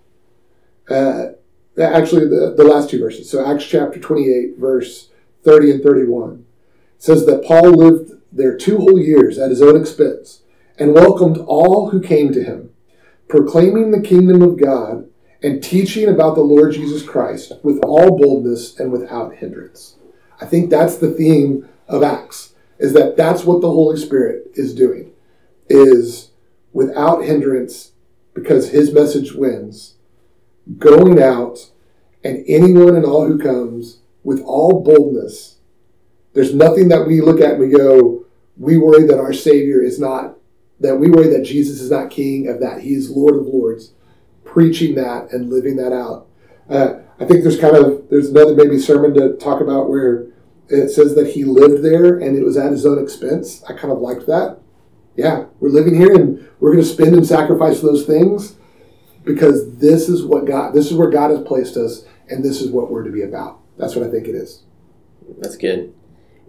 uh, 0.89 1.33
actually 1.79 2.27
the, 2.27 2.53
the 2.57 2.63
last 2.63 2.89
two 2.89 2.99
verses. 2.99 3.29
So 3.29 3.45
Acts 3.45 3.65
chapter 3.65 3.99
twenty-eight, 3.99 4.57
verse 4.57 5.09
30 5.45 5.71
and 5.71 5.83
31. 5.83 6.45
Says 6.97 7.25
that 7.27 7.45
Paul 7.45 7.71
lived 7.71 8.13
there 8.31 8.57
two 8.57 8.77
whole 8.77 8.99
years 8.99 9.37
at 9.37 9.51
his 9.51 9.61
own 9.61 9.79
expense 9.79 10.41
and 10.77 10.93
welcomed 10.93 11.37
all 11.37 11.91
who 11.91 12.01
came 12.01 12.33
to 12.33 12.43
him, 12.43 12.71
proclaiming 13.27 13.91
the 13.91 14.01
kingdom 14.01 14.41
of 14.41 14.59
God 14.59 15.09
and 15.41 15.63
teaching 15.63 16.09
about 16.09 16.35
the 16.35 16.41
Lord 16.41 16.73
Jesus 16.73 17.03
Christ 17.03 17.53
with 17.63 17.79
all 17.83 18.17
boldness 18.17 18.79
and 18.79 18.91
without 18.91 19.35
hindrance. 19.35 19.97
I 20.41 20.45
think 20.45 20.69
that's 20.69 20.97
the 20.97 21.11
theme 21.11 21.67
of 21.87 22.03
Acts 22.03 22.53
is 22.77 22.93
that 22.93 23.15
that's 23.15 23.43
what 23.43 23.61
the 23.61 23.69
Holy 23.69 23.97
Spirit 23.97 24.51
is 24.55 24.73
doing 24.73 25.11
is 25.69 26.31
without 26.73 27.23
hindrance 27.23 27.91
because 28.33 28.69
his 28.69 28.93
message 28.93 29.33
wins 29.33 29.95
going 30.77 31.21
out 31.21 31.71
and 32.23 32.43
anyone 32.47 32.95
and 32.95 33.05
all 33.05 33.27
who 33.27 33.37
comes 33.37 33.99
with 34.23 34.41
all 34.41 34.83
boldness 34.83 35.57
there's 36.33 36.53
nothing 36.53 36.89
that 36.89 37.07
we 37.07 37.21
look 37.21 37.39
at 37.39 37.51
and 37.51 37.59
we 37.59 37.69
go 37.69 38.25
we 38.57 38.77
worry 38.77 39.05
that 39.05 39.19
our 39.19 39.33
savior 39.33 39.81
is 39.81 39.99
not 39.99 40.35
that 40.85 40.97
we 40.97 41.09
worry 41.09 41.27
that 41.29 41.43
Jesus 41.43 41.81
is 41.81 41.91
not 41.91 42.09
king 42.09 42.47
of 42.47 42.59
that 42.59 42.81
he 42.81 42.93
is 42.93 43.09
lord 43.09 43.35
of 43.35 43.45
lords 43.45 43.93
preaching 44.43 44.95
that 44.95 45.31
and 45.31 45.49
living 45.49 45.75
that 45.75 45.91
out 45.91 46.27
uh, 46.69 46.99
I 47.19 47.25
think 47.25 47.43
there's 47.43 47.59
kind 47.59 47.75
of 47.75 48.09
there's 48.09 48.29
another 48.29 48.55
maybe 48.55 48.79
sermon 48.79 49.13
to 49.15 49.35
talk 49.37 49.61
about 49.61 49.89
where 49.89 50.27
it 50.67 50.89
says 50.89 51.15
that 51.15 51.31
he 51.33 51.43
lived 51.43 51.83
there 51.83 52.17
and 52.19 52.35
it 52.35 52.43
was 52.43 52.57
at 52.57 52.71
his 52.71 52.85
own 52.85 53.01
expense. 53.01 53.63
I 53.69 53.73
kind 53.73 53.91
of 53.91 53.99
liked 53.99 54.25
that. 54.27 54.59
Yeah, 55.15 55.45
we're 55.59 55.69
living 55.69 55.95
here 55.95 56.13
and 56.13 56.45
we're 56.59 56.73
going 56.73 56.83
to 56.83 56.89
spend 56.89 57.15
and 57.15 57.25
sacrifice 57.25 57.79
those 57.79 58.05
things 58.05 58.55
because 59.23 59.77
this 59.77 60.09
is 60.09 60.25
what 60.25 60.45
God, 60.45 60.73
this 60.73 60.87
is 60.87 60.93
where 60.93 61.09
God 61.09 61.31
has 61.31 61.41
placed 61.41 61.77
us 61.77 62.03
and 62.27 62.43
this 62.43 62.61
is 62.61 62.69
what 62.69 62.91
we're 62.91 63.03
to 63.03 63.11
be 63.11 63.21
about. 63.21 63.59
That's 63.77 63.95
what 63.95 64.05
I 64.05 64.11
think 64.11 64.27
it 64.27 64.35
is. 64.35 64.63
That's 65.39 65.55
good. 65.55 65.94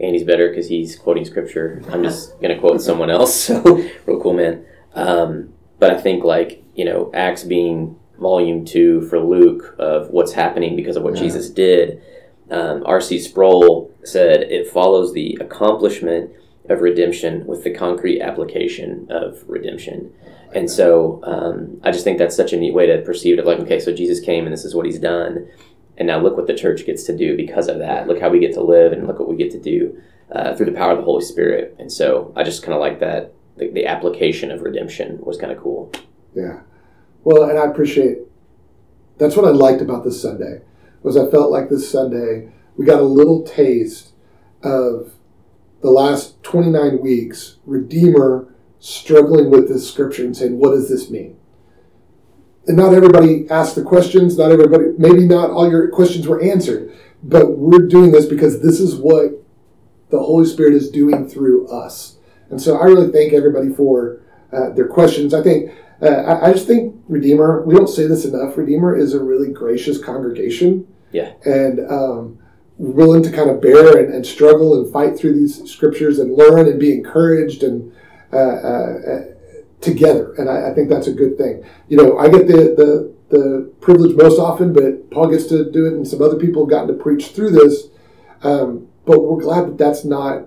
Andy's 0.01 0.25
better 0.25 0.49
because 0.49 0.69
he's 0.69 0.97
quoting 0.97 1.25
scripture. 1.25 1.83
I'm 1.91 2.03
just 2.03 2.33
going 2.41 2.55
to 2.55 2.61
quote 2.61 2.81
someone 2.81 3.11
else. 3.11 3.51
So, 3.57 3.63
real 4.07 4.21
cool, 4.21 4.35
man. 4.35 4.65
Um, 4.95 5.53
but 5.79 5.93
I 5.93 6.01
think, 6.01 6.25
like, 6.25 6.63
you 6.75 6.85
know, 6.85 7.11
Acts 7.15 7.45
being 7.45 7.99
volume 8.19 8.65
two 8.65 9.03
for 9.09 9.21
Luke 9.21 9.77
of 9.79 10.11
what's 10.11 10.33
happening 10.33 10.75
because 10.75 10.97
of 10.97 11.03
what 11.03 11.17
yeah. 11.17 11.23
Jesus 11.23 11.51
did 11.51 12.03
um, 12.51 12.83
R.C. 12.87 13.19
Sproul 13.21 13.93
said 14.05 14.43
it 14.43 14.69
follows 14.69 15.13
the 15.13 15.37
accomplishment 15.41 16.31
of 16.69 16.81
redemption 16.81 17.47
with 17.47 17.65
the 17.65 17.71
concrete 17.71 18.21
application 18.21 19.07
of 19.11 19.43
redemption. 19.47 20.13
And 20.55 20.71
so 20.71 21.21
um, 21.25 21.81
I 21.83 21.91
just 21.91 22.05
think 22.05 22.19
that's 22.19 22.37
such 22.37 22.53
a 22.53 22.57
neat 22.57 22.73
way 22.73 22.87
to 22.87 23.03
perceive 23.03 23.39
it. 23.39 23.47
Like, 23.47 23.59
okay, 23.61 23.81
so 23.81 23.93
Jesus 23.93 24.21
came 24.21 24.45
and 24.45 24.53
this 24.53 24.65
is 24.65 24.75
what 24.75 24.87
he's 24.87 24.99
done. 24.99 25.49
And 25.99 26.07
now 26.07 26.21
look 26.21 26.37
what 26.37 26.47
the 26.47 26.55
church 26.55 26.85
gets 26.85 27.05
to 27.05 27.17
do 27.17 27.37
because 27.37 27.69
of 27.69 27.79
that. 27.79 28.07
Look 28.07 28.21
how 28.21 28.29
we 28.29 28.39
get 28.39 28.55
to 28.55 28.63
live 28.63 28.93
and 28.93 29.07
look 29.07 29.19
what 29.19 29.29
we 29.29 29.37
get 29.37 29.51
to 29.53 29.61
do 29.61 30.01
uh, 30.31 30.55
through 30.55 30.67
the 30.67 30.73
power 30.73 30.93
of 30.93 30.99
the 30.99 31.05
Holy 31.05 31.25
Spirit. 31.25 31.77
And 31.79 31.91
so 31.91 32.33
I 32.37 32.43
just 32.43 32.63
kind 32.63 32.75
of 32.75 32.81
like 32.81 33.01
that. 33.01 33.33
The, 33.57 33.71
the 33.71 33.87
application 33.87 34.51
of 34.51 34.61
redemption 34.61 35.19
was 35.23 35.39
kind 35.39 35.51
of 35.51 35.59
cool. 35.59 35.91
Yeah. 36.35 36.61
Well, 37.25 37.49
and 37.49 37.59
I 37.59 37.65
appreciate 37.65 38.19
that's 39.19 39.35
what 39.35 39.47
I 39.47 39.51
liked 39.51 39.81
about 39.81 40.05
this 40.05 40.21
Sunday 40.21 40.61
was 41.03 41.17
I 41.17 41.31
felt 41.31 41.51
like 41.51 41.71
this 41.71 41.91
Sunday 41.91 42.53
we 42.77 42.85
got 42.85 43.01
a 43.01 43.05
little 43.05 43.43
taste 43.43 44.13
of 44.63 45.13
the 45.81 45.91
last 45.91 46.43
29 46.43 47.01
weeks, 47.01 47.57
Redeemer 47.65 48.53
struggling 48.79 49.51
with 49.51 49.69
this 49.69 49.89
scripture 49.89 50.25
and 50.25 50.37
saying, 50.37 50.59
what 50.59 50.71
does 50.71 50.89
this 50.89 51.11
mean? 51.11 51.39
And 52.67 52.77
not 52.77 52.95
everybody 52.95 53.49
asked 53.49 53.77
the 53.77 53.83
questions, 53.83 54.37
not 54.37 54.51
everybody, 54.51 54.87
maybe 54.99 55.27
not 55.27 55.51
all 55.51 55.71
your 55.71 55.89
questions 55.89 56.27
were 56.27 56.43
answered, 56.43 56.93
but 57.23 57.57
we're 57.59 57.87
doing 57.87 58.11
this 58.11 58.27
because 58.27 58.61
this 58.61 58.81
is 58.81 58.97
what 58.97 59.33
the 60.11 60.19
Holy 60.19 60.47
Spirit 60.47 60.75
is 60.75 60.91
doing 60.91 61.29
through 61.29 61.69
us. 61.69 62.19
And 62.51 62.61
so 62.61 62.77
I 62.77 62.85
really 62.85 63.13
thank 63.13 63.33
everybody 63.33 63.73
for 63.73 64.21
uh, 64.53 64.71
their 64.71 64.89
questions. 64.89 65.35
I 65.35 65.43
think 65.43 65.73
uh, 66.03 66.07
I, 66.07 66.49
I, 66.49 66.53
just 66.53 66.67
think 66.67 66.95
Redeemer, 67.09 67.63
we 67.65 67.75
don't 67.75 67.89
say 67.89 68.07
this 68.07 68.25
enough, 68.25 68.57
Redeemer 68.57 68.97
is 68.97 69.15
a 69.15 69.23
really 69.23 69.53
gracious 69.53 70.03
congregation. 70.03 70.87
Yeah. 71.13 71.33
And 71.45 71.81
um, 71.91 72.39
willing 72.79 73.23
to 73.23 73.31
kind 73.31 73.51
of 73.51 73.61
bear 73.61 73.99
and, 73.99 74.13
and, 74.13 74.27
struggle 74.27 74.75
and 74.75 74.93
fight 74.93 75.19
through 75.19 75.33
these 75.33 75.71
scriptures 75.71 76.19
and 76.19 76.35
learn 76.35 76.69
and 76.69 76.79
be 76.79 76.93
encouraged 76.93 77.63
and 77.63 77.93
uh, 78.33 78.37
uh, 78.37 78.99
uh, 79.09 79.21
together. 79.87 80.35
And 80.35 80.51
I, 80.51 80.71
I, 80.71 80.75
think 80.75 80.91
that's 80.91 81.07
a 81.07 81.13
good 81.13 81.39
thing. 81.39 81.65
You 81.89 81.97
know, 81.97 82.19
I 82.19 82.29
get 82.29 82.47
the, 82.47 82.75
the, 82.77 83.15
the 83.31 83.73
privilege 83.81 84.15
most 84.15 84.39
often, 84.39 84.75
but 84.75 85.11
Paul 85.11 85.29
gets 85.31 85.47
to 85.47 85.71
do 85.71 85.87
it, 85.87 85.95
and 85.95 86.07
some 86.07 86.21
other 86.21 86.37
people 86.37 86.65
have 86.65 86.71
gotten 86.71 86.89
to 86.89 87.03
preach 87.03 87.29
through 87.29 87.53
this. 87.53 87.89
Um, 88.43 88.89
but 89.07 89.21
we're 89.21 89.41
glad 89.41 89.67
that 89.67 89.79
that's 89.79 90.05
not 90.05 90.43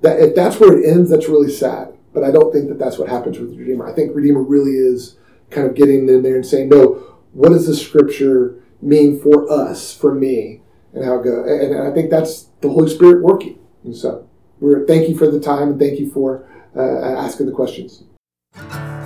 that 0.00 0.20
if 0.20 0.34
that's 0.34 0.60
where 0.60 0.78
it 0.78 0.86
ends, 0.86 1.10
that's 1.10 1.28
really 1.28 1.50
sad. 1.50 1.94
But 2.12 2.24
I 2.24 2.30
don't 2.30 2.52
think 2.52 2.68
that 2.68 2.78
that's 2.78 2.98
what 2.98 3.08
happens 3.08 3.38
with 3.38 3.56
Redeemer. 3.56 3.88
I 3.88 3.94
think 3.94 4.14
Redeemer 4.14 4.42
really 4.42 4.72
is 4.72 5.16
kind 5.50 5.66
of 5.66 5.74
getting 5.74 6.08
in 6.08 6.22
there 6.22 6.36
and 6.36 6.46
saying, 6.46 6.68
no, 6.68 7.04
what 7.32 7.50
does 7.50 7.66
the 7.66 7.74
scripture 7.74 8.62
mean 8.80 9.20
for 9.20 9.50
us, 9.50 9.94
for 9.94 10.14
me, 10.14 10.62
and 10.92 11.04
how 11.04 11.20
it 11.20 11.24
go. 11.24 11.44
And 11.44 11.80
I 11.80 11.92
think 11.92 12.10
that's 12.10 12.44
the 12.60 12.68
Holy 12.68 12.88
Spirit 12.88 13.22
working. 13.22 13.58
And 13.84 13.94
so, 13.94 14.28
we're 14.60 14.86
thank 14.86 15.08
you 15.08 15.16
for 15.16 15.30
the 15.30 15.40
time 15.40 15.68
and 15.70 15.78
thank 15.78 15.98
you 15.98 16.10
for 16.10 16.48
uh, 16.76 16.80
asking 17.18 17.46
the 17.46 17.52
questions 17.52 18.04
thank 18.58 18.72
you 18.72 18.97